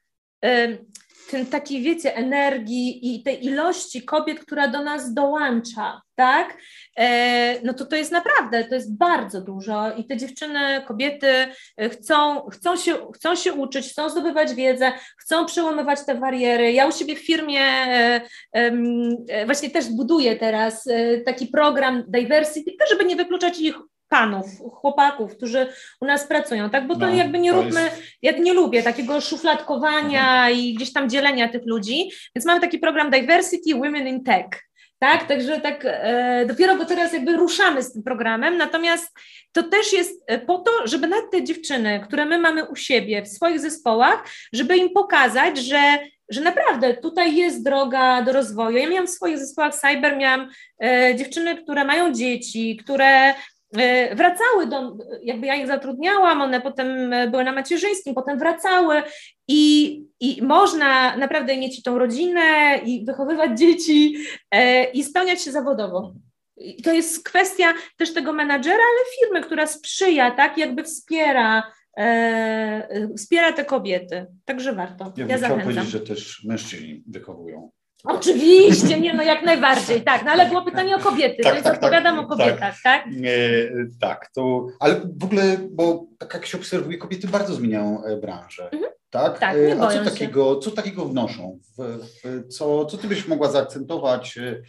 ten 1.31 1.45
takiej, 1.45 1.81
wiecie, 1.81 2.15
energii 2.15 3.15
i 3.15 3.23
tej 3.23 3.45
ilości 3.45 4.05
kobiet, 4.05 4.39
która 4.39 4.67
do 4.67 4.83
nas 4.83 5.13
dołącza, 5.13 6.01
tak? 6.15 6.57
E, 6.97 7.61
no 7.63 7.73
to 7.73 7.85
to 7.85 7.95
jest 7.95 8.11
naprawdę, 8.11 8.63
to 8.63 8.75
jest 8.75 8.97
bardzo 8.97 9.41
dużo 9.41 9.95
i 9.95 10.05
te 10.05 10.17
dziewczyny, 10.17 10.81
kobiety 10.87 11.27
e, 11.77 11.89
chcą, 11.89 12.49
chcą, 12.49 12.77
się, 12.77 12.95
chcą 13.15 13.35
się 13.35 13.53
uczyć, 13.53 13.89
chcą 13.89 14.09
zdobywać 14.09 14.53
wiedzę, 14.53 14.91
chcą 15.17 15.45
przełamywać 15.45 16.05
te 16.05 16.15
bariery. 16.15 16.71
Ja 16.71 16.87
u 16.87 16.91
siebie 16.91 17.15
w 17.15 17.25
firmie 17.25 17.61
e, 18.53 19.45
właśnie 19.45 19.69
też 19.69 19.89
buduję 19.89 20.35
teraz 20.35 20.89
taki 21.25 21.47
program 21.47 22.03
diversity, 22.07 22.71
żeby 22.89 23.05
nie 23.05 23.15
wykluczać 23.15 23.59
ich 23.59 23.75
panów, 24.13 24.45
chłopaków, 24.73 25.37
którzy 25.37 25.67
u 26.01 26.05
nas 26.05 26.27
pracują, 26.27 26.69
tak? 26.69 26.87
Bo 26.87 26.93
to 26.93 27.07
no, 27.07 27.15
jakby 27.15 27.39
nie 27.39 27.51
to 27.51 27.61
róbmy, 27.61 27.81
jest... 27.81 28.03
ja 28.21 28.31
nie 28.31 28.53
lubię 28.53 28.83
takiego 28.83 29.21
szufladkowania 29.21 30.35
mhm. 30.35 30.59
i 30.59 30.73
gdzieś 30.73 30.93
tam 30.93 31.09
dzielenia 31.09 31.49
tych 31.49 31.61
ludzi, 31.65 32.11
więc 32.35 32.45
mamy 32.45 32.61
taki 32.61 32.79
program 32.79 33.11
Diversity 33.11 33.75
Women 33.75 34.07
in 34.07 34.23
Tech. 34.23 34.45
Tak, 34.99 35.27
także 35.27 35.61
tak 35.61 35.81
e, 35.85 36.45
dopiero 36.47 36.75
go 36.77 36.85
teraz 36.85 37.13
jakby 37.13 37.37
ruszamy 37.37 37.83
z 37.83 37.93
tym 37.93 38.03
programem, 38.03 38.57
natomiast 38.57 39.11
to 39.51 39.63
też 39.63 39.93
jest 39.93 40.23
e, 40.27 40.39
po 40.39 40.57
to, 40.57 40.71
żeby 40.85 41.07
nawet 41.07 41.31
te 41.31 41.43
dziewczyny, 41.43 42.01
które 42.03 42.25
my 42.25 42.37
mamy 42.37 42.65
u 42.65 42.75
siebie 42.75 43.23
w 43.23 43.27
swoich 43.27 43.59
zespołach, 43.59 44.23
żeby 44.53 44.77
im 44.77 44.89
pokazać, 44.89 45.57
że 45.57 45.99
że 46.29 46.41
naprawdę 46.41 46.93
tutaj 46.93 47.35
jest 47.35 47.63
droga 47.63 48.21
do 48.21 48.31
rozwoju. 48.33 48.77
Ja 48.77 48.89
miałam 48.89 49.07
w 49.07 49.09
swoich 49.09 49.37
zespołach 49.37 49.75
cyber, 49.75 50.17
miałam 50.17 50.49
e, 50.83 51.15
dziewczyny, 51.15 51.63
które 51.63 51.85
mają 51.85 52.13
dzieci, 52.13 52.77
które 52.77 53.33
wracały 54.15 54.67
do, 54.67 54.97
jakby 55.23 55.47
ja 55.47 55.55
ich 55.55 55.67
zatrudniałam, 55.67 56.41
one 56.41 56.61
potem 56.61 57.13
e, 57.13 57.27
były 57.27 57.43
na 57.43 57.51
macierzyńskim, 57.51 58.15
potem 58.15 58.39
wracały 58.39 59.03
i, 59.47 60.03
i 60.19 60.41
można 60.41 61.17
naprawdę 61.17 61.57
mieć 61.57 61.83
tą 61.83 61.99
rodzinę 61.99 62.77
i 62.85 63.05
wychowywać 63.05 63.59
dzieci 63.59 64.17
e, 64.51 64.83
i 64.83 65.03
spełniać 65.03 65.41
się 65.41 65.51
zawodowo. 65.51 66.13
I 66.57 66.83
to 66.83 66.93
jest 66.93 67.23
kwestia 67.23 67.73
też 67.97 68.13
tego 68.13 68.33
menadżera, 68.33 68.75
ale 68.75 69.05
firmy, 69.19 69.41
która 69.41 69.67
sprzyja, 69.67 70.31
tak, 70.31 70.57
jakby 70.57 70.83
wspiera, 70.83 71.63
e, 71.97 73.09
wspiera 73.17 73.53
te 73.53 73.65
kobiety. 73.65 74.25
Także 74.45 74.73
warto. 74.73 75.13
Ja, 75.17 75.25
ja 75.25 75.37
zachęcam. 75.37 75.63
powiedzieć, 75.63 75.89
że 75.89 75.99
też 75.99 76.43
mężczyźni 76.43 77.03
wychowują 77.07 77.71
Oczywiście, 78.03 78.99
nie 78.99 79.13
no 79.13 79.23
jak 79.23 79.43
najbardziej, 79.43 80.03
tak, 80.03 80.25
no 80.25 80.31
ale 80.31 80.45
było 80.45 80.61
pytanie 80.65 80.95
o 80.95 80.99
kobiety, 80.99 81.43
tak, 81.43 81.53
więc 81.53 81.65
tak, 81.65 81.73
odpowiadam 81.73 82.15
tak, 82.15 82.25
o 82.25 82.27
kobietach, 82.27 82.75
tak? 82.83 83.03
Tak, 83.03 83.07
e, 83.07 83.69
tak 83.99 84.29
to, 84.35 84.67
ale 84.79 85.01
w 85.19 85.23
ogóle, 85.23 85.57
bo 85.71 86.05
tak 86.17 86.33
jak 86.33 86.45
się 86.45 86.57
obserwuje, 86.57 86.97
kobiety 86.97 87.27
bardzo 87.27 87.55
zmieniają 87.55 88.03
e, 88.03 88.17
branżę, 88.17 88.69
mhm. 88.71 88.91
tak? 89.09 89.39
tak 89.39 89.57
nie 89.57 89.81
A 89.81 89.87
co 89.87 90.03
takiego, 90.03 90.55
co 90.55 90.71
takiego 90.71 91.05
wnoszą? 91.05 91.59
W, 91.77 91.99
w, 92.23 92.47
co, 92.53 92.85
co 92.85 92.97
ty 92.97 93.07
byś 93.07 93.27
mogła 93.27 93.51
zaakcentować 93.51 94.37
e, 94.37 94.61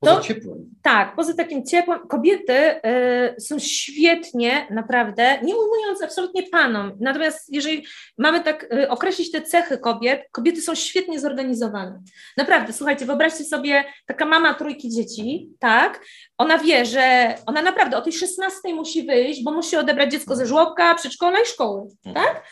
Poza 0.00 0.16
to, 0.16 0.20
ciepłem. 0.22 0.58
Tak, 0.82 1.16
poza 1.16 1.34
takim 1.34 1.66
ciepłem. 1.66 2.08
Kobiety 2.08 2.52
y, 2.52 3.40
są 3.40 3.58
świetnie, 3.58 4.66
naprawdę, 4.70 5.38
nie 5.42 5.56
ujmując 5.56 6.02
absolutnie 6.02 6.42
panom. 6.42 6.92
Natomiast 7.00 7.52
jeżeli 7.52 7.86
mamy 8.18 8.40
tak 8.40 8.72
y, 8.72 8.88
określić 8.88 9.30
te 9.30 9.42
cechy 9.42 9.78
kobiet, 9.78 10.22
kobiety 10.32 10.62
są 10.62 10.74
świetnie 10.74 11.20
zorganizowane. 11.20 12.02
Naprawdę, 12.36 12.72
słuchajcie, 12.72 13.06
wyobraźcie 13.06 13.44
sobie, 13.44 13.84
taka 14.06 14.26
mama 14.26 14.54
trójki 14.54 14.90
dzieci, 14.90 15.48
tak, 15.58 16.04
ona 16.38 16.58
wie, 16.58 16.84
że 16.84 17.34
ona 17.46 17.62
naprawdę 17.62 17.96
o 17.96 18.02
tej 18.02 18.12
16 18.12 18.74
musi 18.74 19.06
wyjść, 19.06 19.42
bo 19.42 19.52
musi 19.52 19.76
odebrać 19.76 20.12
dziecko 20.12 20.36
ze 20.36 20.46
żłobka, 20.46 20.94
przedszkola 20.94 21.40
i 21.40 21.46
szkoły, 21.46 21.82
mhm. 22.06 22.26
tak? 22.26 22.44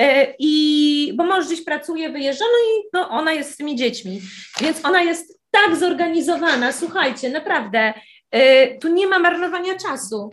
Y, 0.00 0.34
I 0.38 1.12
bo 1.16 1.24
mąż 1.24 1.46
gdzieś 1.46 1.64
pracuje, 1.64 2.10
wyjeżdża, 2.10 2.44
no 2.44 2.58
i 2.58 2.82
no, 2.92 3.08
ona 3.08 3.32
jest 3.32 3.52
z 3.52 3.56
tymi 3.56 3.76
dziećmi. 3.76 4.20
Więc 4.60 4.84
ona 4.84 5.02
jest 5.02 5.41
tak 5.52 5.76
zorganizowana, 5.76 6.72
słuchajcie, 6.72 7.30
naprawdę, 7.30 7.94
yy, 8.32 8.78
tu 8.80 8.88
nie 8.88 9.06
ma 9.06 9.18
marnowania 9.18 9.74
czasu. 9.78 10.30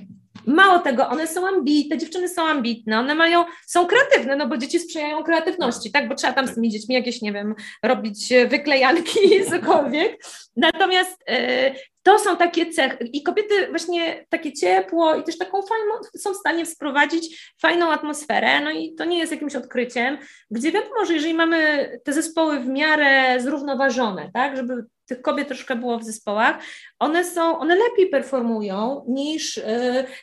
Mało 0.47 0.79
tego, 0.79 1.09
one 1.09 1.27
są 1.27 1.47
ambitne, 1.47 1.97
dziewczyny 1.97 2.29
są 2.29 2.47
ambitne, 2.47 2.99
one 2.99 3.15
mają, 3.15 3.45
są 3.67 3.85
kreatywne, 3.85 4.35
no 4.35 4.47
bo 4.47 4.57
dzieci 4.57 4.79
sprzyjają 4.79 5.23
kreatywności, 5.23 5.91
tak, 5.91 6.09
bo 6.09 6.15
trzeba 6.15 6.33
tam 6.33 6.47
z 6.47 6.55
tymi 6.55 6.69
dziećmi 6.69 6.95
jakieś, 6.95 7.21
nie 7.21 7.33
wiem, 7.33 7.55
robić 7.83 8.33
wyklejanki, 8.47 9.19
cokolwiek. 9.51 10.23
Natomiast 10.55 11.21
y, 11.29 11.75
to 12.03 12.19
są 12.19 12.37
takie 12.37 12.71
cechy 12.71 13.05
i 13.13 13.23
kobiety 13.23 13.67
właśnie 13.69 14.25
takie 14.29 14.53
ciepło 14.53 15.15
i 15.15 15.23
też 15.23 15.37
taką 15.37 15.61
fajną, 15.61 15.93
są 16.17 16.33
w 16.33 16.37
stanie 16.37 16.65
wprowadzić 16.65 17.53
fajną 17.61 17.91
atmosferę, 17.91 18.61
no 18.61 18.71
i 18.71 18.95
to 18.95 19.05
nie 19.05 19.19
jest 19.19 19.31
jakimś 19.31 19.55
odkryciem, 19.55 20.17
gdzie 20.51 20.71
wiadomo, 20.71 21.05
że 21.05 21.13
jeżeli 21.13 21.33
mamy 21.33 21.89
te 22.03 22.13
zespoły 22.13 22.59
w 22.59 22.67
miarę 22.67 23.41
zrównoważone, 23.41 24.29
tak, 24.33 24.57
żeby 24.57 24.85
tych 25.09 25.21
kobiet 25.21 25.47
troszkę 25.47 25.75
było 25.75 25.99
w 25.99 26.03
zespołach, 26.03 26.63
one 26.99 27.25
są, 27.25 27.59
one 27.59 27.75
lepiej 27.75 28.09
performują 28.09 29.05
niż 29.07 29.57
y, 29.57 29.63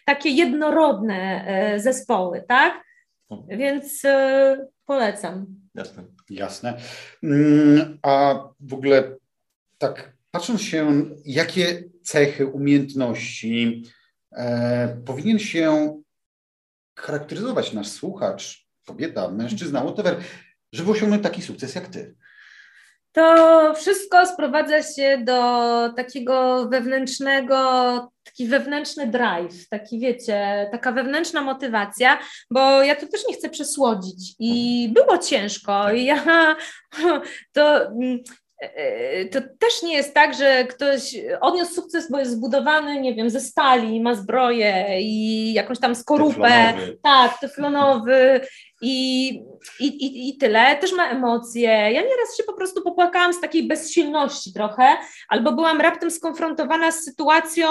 takie 0.05 0.29
jednorodne 0.29 1.47
y, 1.75 1.81
zespoły, 1.81 2.45
tak? 2.49 2.87
Więc 3.49 4.03
polecam. 4.87 5.47
Jasne. 5.75 6.05
Jasne. 6.31 6.79
Mm, 7.23 7.99
a 8.03 8.45
w 8.61 8.75
ogóle 8.75 9.17
tak 9.79 10.17
patrząc 10.31 10.63
się, 10.63 11.05
jakie 11.25 11.85
cechy, 12.03 12.47
umiejętności 12.47 13.85
e, 14.33 14.97
powinien 15.05 15.39
się 15.39 15.97
charakteryzować 16.99 17.73
nasz 17.73 17.89
słuchacz, 17.89 18.67
kobieta, 18.87 19.31
mężczyzna, 19.31 19.81
whatever, 19.81 20.21
żeby 20.73 20.91
osiągnąć 20.91 21.23
taki 21.23 21.43
sukces 21.43 21.75
jak 21.75 21.89
ty? 21.89 22.15
To 23.17 23.75
wszystko 23.75 24.27
sprowadza 24.27 24.83
się 24.83 25.19
do 25.25 25.93
takiego 25.97 26.67
wewnętrznego, 26.69 27.57
taki 28.25 28.47
wewnętrzny 28.47 29.07
drive, 29.07 29.69
taki 29.69 30.01
wiecie, 30.01 30.69
taka 30.73 30.93
wewnętrzna 30.93 31.41
motywacja, 31.41 32.19
bo 32.51 32.83
ja 32.83 32.97
to 32.97 33.07
też 33.07 33.29
nie 33.29 33.35
chcę 33.35 33.51
przesłodzić 33.51 34.35
i 34.39 34.89
było 34.95 35.19
ciężko. 35.19 35.93
I 35.93 36.05
ja 36.05 36.57
to 37.53 37.91
E, 37.91 38.46
to 39.33 39.41
też 39.41 39.83
nie 39.83 39.97
jest 39.97 40.15
tak, 40.15 40.35
że 40.35 40.65
ktoś 40.65 41.17
odniósł 41.41 41.75
sukces, 41.75 42.11
bo 42.11 42.19
jest 42.19 42.33
zbudowany, 42.33 43.01
nie 43.01 43.15
wiem, 43.15 43.31
ze 43.31 43.41
stali, 43.41 44.01
ma 44.01 44.15
zbroję 44.15 44.87
i 45.01 45.53
jakąś 45.53 45.79
tam 45.79 45.95
skorupę. 45.95 46.35
Teflonowy. 46.35 46.99
Tak, 47.03 47.41
teflonowy 47.41 48.41
i, 48.83 49.29
i, 49.81 49.87
i, 49.87 50.29
i 50.29 50.37
tyle. 50.37 50.77
Też 50.77 50.93
ma 50.93 51.09
emocje. 51.09 51.69
Ja 51.69 52.03
nieraz 52.03 52.37
się 52.37 52.43
po 52.43 52.53
prostu 52.53 52.83
popłakałam 52.83 53.33
z 53.33 53.41
takiej 53.41 53.69
bezsilności 53.69 54.53
trochę, 54.53 54.97
albo 55.29 55.53
byłam 55.53 55.81
raptem 55.81 56.11
skonfrontowana 56.11 56.93
z 56.93 57.05
sytuacją. 57.05 57.69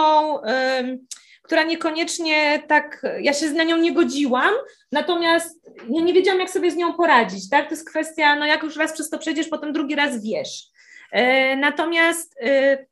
która 1.44 1.64
niekoniecznie 1.64 2.64
tak, 2.68 3.02
ja 3.22 3.34
się 3.34 3.48
z 3.48 3.54
nią 3.54 3.78
nie 3.78 3.94
godziłam, 3.94 4.54
natomiast 4.92 5.70
ja 5.90 6.02
nie 6.02 6.14
wiedziałam, 6.14 6.40
jak 6.40 6.50
sobie 6.50 6.72
z 6.72 6.76
nią 6.76 6.94
poradzić, 6.94 7.50
tak? 7.50 7.66
To 7.66 7.72
jest 7.72 7.90
kwestia, 7.90 8.36
no 8.36 8.46
jak 8.46 8.64
już 8.64 8.78
raz 8.78 8.94
przez 8.94 9.10
to 9.10 9.18
przejdziesz, 9.18 9.48
potem 9.48 9.74
drugi 9.74 9.96
raz 9.96 10.24
wiesz. 10.24 10.75
E, 11.12 11.56
natomiast 11.56 12.36
e, 12.42 12.86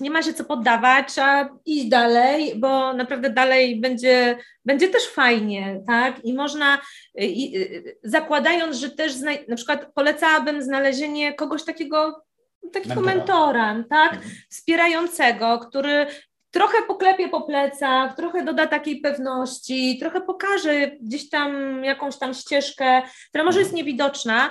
nie 0.00 0.10
ma 0.10 0.22
się 0.22 0.32
co 0.32 0.44
poddawać, 0.44 1.08
trzeba 1.08 1.48
iść 1.66 1.88
dalej, 1.88 2.52
bo 2.56 2.92
naprawdę 2.92 3.30
dalej 3.30 3.80
będzie, 3.80 4.38
będzie 4.64 4.88
też 4.88 5.08
fajnie, 5.08 5.80
tak? 5.86 6.24
I 6.24 6.34
można, 6.34 6.78
e, 7.14 7.26
i, 7.26 7.68
zakładając, 8.02 8.76
że 8.76 8.90
też 8.90 9.12
na 9.48 9.56
przykład 9.56 9.92
polecałabym 9.94 10.62
znalezienie 10.62 11.34
kogoś 11.34 11.64
takiego, 11.64 12.24
takiego 12.72 13.00
mentora, 13.00 13.74
mentora 13.74 13.88
tak? 13.90 14.12
Mhm. 14.12 14.32
Wspierającego, 14.50 15.58
który 15.58 16.06
trochę 16.50 16.82
poklepie 16.82 17.28
po 17.28 17.40
plecach, 17.40 18.16
trochę 18.16 18.44
doda 18.44 18.66
takiej 18.66 19.00
pewności, 19.00 19.98
trochę 19.98 20.20
pokaże 20.20 20.90
gdzieś 21.00 21.28
tam 21.28 21.84
jakąś 21.84 22.18
tam 22.18 22.34
ścieżkę, 22.34 23.02
która 23.28 23.44
może 23.44 23.58
jest 23.58 23.70
mhm. 23.70 23.86
niewidoczna 23.86 24.50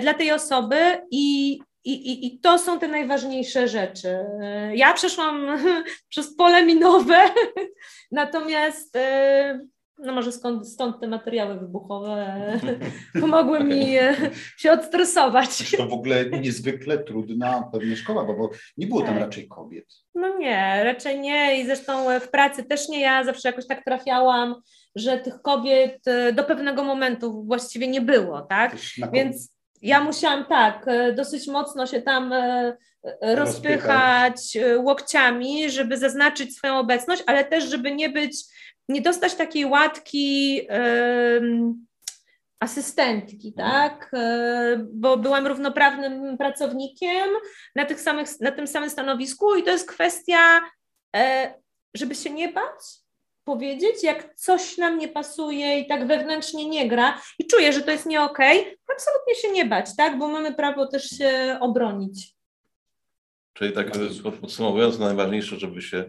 dla 0.00 0.14
tej 0.14 0.32
osoby 0.32 0.76
i 1.10 1.58
i, 1.84 1.92
i, 1.92 2.26
I 2.26 2.40
to 2.40 2.58
są 2.58 2.78
te 2.78 2.88
najważniejsze 2.88 3.68
rzeczy. 3.68 4.16
Ja 4.74 4.92
przeszłam 4.92 5.46
przez 6.08 6.36
pole 6.36 6.66
minowe, 6.66 7.18
natomiast 8.10 8.96
e, 8.96 9.60
no 9.98 10.12
może 10.12 10.32
skąd, 10.32 10.68
stąd 10.68 11.00
te 11.00 11.06
materiały 11.06 11.58
wybuchowe 11.58 12.60
pomogły 13.20 13.64
mi 13.64 13.96
e, 13.96 14.16
się 14.56 14.72
odstresować. 14.72 15.76
To 15.76 15.86
w 15.86 15.92
ogóle 15.92 16.30
niezwykle 16.30 16.98
trudna 16.98 17.68
pewnie 17.72 17.96
szkoła, 17.96 18.24
bo, 18.24 18.34
bo 18.34 18.50
nie 18.76 18.86
było 18.86 19.00
tam 19.00 19.14
tak. 19.14 19.22
raczej 19.22 19.48
kobiet. 19.48 19.86
No 20.14 20.38
nie, 20.38 20.80
raczej 20.84 21.20
nie 21.20 21.60
i 21.60 21.66
zresztą 21.66 22.20
w 22.20 22.28
pracy 22.28 22.64
też 22.64 22.88
nie 22.88 23.00
ja, 23.00 23.24
zawsze 23.24 23.48
jakoś 23.48 23.66
tak 23.66 23.84
trafiałam, 23.84 24.54
że 24.96 25.18
tych 25.18 25.42
kobiet 25.42 26.08
e, 26.08 26.32
do 26.32 26.44
pewnego 26.44 26.84
momentu 26.84 27.44
właściwie 27.44 27.88
nie 27.88 28.00
było, 28.00 28.42
tak? 28.42 28.76
Więc 29.12 29.54
ja 29.84 30.00
musiałam 30.00 30.44
tak, 30.44 30.88
e, 30.88 31.12
dosyć 31.12 31.46
mocno 31.46 31.86
się 31.86 32.02
tam 32.02 32.32
e, 32.32 32.76
e, 33.22 33.34
rozpychać 33.34 34.58
łokciami, 34.78 35.70
żeby 35.70 35.98
zaznaczyć 35.98 36.56
swoją 36.56 36.78
obecność, 36.78 37.22
ale 37.26 37.44
też, 37.44 37.64
żeby 37.64 37.92
nie 37.92 38.08
być, 38.08 38.44
nie 38.88 39.00
dostać 39.00 39.34
takiej 39.34 39.64
łatki 39.64 40.60
um, 40.70 41.86
asystentki, 42.60 43.54
mhm. 43.58 43.70
tak? 43.72 44.10
Bo 44.92 45.16
byłam 45.16 45.46
równoprawnym 45.46 46.38
pracownikiem 46.38 47.28
na, 47.76 47.84
tych 47.84 48.00
samych, 48.00 48.40
na 48.40 48.52
tym 48.52 48.66
samym 48.66 48.90
stanowisku 48.90 49.56
i 49.56 49.62
to 49.62 49.70
jest 49.70 49.88
kwestia, 49.88 50.60
żeby 51.94 52.14
się 52.14 52.30
nie 52.30 52.48
bać, 52.52 53.03
powiedzieć, 53.44 54.02
jak 54.02 54.34
coś 54.34 54.78
nam 54.78 54.98
nie 54.98 55.08
pasuje 55.08 55.78
i 55.78 55.86
tak 55.86 56.06
wewnętrznie 56.06 56.68
nie 56.68 56.88
gra 56.88 57.20
i 57.38 57.46
czuję, 57.46 57.72
że 57.72 57.80
to 57.80 57.90
jest 57.90 58.06
nie 58.06 58.22
okej, 58.22 58.60
okay, 58.60 58.76
absolutnie 58.94 59.34
się 59.34 59.50
nie 59.50 59.66
bać, 59.66 59.96
tak? 59.96 60.18
Bo 60.18 60.28
mamy 60.28 60.54
prawo 60.54 60.86
też 60.86 61.10
się 61.10 61.58
obronić. 61.60 62.34
Czyli 63.52 63.72
tak 63.72 63.90
podsumowując, 64.40 64.98
najważniejsze, 64.98 65.56
żeby 65.56 65.82
się 65.82 66.04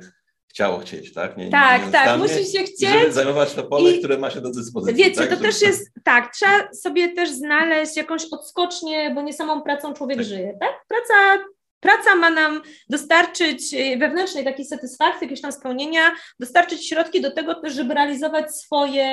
chciało 0.48 0.80
chcieć, 0.80 1.14
tak? 1.14 1.38
Nie, 1.38 1.50
tak, 1.50 1.86
nie 1.86 1.92
tak, 1.92 2.20
musi 2.20 2.46
się 2.46 2.64
chcieć. 2.64 2.90
Żeby 2.90 3.12
zajmować 3.12 3.54
to 3.54 3.64
pole, 3.64 3.92
i, 3.92 4.00
które 4.00 4.18
ma 4.18 4.30
się 4.30 4.42
do 4.42 4.52
dyspozycji. 4.52 5.04
Wiecie, 5.04 5.16
tak? 5.16 5.30
to 5.30 5.36
żeby... 5.36 5.48
też 5.48 5.62
jest, 5.62 5.92
tak, 6.04 6.34
trzeba 6.36 6.74
sobie 6.74 7.14
też 7.14 7.30
znaleźć 7.30 7.98
jakąś 7.98 8.26
odskocznię, 8.32 9.12
bo 9.16 9.22
nie 9.22 9.34
samą 9.34 9.62
pracą 9.62 9.94
człowiek 9.94 10.18
tak. 10.18 10.28
żyje, 10.28 10.58
tak? 10.60 10.86
Praca 10.88 11.46
Praca 11.80 12.16
ma 12.16 12.30
nam 12.30 12.62
dostarczyć 12.90 13.74
e, 13.74 13.98
wewnętrznej 13.98 14.44
takiej 14.44 14.66
satysfakcji, 14.66 15.26
jakiegoś 15.26 15.42
tam 15.42 15.52
spełnienia, 15.52 16.02
dostarczyć 16.40 16.90
środki 16.90 17.22
do 17.22 17.32
tego 17.32 17.62
żeby 17.64 17.94
realizować 17.94 18.56
swoje 18.56 19.06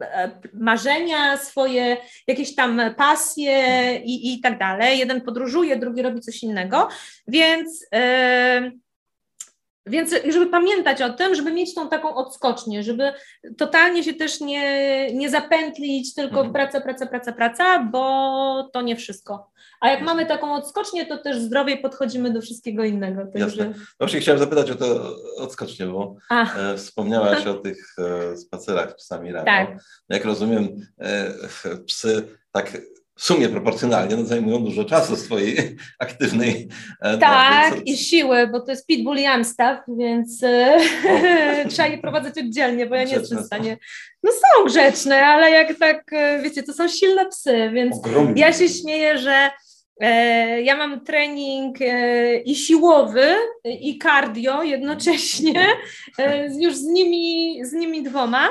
e, 0.00 0.40
marzenia, 0.54 1.36
swoje 1.36 1.96
jakieś 2.26 2.54
tam 2.54 2.80
pasje 2.96 3.96
i, 4.04 4.34
i 4.34 4.40
tak 4.40 4.58
dalej. 4.58 4.98
Jeden 4.98 5.20
podróżuje, 5.20 5.76
drugi 5.76 6.02
robi 6.02 6.20
coś 6.20 6.42
innego, 6.42 6.88
więc. 7.28 7.86
Yy, 7.92 8.80
więc 9.86 10.14
żeby 10.28 10.46
pamiętać 10.46 11.02
o 11.02 11.10
tym, 11.10 11.34
żeby 11.34 11.52
mieć 11.52 11.74
tą 11.74 11.88
taką 11.88 12.14
odskocznię, 12.14 12.82
żeby 12.82 13.12
totalnie 13.58 14.04
się 14.04 14.14
też 14.14 14.40
nie, 14.40 15.14
nie 15.14 15.30
zapętlić 15.30 16.14
tylko 16.14 16.36
mhm. 16.36 16.52
praca, 16.52 16.80
praca, 16.80 17.06
praca, 17.06 17.32
praca, 17.32 17.82
bo 17.92 18.70
to 18.72 18.82
nie 18.82 18.96
wszystko. 18.96 19.50
A 19.80 19.90
jak 19.90 20.02
mamy 20.02 20.26
taką 20.26 20.54
odskocznię, 20.54 21.06
to 21.06 21.18
też 21.18 21.38
zdrowiej 21.38 21.78
podchodzimy 21.78 22.32
do 22.32 22.40
wszystkiego 22.40 22.84
innego. 22.84 23.22
Także... 23.22 23.38
Jasne. 23.38 23.66
No 23.66 23.84
właśnie 23.98 24.20
chciałem 24.20 24.38
zapytać 24.38 24.70
o 24.70 24.74
to 24.74 25.16
odskocznię, 25.36 25.86
bo 25.86 26.16
e, 26.30 26.76
wspomniałaś 26.76 27.46
o 27.46 27.54
tych 27.54 27.94
e, 27.98 28.36
spacerach 28.36 28.96
czasami 28.96 29.32
rano. 29.32 29.46
Tak. 29.46 29.68
Jak 30.08 30.24
rozumiem, 30.24 30.68
e, 31.00 31.32
psy 31.86 32.28
tak 32.52 32.80
w 33.14 33.24
sumie 33.24 33.48
proporcjonalnie 33.48 34.16
no, 34.16 34.24
zajmują 34.24 34.64
dużo 34.64 34.84
czasu 34.84 35.16
swojej 35.16 35.76
aktywnej 35.98 36.68
Tak, 37.20 37.86
i 37.86 37.96
siły, 37.96 38.46
bo 38.46 38.60
to 38.60 38.70
jest 38.70 38.86
pitbull 38.86 39.16
i 39.16 39.26
amstaff, 39.26 39.80
więc 39.98 40.40
trzeba 41.70 41.88
je 41.88 41.98
prowadzać 41.98 42.38
oddzielnie, 42.38 42.86
bo 42.86 42.94
ja 42.94 43.04
nie 43.04 43.14
jestem 43.14 43.38
w 43.38 43.46
stanie. 43.46 43.78
No 44.22 44.30
są 44.32 44.64
grzeczne, 44.64 45.26
ale 45.26 45.50
jak 45.50 45.78
tak, 45.78 46.10
wiecie, 46.42 46.62
to 46.62 46.72
są 46.72 46.88
silne 46.88 47.26
psy, 47.26 47.70
więc 47.74 47.96
Ogromnie. 47.96 48.42
ja 48.42 48.52
się 48.52 48.68
śmieję, 48.68 49.18
że 49.18 49.50
ja 50.62 50.76
mam 50.76 51.04
trening 51.04 51.78
i 52.44 52.54
siłowy, 52.54 53.34
i 53.64 53.98
cardio 53.98 54.62
jednocześnie, 54.62 55.66
już 56.58 56.76
z 56.76 56.86
nimi, 56.86 57.60
z 57.64 57.72
nimi 57.72 58.02
dwoma. 58.02 58.48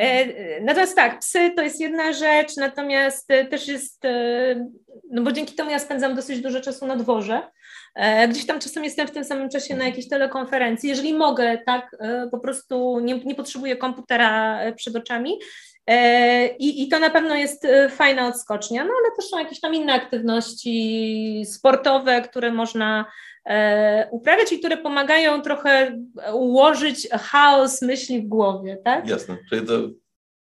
E, 0.00 0.60
natomiast 0.60 0.96
tak, 0.96 1.18
psy 1.18 1.50
to 1.56 1.62
jest 1.62 1.80
jedna 1.80 2.12
rzecz, 2.12 2.56
natomiast 2.56 3.30
e, 3.30 3.44
też 3.44 3.68
jest, 3.68 4.04
e, 4.04 4.70
no 5.10 5.22
bo 5.22 5.32
dzięki 5.32 5.54
temu 5.54 5.70
ja 5.70 5.78
spędzam 5.78 6.14
dosyć 6.14 6.40
dużo 6.40 6.60
czasu 6.60 6.86
na 6.86 6.96
dworze. 6.96 7.42
Gdzieś 8.28 8.46
tam 8.46 8.60
czasem 8.60 8.84
jestem 8.84 9.08
w 9.08 9.10
tym 9.10 9.24
samym 9.24 9.48
czasie 9.48 9.76
na 9.76 9.84
jakiejś 9.84 10.08
telekonferencji. 10.08 10.88
Jeżeli 10.88 11.14
mogę, 11.14 11.58
tak, 11.66 11.96
po 12.30 12.38
prostu 12.38 13.00
nie, 13.00 13.18
nie 13.18 13.34
potrzebuję 13.34 13.76
komputera 13.76 14.60
przed 14.76 14.96
oczami. 14.96 15.38
I, 16.58 16.82
I 16.82 16.88
to 16.88 16.98
na 16.98 17.10
pewno 17.10 17.34
jest 17.34 17.66
fajna 17.90 18.28
odskocznia, 18.28 18.84
no 18.84 18.90
ale 18.98 19.16
też 19.16 19.26
są 19.30 19.38
jakieś 19.38 19.60
tam 19.60 19.74
inne 19.74 19.92
aktywności 19.92 21.42
sportowe, 21.46 22.22
które 22.22 22.52
można 22.52 23.06
E, 23.46 24.08
uprawiać 24.10 24.52
i 24.52 24.58
które 24.58 24.76
pomagają 24.76 25.42
trochę 25.42 25.98
ułożyć 26.32 27.08
chaos 27.10 27.82
myśli 27.82 28.22
w 28.22 28.28
głowie, 28.28 28.78
tak? 28.84 29.08
Jasne, 29.08 29.38
czyli 29.50 29.66
to 29.66 29.72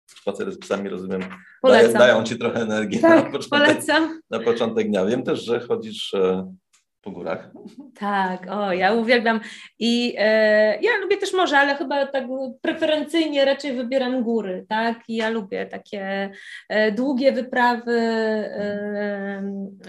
spacery 0.07 0.51
z 0.51 0.59
psami, 0.59 0.89
rozumiem, 0.89 1.21
dają, 1.63 1.93
dają 1.93 2.23
Ci 2.23 2.39
trochę 2.39 2.61
energii 2.61 2.99
tak, 2.99 3.25
na, 3.25 3.32
początek, 3.32 3.49
polecam. 3.49 4.21
na 4.30 4.39
początek 4.39 4.88
dnia. 4.88 5.05
Wiem 5.05 5.23
też, 5.23 5.45
że 5.45 5.59
chodzisz 5.59 6.13
e, 6.13 6.53
po 7.02 7.12
górach. 7.12 7.52
Tak, 8.00 8.47
o, 8.52 8.74
ja 8.74 8.93
uwielbiam 8.93 9.39
i 9.80 10.16
e, 10.18 10.82
ja 10.82 10.91
lubię 11.02 11.18
też 11.18 11.34
morze, 11.34 11.58
ale 11.58 11.76
chyba 11.76 12.06
tak 12.06 12.24
preferencyjnie 12.62 13.45
raczej 13.45 13.74
wybieram 13.74 14.24
góry, 14.24 14.66
tak, 14.70 14.97
i 15.08 15.16
ja 15.16 15.30
lubię 15.30 15.66
takie 15.66 16.32
e, 16.70 16.91
długie 16.91 17.32
wyprawy, 17.32 18.00
e, 18.00 19.43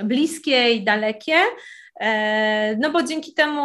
bliskie 0.04 0.70
i 0.70 0.84
dalekie, 0.84 1.34
E, 2.00 2.76
no 2.76 2.90
bo 2.90 3.02
dzięki 3.02 3.34
temu 3.34 3.60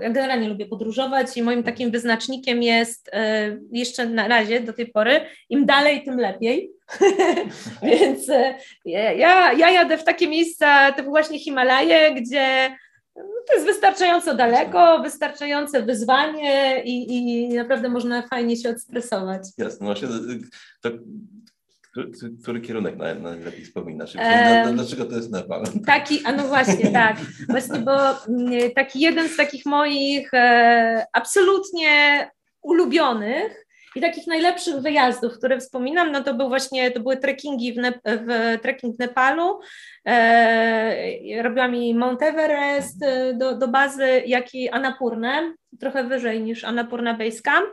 ja 0.00 0.10
generalnie 0.10 0.48
lubię 0.48 0.66
podróżować 0.66 1.36
i 1.36 1.42
moim 1.42 1.62
takim 1.62 1.90
wyznacznikiem 1.90 2.62
jest 2.62 3.10
e, 3.12 3.58
jeszcze 3.72 4.06
na 4.06 4.28
razie 4.28 4.60
do 4.60 4.72
tej 4.72 4.86
pory 4.86 5.20
im 5.50 5.66
dalej, 5.66 6.02
tym 6.04 6.18
lepiej. 6.18 6.70
Więc 7.82 8.28
e, 8.28 8.54
ja, 8.84 9.52
ja 9.52 9.70
jadę 9.70 9.98
w 9.98 10.04
takie 10.04 10.28
miejsca 10.28 10.92
typu 10.92 11.10
właśnie 11.10 11.38
Himalaje, 11.38 12.14
gdzie 12.14 12.76
to 13.46 13.54
jest 13.54 13.66
wystarczająco 13.66 14.34
daleko, 14.34 15.02
wystarczające 15.02 15.82
wyzwanie 15.82 16.82
i, 16.84 17.18
i 17.18 17.48
naprawdę 17.48 17.88
można 17.88 18.22
fajnie 18.22 18.56
się 18.56 18.70
odstresować. 18.70 19.42
Jasne, 19.58 19.78
no 19.80 19.86
właśnie 19.86 20.08
to 20.82 20.90
który, 22.42 22.60
kierunek 22.60 22.96
najlepiej 22.96 23.64
wspominasz? 23.64 24.12
Dlaczego 24.74 25.04
to 25.04 25.16
jest 25.16 25.30
Nepal? 25.30 25.64
Taki, 25.86 26.24
a 26.24 26.32
no 26.32 26.48
właśnie, 26.48 26.90
tak. 27.02 27.16
Właśnie, 27.48 27.78
bo 27.78 28.26
mm, 28.28 28.70
taki 28.74 29.00
jeden 29.00 29.28
z 29.28 29.36
takich 29.36 29.66
moich 29.66 30.34
e, 30.34 31.06
absolutnie 31.12 32.30
ulubionych 32.62 33.65
i 33.96 34.00
takich 34.00 34.26
najlepszych 34.26 34.76
wyjazdów, 34.76 35.38
które 35.38 35.60
wspominam, 35.60 36.12
no 36.12 36.22
to 36.22 36.34
był 36.34 36.48
właśnie, 36.48 36.90
to 36.90 37.00
były 37.00 37.16
trekkingi 37.16 37.72
w, 37.72 37.76
ne- 37.76 38.00
w 38.04 38.58
trekking 38.62 38.98
Nepalu. 38.98 39.60
E, 40.06 41.42
robiłam 41.42 41.74
i 41.74 41.94
Mount 41.94 42.22
Everest 42.22 43.02
e, 43.02 43.34
do, 43.34 43.56
do 43.56 43.68
bazy, 43.68 44.22
jak 44.26 44.54
i 44.54 44.68
Annapurnę, 44.68 45.54
trochę 45.80 46.04
wyżej 46.04 46.40
niż 46.40 46.64
Annapurna 46.64 47.14
Base 47.14 47.42
Camp. 47.42 47.68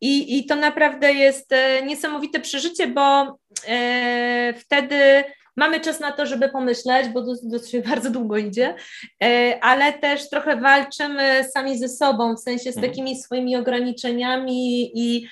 I, 0.00 0.38
I 0.38 0.46
to 0.46 0.56
naprawdę 0.56 1.12
jest 1.12 1.52
e, 1.52 1.82
niesamowite 1.82 2.40
przeżycie, 2.40 2.86
bo 2.86 3.38
e, 3.68 4.54
wtedy 4.58 5.24
mamy 5.56 5.80
czas 5.80 6.00
na 6.00 6.12
to, 6.12 6.26
żeby 6.26 6.48
pomyśleć, 6.48 7.08
bo 7.08 7.24
się 7.66 7.80
bardzo 7.80 8.10
długo 8.10 8.36
idzie, 8.36 8.74
e, 9.22 9.58
ale 9.60 9.92
też 9.92 10.28
trochę 10.30 10.56
walczymy 10.56 11.44
sami 11.52 11.78
ze 11.78 11.88
sobą, 11.88 12.36
w 12.36 12.40
sensie 12.40 12.72
z 12.72 12.76
mhm. 12.76 12.92
takimi 12.92 13.22
swoimi 13.22 13.56
ograniczeniami 13.56 14.90
i 14.94 15.28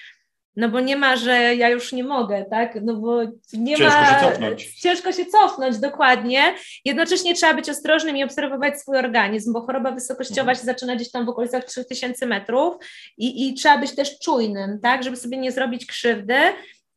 no 0.56 0.68
bo 0.68 0.80
nie 0.80 0.96
ma, 0.96 1.16
że 1.16 1.54
ja 1.54 1.68
już 1.68 1.92
nie 1.92 2.04
mogę, 2.04 2.44
tak? 2.50 2.78
No 2.82 2.94
bo 2.94 3.22
nie 3.52 3.76
ciężko 3.76 4.00
ma. 4.00 4.06
Się 4.06 4.26
cofnąć. 4.26 4.74
Ciężko 4.80 5.12
się 5.12 5.26
cofnąć, 5.26 5.78
dokładnie. 5.78 6.54
Jednocześnie 6.84 7.34
trzeba 7.34 7.54
być 7.54 7.68
ostrożnym 7.68 8.16
i 8.16 8.24
obserwować 8.24 8.80
swój 8.80 8.98
organizm, 8.98 9.52
bo 9.52 9.60
choroba 9.60 9.90
wysokościowa 9.90 10.40
mhm. 10.40 10.58
się 10.58 10.64
zaczyna 10.64 10.96
gdzieś 10.96 11.10
tam 11.10 11.26
w 11.26 11.28
okolicach 11.28 11.64
3000 11.64 12.26
metrów 12.26 12.74
i, 13.18 13.48
i 13.48 13.54
trzeba 13.54 13.78
być 13.78 13.94
też 13.94 14.18
czujnym, 14.18 14.80
tak? 14.82 15.02
Żeby 15.02 15.16
sobie 15.16 15.38
nie 15.38 15.52
zrobić 15.52 15.86
krzywdy. 15.86 16.38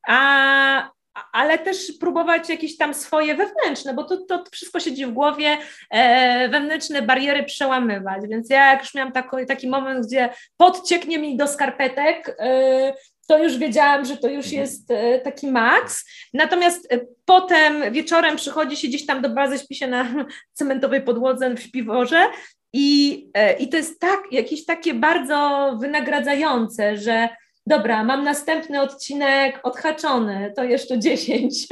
A, 0.08 0.90
ale 1.32 1.58
też 1.58 1.78
próbować 2.00 2.50
jakieś 2.50 2.78
tam 2.78 2.94
swoje 2.94 3.36
wewnętrzne, 3.36 3.94
bo 3.94 4.04
to, 4.04 4.18
to 4.18 4.44
wszystko 4.52 4.80
siedzi 4.80 5.06
w 5.06 5.12
głowie, 5.12 5.58
e, 5.90 6.50
wewnętrzne 6.50 7.02
bariery 7.02 7.44
przełamywać. 7.44 8.22
Więc 8.30 8.50
ja 8.50 8.72
jak 8.72 8.82
już 8.82 8.94
miałam 8.94 9.12
taki, 9.12 9.46
taki 9.48 9.68
moment, 9.68 10.06
gdzie 10.06 10.30
podcieknie 10.58 11.20
mi 11.20 11.38
do 11.38 11.48
skarpetek, 11.48 12.36
e, 12.40 12.94
to 13.28 13.44
już 13.44 13.58
wiedziałam, 13.58 14.06
że 14.06 14.18
to 14.18 14.28
już 14.28 14.46
mhm. 14.46 14.62
jest 14.62 14.92
e, 14.92 15.20
taki 15.20 15.48
maks. 15.48 16.06
Natomiast 16.34 16.94
e, 16.94 17.00
potem 17.26 17.94
wieczorem 17.94 18.36
przychodzi 18.36 18.78
się 18.78 18.88
gdzieś 18.88 19.06
tam 19.06 19.22
do 19.22 19.30
bazy, 19.30 19.60
śpi 19.60 19.76
się 19.76 19.88
na 19.88 20.08
cementowej 20.58 21.02
podłodze 21.02 21.56
w 21.56 21.60
śpiworze 21.60 22.28
i, 22.74 23.28
e, 23.34 23.54
i 23.54 23.70
to 23.70 23.78
jest 23.78 24.00
tak, 24.00 24.20
jakieś 24.32 24.66
takie 24.66 24.94
bardzo 24.94 25.72
wynagradzające, 25.82 26.98
że 26.98 27.30
dobra, 27.68 28.04
mam 28.04 28.24
następny 28.24 28.82
odcinek 28.82 29.60
odhaczony, 29.64 30.54
to 30.56 30.64
jeszcze 30.64 31.00
10. 31.00 31.68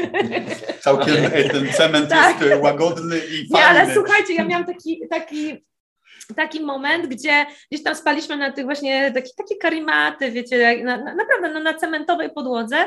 Całkiem 0.81 1.15
ten 1.51 1.67
cement 1.73 2.09
tak. 2.21 2.41
jest 2.41 2.61
łagodny 2.61 3.17
i 3.17 3.21
fajny. 3.21 3.47
Nie, 3.49 3.65
ale 3.65 3.93
słuchajcie, 3.93 4.33
ja 4.33 4.43
miałam 4.43 4.65
taki, 4.65 5.01
taki 5.09 5.65
taki 6.35 6.61
moment, 6.61 7.07
gdzie 7.07 7.45
gdzieś 7.71 7.83
tam 7.83 7.95
spaliśmy 7.95 8.37
na 8.37 8.51
tych 8.51 8.65
właśnie 8.65 9.11
takie, 9.11 9.29
takie 9.37 9.55
karimaty, 9.55 10.31
wiecie, 10.31 10.83
na, 10.83 10.97
na, 10.97 11.15
naprawdę 11.15 11.49
no, 11.53 11.59
na 11.59 11.73
cementowej 11.73 12.29
podłodze, 12.29 12.77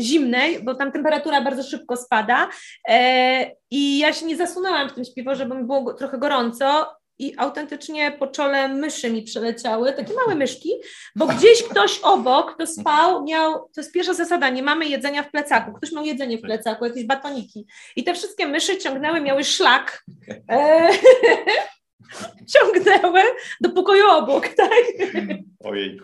zimnej, 0.00 0.62
bo 0.62 0.74
tam 0.74 0.92
temperatura 0.92 1.40
bardzo 1.40 1.62
szybko 1.62 1.96
spada. 1.96 2.48
E, 2.88 3.50
i 3.70 3.98
ja 3.98 4.12
się 4.12 4.26
nie 4.26 4.36
zasunęłam 4.36 4.88
w 4.88 4.92
tym 4.92 5.04
śpiworze, 5.04 5.46
bo 5.46 5.54
mi 5.54 5.64
było 5.64 5.94
trochę 5.94 6.18
gorąco 6.18 6.96
i 7.18 7.34
autentycznie 7.36 8.12
po 8.12 8.26
czole 8.26 8.68
myszy 8.68 9.10
mi 9.10 9.22
przeleciały, 9.22 9.92
takie 9.92 10.14
małe 10.14 10.34
myszki, 10.34 10.70
bo 11.16 11.26
gdzieś 11.26 11.62
ktoś 11.62 12.00
obok, 12.02 12.54
kto 12.54 12.66
spał, 12.66 13.24
miał, 13.24 13.52
to 13.52 13.80
jest 13.80 13.92
pierwsza 13.92 14.14
zasada, 14.14 14.48
nie 14.48 14.62
mamy 14.62 14.86
jedzenia 14.86 15.22
w 15.22 15.30
plecaku, 15.30 15.72
ktoś 15.72 15.92
miał 15.92 16.04
jedzenie 16.04 16.38
w 16.38 16.42
plecaku, 16.42 16.84
jakieś 16.84 17.06
batoniki. 17.06 17.66
I 17.96 18.04
te 18.04 18.14
wszystkie 18.14 18.46
myszy 18.46 18.78
ciągnęły, 18.78 19.20
miały 19.20 19.44
szlak, 19.44 20.04
e, 20.50 20.90
ciągnęły 22.52 23.20
do 23.60 23.70
pokoju 23.70 24.08
obok, 24.08 24.48
tak? 24.48 24.84
Ojej. 25.60 26.00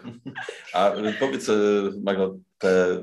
A 0.74 0.92
powiedz, 1.20 1.48
e, 1.48 1.52
Mago, 2.02 2.36
te 2.58 3.02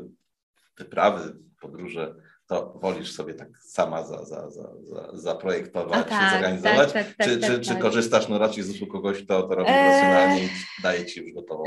wyprawy, 0.78 1.36
podróże, 1.62 2.16
to 2.48 2.74
wolisz 2.82 3.14
sobie 3.14 3.34
tak 3.34 3.48
sama 3.62 4.04
za, 4.04 4.26
za, 4.26 4.50
za, 4.50 4.64
za, 4.84 5.10
zaprojektować, 5.14 6.08
tak, 6.10 6.32
zorganizować? 6.32 6.94
Tak, 6.94 7.14
tak, 7.16 7.28
czy, 7.28 7.38
tak, 7.38 7.52
czy, 7.52 7.60
czy 7.60 7.70
tak. 7.70 7.80
korzystasz 7.80 8.28
no 8.28 8.38
raczej 8.38 8.64
z 8.64 8.70
usług 8.70 8.92
kogoś, 8.92 9.24
kto 9.24 9.44
to 9.44 9.56
robi 9.56 9.72
profesjonalnie 9.72 10.44
i 10.44 10.50
daje 10.84 11.06
ci 11.06 11.20
już 11.20 11.34
gotową? 11.34 11.64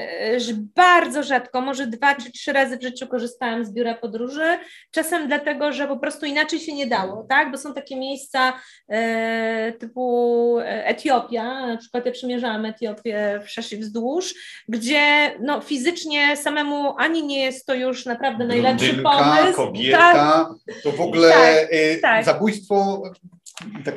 Bardzo 0.75 1.23
rzadko, 1.23 1.61
może 1.61 1.87
dwa 1.87 2.15
czy 2.15 2.33
trzy 2.33 2.53
razy 2.53 2.79
w 2.79 2.83
życiu 2.83 3.07
korzystałam 3.07 3.65
z 3.65 3.73
biura 3.73 3.95
podróży. 3.95 4.59
Czasem 4.91 5.29
dlatego, 5.29 5.73
że 5.73 5.89
po 5.89 5.97
prostu 5.97 6.27
inaczej 6.27 6.61
się 6.61 6.75
nie 6.75 6.87
dało, 6.87 7.27
tak? 7.29 7.51
Bo 7.51 7.59
są 7.59 7.75
takie 7.75 7.97
miejsca 7.97 8.53
e, 8.89 9.73
typu 9.73 10.57
Etiopia, 10.65 11.67
na 11.67 11.77
przykład 11.77 12.07
ja 12.07 12.13
przymierzałam 12.13 12.65
Etiopię 12.65 13.41
w 13.45 13.73
i 13.73 13.77
wzdłuż, 13.77 14.35
gdzie 14.69 15.33
no, 15.41 15.61
fizycznie 15.61 16.37
samemu 16.37 16.95
ani 16.99 17.27
nie 17.27 17.45
jest 17.45 17.67
to 17.67 17.75
już 17.75 18.07
naprawdę 18.07 18.47
najlepszy 18.47 18.93
Blondynka, 18.93 19.37
pomysł. 19.37 19.57
Kobieta. 19.57 19.99
Tak, 19.99 20.49
to 20.83 20.93
w 20.93 21.01
ogóle 21.01 21.31
tak, 21.31 21.73
y, 21.73 21.99
tak. 22.03 22.25
zabójstwo 22.25 23.03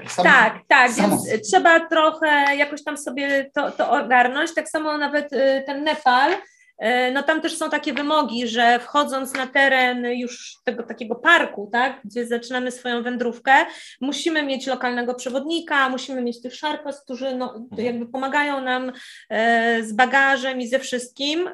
sam, 0.07 0.25
tak, 0.25 0.59
tak, 0.67 0.91
samo. 0.91 1.17
więc 1.27 1.49
trzeba 1.49 1.79
trochę 1.79 2.55
jakoś 2.55 2.83
tam 2.83 2.97
sobie 2.97 3.51
to, 3.53 3.71
to 3.71 3.91
ogarnąć. 3.91 4.53
Tak 4.53 4.69
samo 4.69 4.97
nawet 4.97 5.33
y, 5.33 5.63
ten 5.65 5.83
Nepal, 5.83 6.31
y, 6.31 6.37
no 7.13 7.23
tam 7.23 7.41
też 7.41 7.57
są 7.57 7.69
takie 7.69 7.93
wymogi, 7.93 8.47
że 8.47 8.79
wchodząc 8.79 9.33
na 9.33 9.47
teren 9.47 10.05
już 10.05 10.55
tego 10.63 10.83
takiego 10.83 11.15
parku, 11.15 11.69
tak, 11.71 12.01
gdzie 12.05 12.27
zaczynamy 12.27 12.71
swoją 12.71 13.03
wędrówkę, 13.03 13.53
musimy 14.01 14.43
mieć 14.43 14.67
lokalnego 14.67 15.13
przewodnika, 15.15 15.89
musimy 15.89 16.21
mieć 16.21 16.41
tych 16.41 16.55
szarpas, 16.55 17.03
którzy 17.03 17.35
no, 17.35 17.55
mhm. 17.55 17.85
jakby 17.85 18.05
pomagają 18.07 18.61
nam 18.61 18.91
z 19.81 19.93
bagażem 19.93 20.61
i 20.61 20.67
ze 20.67 20.79
wszystkim. 20.79 21.49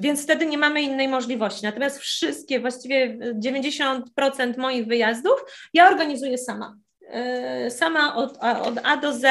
Więc 0.00 0.22
wtedy 0.22 0.46
nie 0.46 0.58
mamy 0.58 0.82
innej 0.82 1.08
możliwości. 1.08 1.64
Natomiast 1.64 1.98
wszystkie, 1.98 2.60
właściwie 2.60 3.18
90% 3.18 4.58
moich 4.58 4.86
wyjazdów 4.86 5.44
ja 5.74 5.88
organizuję 5.88 6.38
sama. 6.38 6.76
E, 7.10 7.70
sama 7.70 8.14
od, 8.14 8.36
od 8.62 8.78
A 8.84 8.96
do 8.96 9.12
Z 9.12 9.24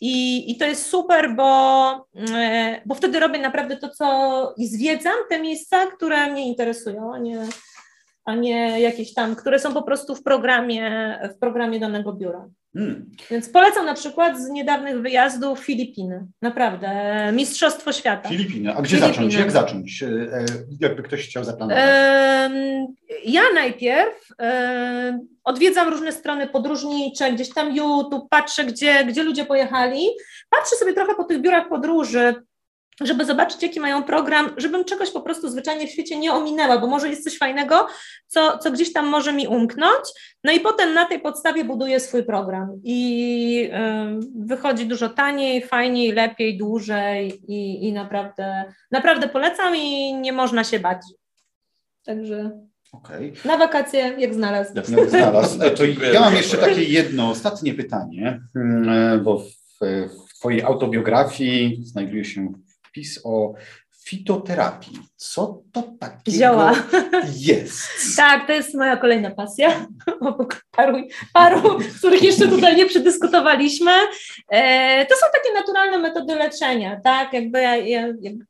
i, 0.00 0.50
i 0.50 0.56
to 0.56 0.66
jest 0.66 0.86
super, 0.86 1.34
bo, 1.36 1.90
e, 2.34 2.80
bo 2.86 2.94
wtedy 2.94 3.20
robię 3.20 3.38
naprawdę 3.38 3.76
to, 3.76 3.88
co 3.88 4.54
i 4.56 4.66
zwiedzam 4.66 5.14
te 5.28 5.40
miejsca, 5.40 5.86
które 5.86 6.26
mnie 6.26 6.48
interesują, 6.48 7.14
a 7.14 7.18
nie, 7.18 7.46
a 8.24 8.34
nie 8.34 8.80
jakieś 8.80 9.14
tam, 9.14 9.36
które 9.36 9.58
są 9.58 9.74
po 9.74 9.82
prostu 9.82 10.14
w 10.14 10.22
programie, 10.22 11.18
w 11.34 11.38
programie 11.38 11.80
danego 11.80 12.12
biura. 12.12 12.48
Hmm. 12.74 13.10
Więc 13.30 13.48
polecam 13.48 13.86
na 13.86 13.94
przykład 13.94 14.38
z 14.38 14.48
niedawnych 14.48 15.00
wyjazdów 15.00 15.58
Filipiny. 15.58 16.26
Naprawdę. 16.42 16.88
Mistrzostwo 17.32 17.92
świata. 17.92 18.28
Filipiny. 18.28 18.74
A 18.74 18.82
gdzie 18.82 18.96
Filipiny. 18.96 19.14
zacząć? 19.14 19.34
Jak 19.34 19.50
zacząć? 19.50 20.02
E, 20.02 20.44
jakby 20.80 21.02
ktoś 21.02 21.28
chciał 21.28 21.44
zaplanować. 21.44 21.84
Ja 23.24 23.42
najpierw 23.54 24.28
odwiedzam 25.44 25.88
różne 25.88 26.12
strony 26.12 26.46
podróżnicze, 26.46 27.32
gdzieś 27.32 27.54
tam 27.54 27.76
YouTube, 27.76 28.28
patrzę, 28.30 28.64
gdzie, 28.64 29.04
gdzie 29.04 29.22
ludzie 29.22 29.44
pojechali. 29.44 30.06
Patrzę 30.50 30.76
sobie 30.76 30.92
trochę 30.92 31.14
po 31.14 31.24
tych 31.24 31.40
biurach 31.40 31.68
podróży, 31.68 32.34
żeby 33.00 33.24
zobaczyć, 33.24 33.62
jaki 33.62 33.80
mają 33.80 34.02
program, 34.02 34.54
żebym 34.56 34.84
czegoś 34.84 35.10
po 35.10 35.20
prostu 35.20 35.48
zwyczajnie 35.48 35.86
w 35.86 35.90
świecie 35.90 36.18
nie 36.18 36.32
ominęła, 36.32 36.78
bo 36.78 36.86
może 36.86 37.08
jest 37.08 37.24
coś 37.24 37.38
fajnego, 37.38 37.86
co, 38.26 38.58
co 38.58 38.70
gdzieś 38.70 38.92
tam 38.92 39.06
może 39.06 39.32
mi 39.32 39.46
umknąć. 39.46 40.04
No 40.44 40.52
i 40.52 40.60
potem 40.60 40.94
na 40.94 41.04
tej 41.04 41.20
podstawie 41.20 41.64
buduję 41.64 42.00
swój 42.00 42.24
program 42.24 42.80
i 42.84 43.70
y, 43.72 44.46
wychodzi 44.46 44.86
dużo 44.86 45.08
taniej, 45.08 45.66
fajniej, 45.66 46.12
lepiej, 46.12 46.58
dłużej 46.58 47.42
i, 47.48 47.88
i 47.88 47.92
naprawdę, 47.92 48.64
naprawdę 48.90 49.28
polecam 49.28 49.76
i 49.76 50.14
nie 50.14 50.32
można 50.32 50.64
się 50.64 50.78
bać. 50.78 51.00
Także. 52.04 52.50
Okay. 52.92 53.32
Na 53.44 53.56
wakacje, 53.56 54.14
jak 54.18 54.34
znalazł. 54.34 54.72
Jak 54.76 54.86
znalazł. 54.86 55.58
To 55.76 55.84
ja 56.12 56.20
mam 56.20 56.34
jeszcze 56.34 56.56
takie 56.56 56.84
jedno, 56.84 57.30
ostatnie 57.30 57.74
pytanie, 57.74 58.40
mm, 58.56 59.24
bo 59.24 59.38
w, 59.38 59.52
w 60.28 60.38
Twojej 60.38 60.62
autobiografii 60.62 61.84
znajduje 61.84 62.24
się 62.24 62.52
wpis 62.92 63.20
o 63.24 63.54
fitoterapii. 64.04 64.98
Co 65.16 65.62
to 65.72 65.82
takiego 66.00 66.38
Zioła. 66.38 66.74
jest? 67.36 67.88
tak, 68.16 68.46
to 68.46 68.52
jest 68.52 68.74
moja 68.74 68.96
kolejna 68.96 69.30
pasja, 69.30 69.86
obok 70.20 70.62
paru, 70.70 70.98
paru 71.32 71.78
których 71.98 72.22
jeszcze 72.22 72.48
tutaj 72.48 72.76
nie 72.76 72.86
przedyskutowaliśmy. 72.86 73.92
E, 74.48 75.06
to 75.06 75.14
są 75.14 75.26
takie 75.32 75.54
naturalne 75.54 75.98
metody 75.98 76.34
leczenia, 76.34 77.00
tak, 77.04 77.32
jakby, 77.32 77.60
jakby 78.20 78.46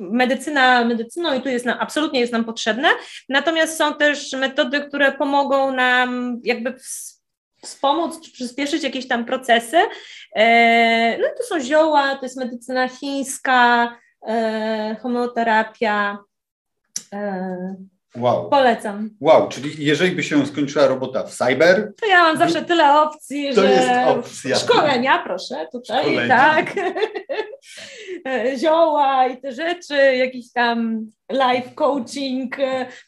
medycyna 0.00 0.84
medycyną 0.84 1.34
i 1.34 1.40
tu 1.40 1.48
jest 1.48 1.66
nam, 1.66 1.78
absolutnie 1.80 2.20
jest 2.20 2.32
nam 2.32 2.44
potrzebne, 2.44 2.88
natomiast 3.28 3.78
są 3.78 3.94
też 3.94 4.32
metody, 4.32 4.80
które 4.80 5.12
pomogą 5.12 5.72
nam 5.72 6.40
jakby 6.44 6.74
wspomóc 7.62 8.20
czy 8.20 8.32
przyspieszyć 8.32 8.82
jakieś 8.82 9.08
tam 9.08 9.24
procesy. 9.24 9.76
E, 10.34 11.18
no 11.18 11.28
to 11.36 11.42
są 11.42 11.60
zioła, 11.60 12.16
to 12.16 12.26
jest 12.26 12.36
medycyna 12.36 12.88
chińska, 12.88 13.96
e, 14.26 14.96
homeoterapia. 15.02 16.18
Wow. 18.16 18.50
Polecam. 18.50 19.10
Wow, 19.20 19.48
czyli 19.48 19.84
jeżeli 19.84 20.12
by 20.12 20.22
się 20.22 20.46
skończyła 20.46 20.86
robota 20.86 21.24
w 21.24 21.34
cyber. 21.34 21.92
To 22.00 22.06
ja 22.06 22.22
mam 22.22 22.38
zawsze 22.38 22.62
tyle 22.62 23.00
opcji, 23.02 23.54
to 23.54 23.62
że. 23.62 23.70
jest 23.70 23.90
opcja. 24.08 24.56
Szkolenia, 24.56 25.22
proszę, 25.24 25.66
tutaj, 25.72 26.04
Szkolenia. 26.04 26.36
tak. 26.36 26.74
Zioła 28.60 29.26
i 29.26 29.40
te 29.40 29.52
rzeczy, 29.52 30.16
jakiś 30.16 30.52
tam 30.52 31.06
life 31.32 31.70
coaching, 31.74 32.56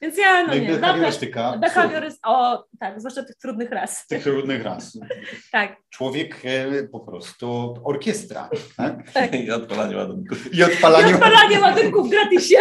więc 0.02 0.18
ja, 0.18 0.42
no, 0.42 0.48
No 0.48 0.54
nie, 0.54 0.68
behawiorystyka. 0.68 1.56
Behawioryst, 1.58 2.20
o, 2.26 2.64
tak, 2.80 3.00
zwłaszcza 3.00 3.22
tych 3.24 3.36
trudnych 3.36 3.70
raz. 3.70 4.06
Tych 4.06 4.22
trudnych 4.22 4.64
raz. 4.64 4.98
tak. 5.52 5.76
Człowiek 5.90 6.36
e, 6.44 6.82
po 6.82 7.00
prostu 7.00 7.74
orkiestra, 7.84 8.48
tak? 8.76 9.12
Tak. 9.12 9.34
I 9.44 9.50
odpalanie 9.50 9.96
ładunków. 9.96 10.54
I 10.54 10.62
odpalanie. 10.62 11.10
I 11.10 11.14
odpalanie 11.14 11.60
ładunków 11.60 12.06
w 12.06 12.10
gratisie. 12.10 12.56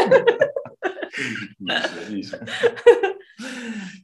Nieźle. 1.59 2.45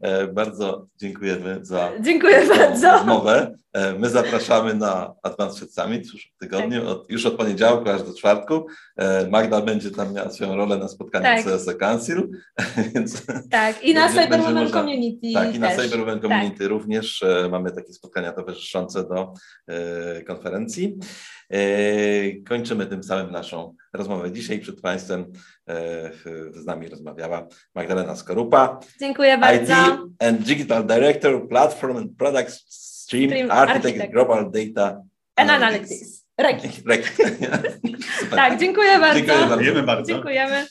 E, 0.02 0.28
Bardzo 0.28 0.88
dziękujemy 0.98 1.60
za 1.62 1.92
Dziękuję 2.02 2.48
bardzo. 2.48 2.92
rozmowę. 2.92 3.58
E, 3.74 3.94
My 4.00 4.10
zapraszamy 4.10 4.74
na 4.74 5.14
Advanced 5.24 5.74
Summit 5.74 6.14
już 6.14 6.32
w 6.36 6.38
tygodniu, 6.40 6.80
Tak. 6.82 6.90
od, 6.90 7.10
już 7.12 7.26
od 7.26 7.34
poniedziałku 7.36 7.90
aż 7.90 8.04
do 8.04 8.14
czwartku. 8.14 8.66
E, 8.98 9.28
Magda 9.30 9.62
będzie 9.62 9.92
tam 9.92 10.14
miała 10.14 10.30
swoją 10.32 10.56
rolę 10.56 10.78
na 10.78 10.88
spotkaniu 10.88 11.24
Tak. 11.26 11.46
CSO 11.46 11.74
Council, 11.76 12.30
więc 12.96 13.26
Tak, 13.52 13.84
i 13.84 13.94
na 13.94 14.10
Cyberwoman 14.10 14.70
Community 14.72 15.28
tak, 15.34 15.56
i 15.56 15.60
na 15.60 15.68
też. 15.68 15.78
Cyber 15.78 16.00
Women 16.00 16.22
Community 16.22 16.68
również 16.68 17.24
e, 17.24 17.50
mamy 17.52 17.72
takie 17.72 17.94
spotkania 17.94 18.32
towarzyszące 18.32 19.04
do 19.08 19.34
e, 19.68 20.24
konferencji. 20.24 20.98
E, 21.52 21.60
kończymy 22.48 22.86
tym 22.86 23.04
samym 23.04 23.32
naszą 23.32 23.76
rozmowę 23.94 24.32
dzisiaj. 24.32 24.60
Przed 24.60 24.82
Państwem 24.82 25.26
z 26.54 26.66
nami 26.66 26.88
rozmawiała 26.88 27.48
Magdalena 27.76 28.16
Skorupa, 28.16 28.80
Dziękuję 29.00 29.34
IT 29.34 29.40
bardzo. 29.42 29.74
and 30.20 30.42
Digital 30.42 30.86
Director, 30.86 31.48
Platform 31.48 31.98
and 31.98 32.12
Product 32.18 32.52
Stream, 32.70 33.30
Stream 33.30 33.52
Architect, 33.52 33.86
Architect. 33.86 34.14
Global 34.14 34.52
Data 34.52 35.02
And 35.36 35.50
Analytics. 35.52 36.26
Rek. 36.38 36.58
Rek. 36.86 37.14
Super. 38.20 38.36
Tak, 38.36 38.60
dziękuję 38.60 39.00
bardzo. 39.00 39.16
Dziękuję 39.20 39.38
bardzo. 39.38 39.56
Dziękujemy 39.56 39.84
bardzo. 39.84 40.14
Dziękujemy. 40.14 40.66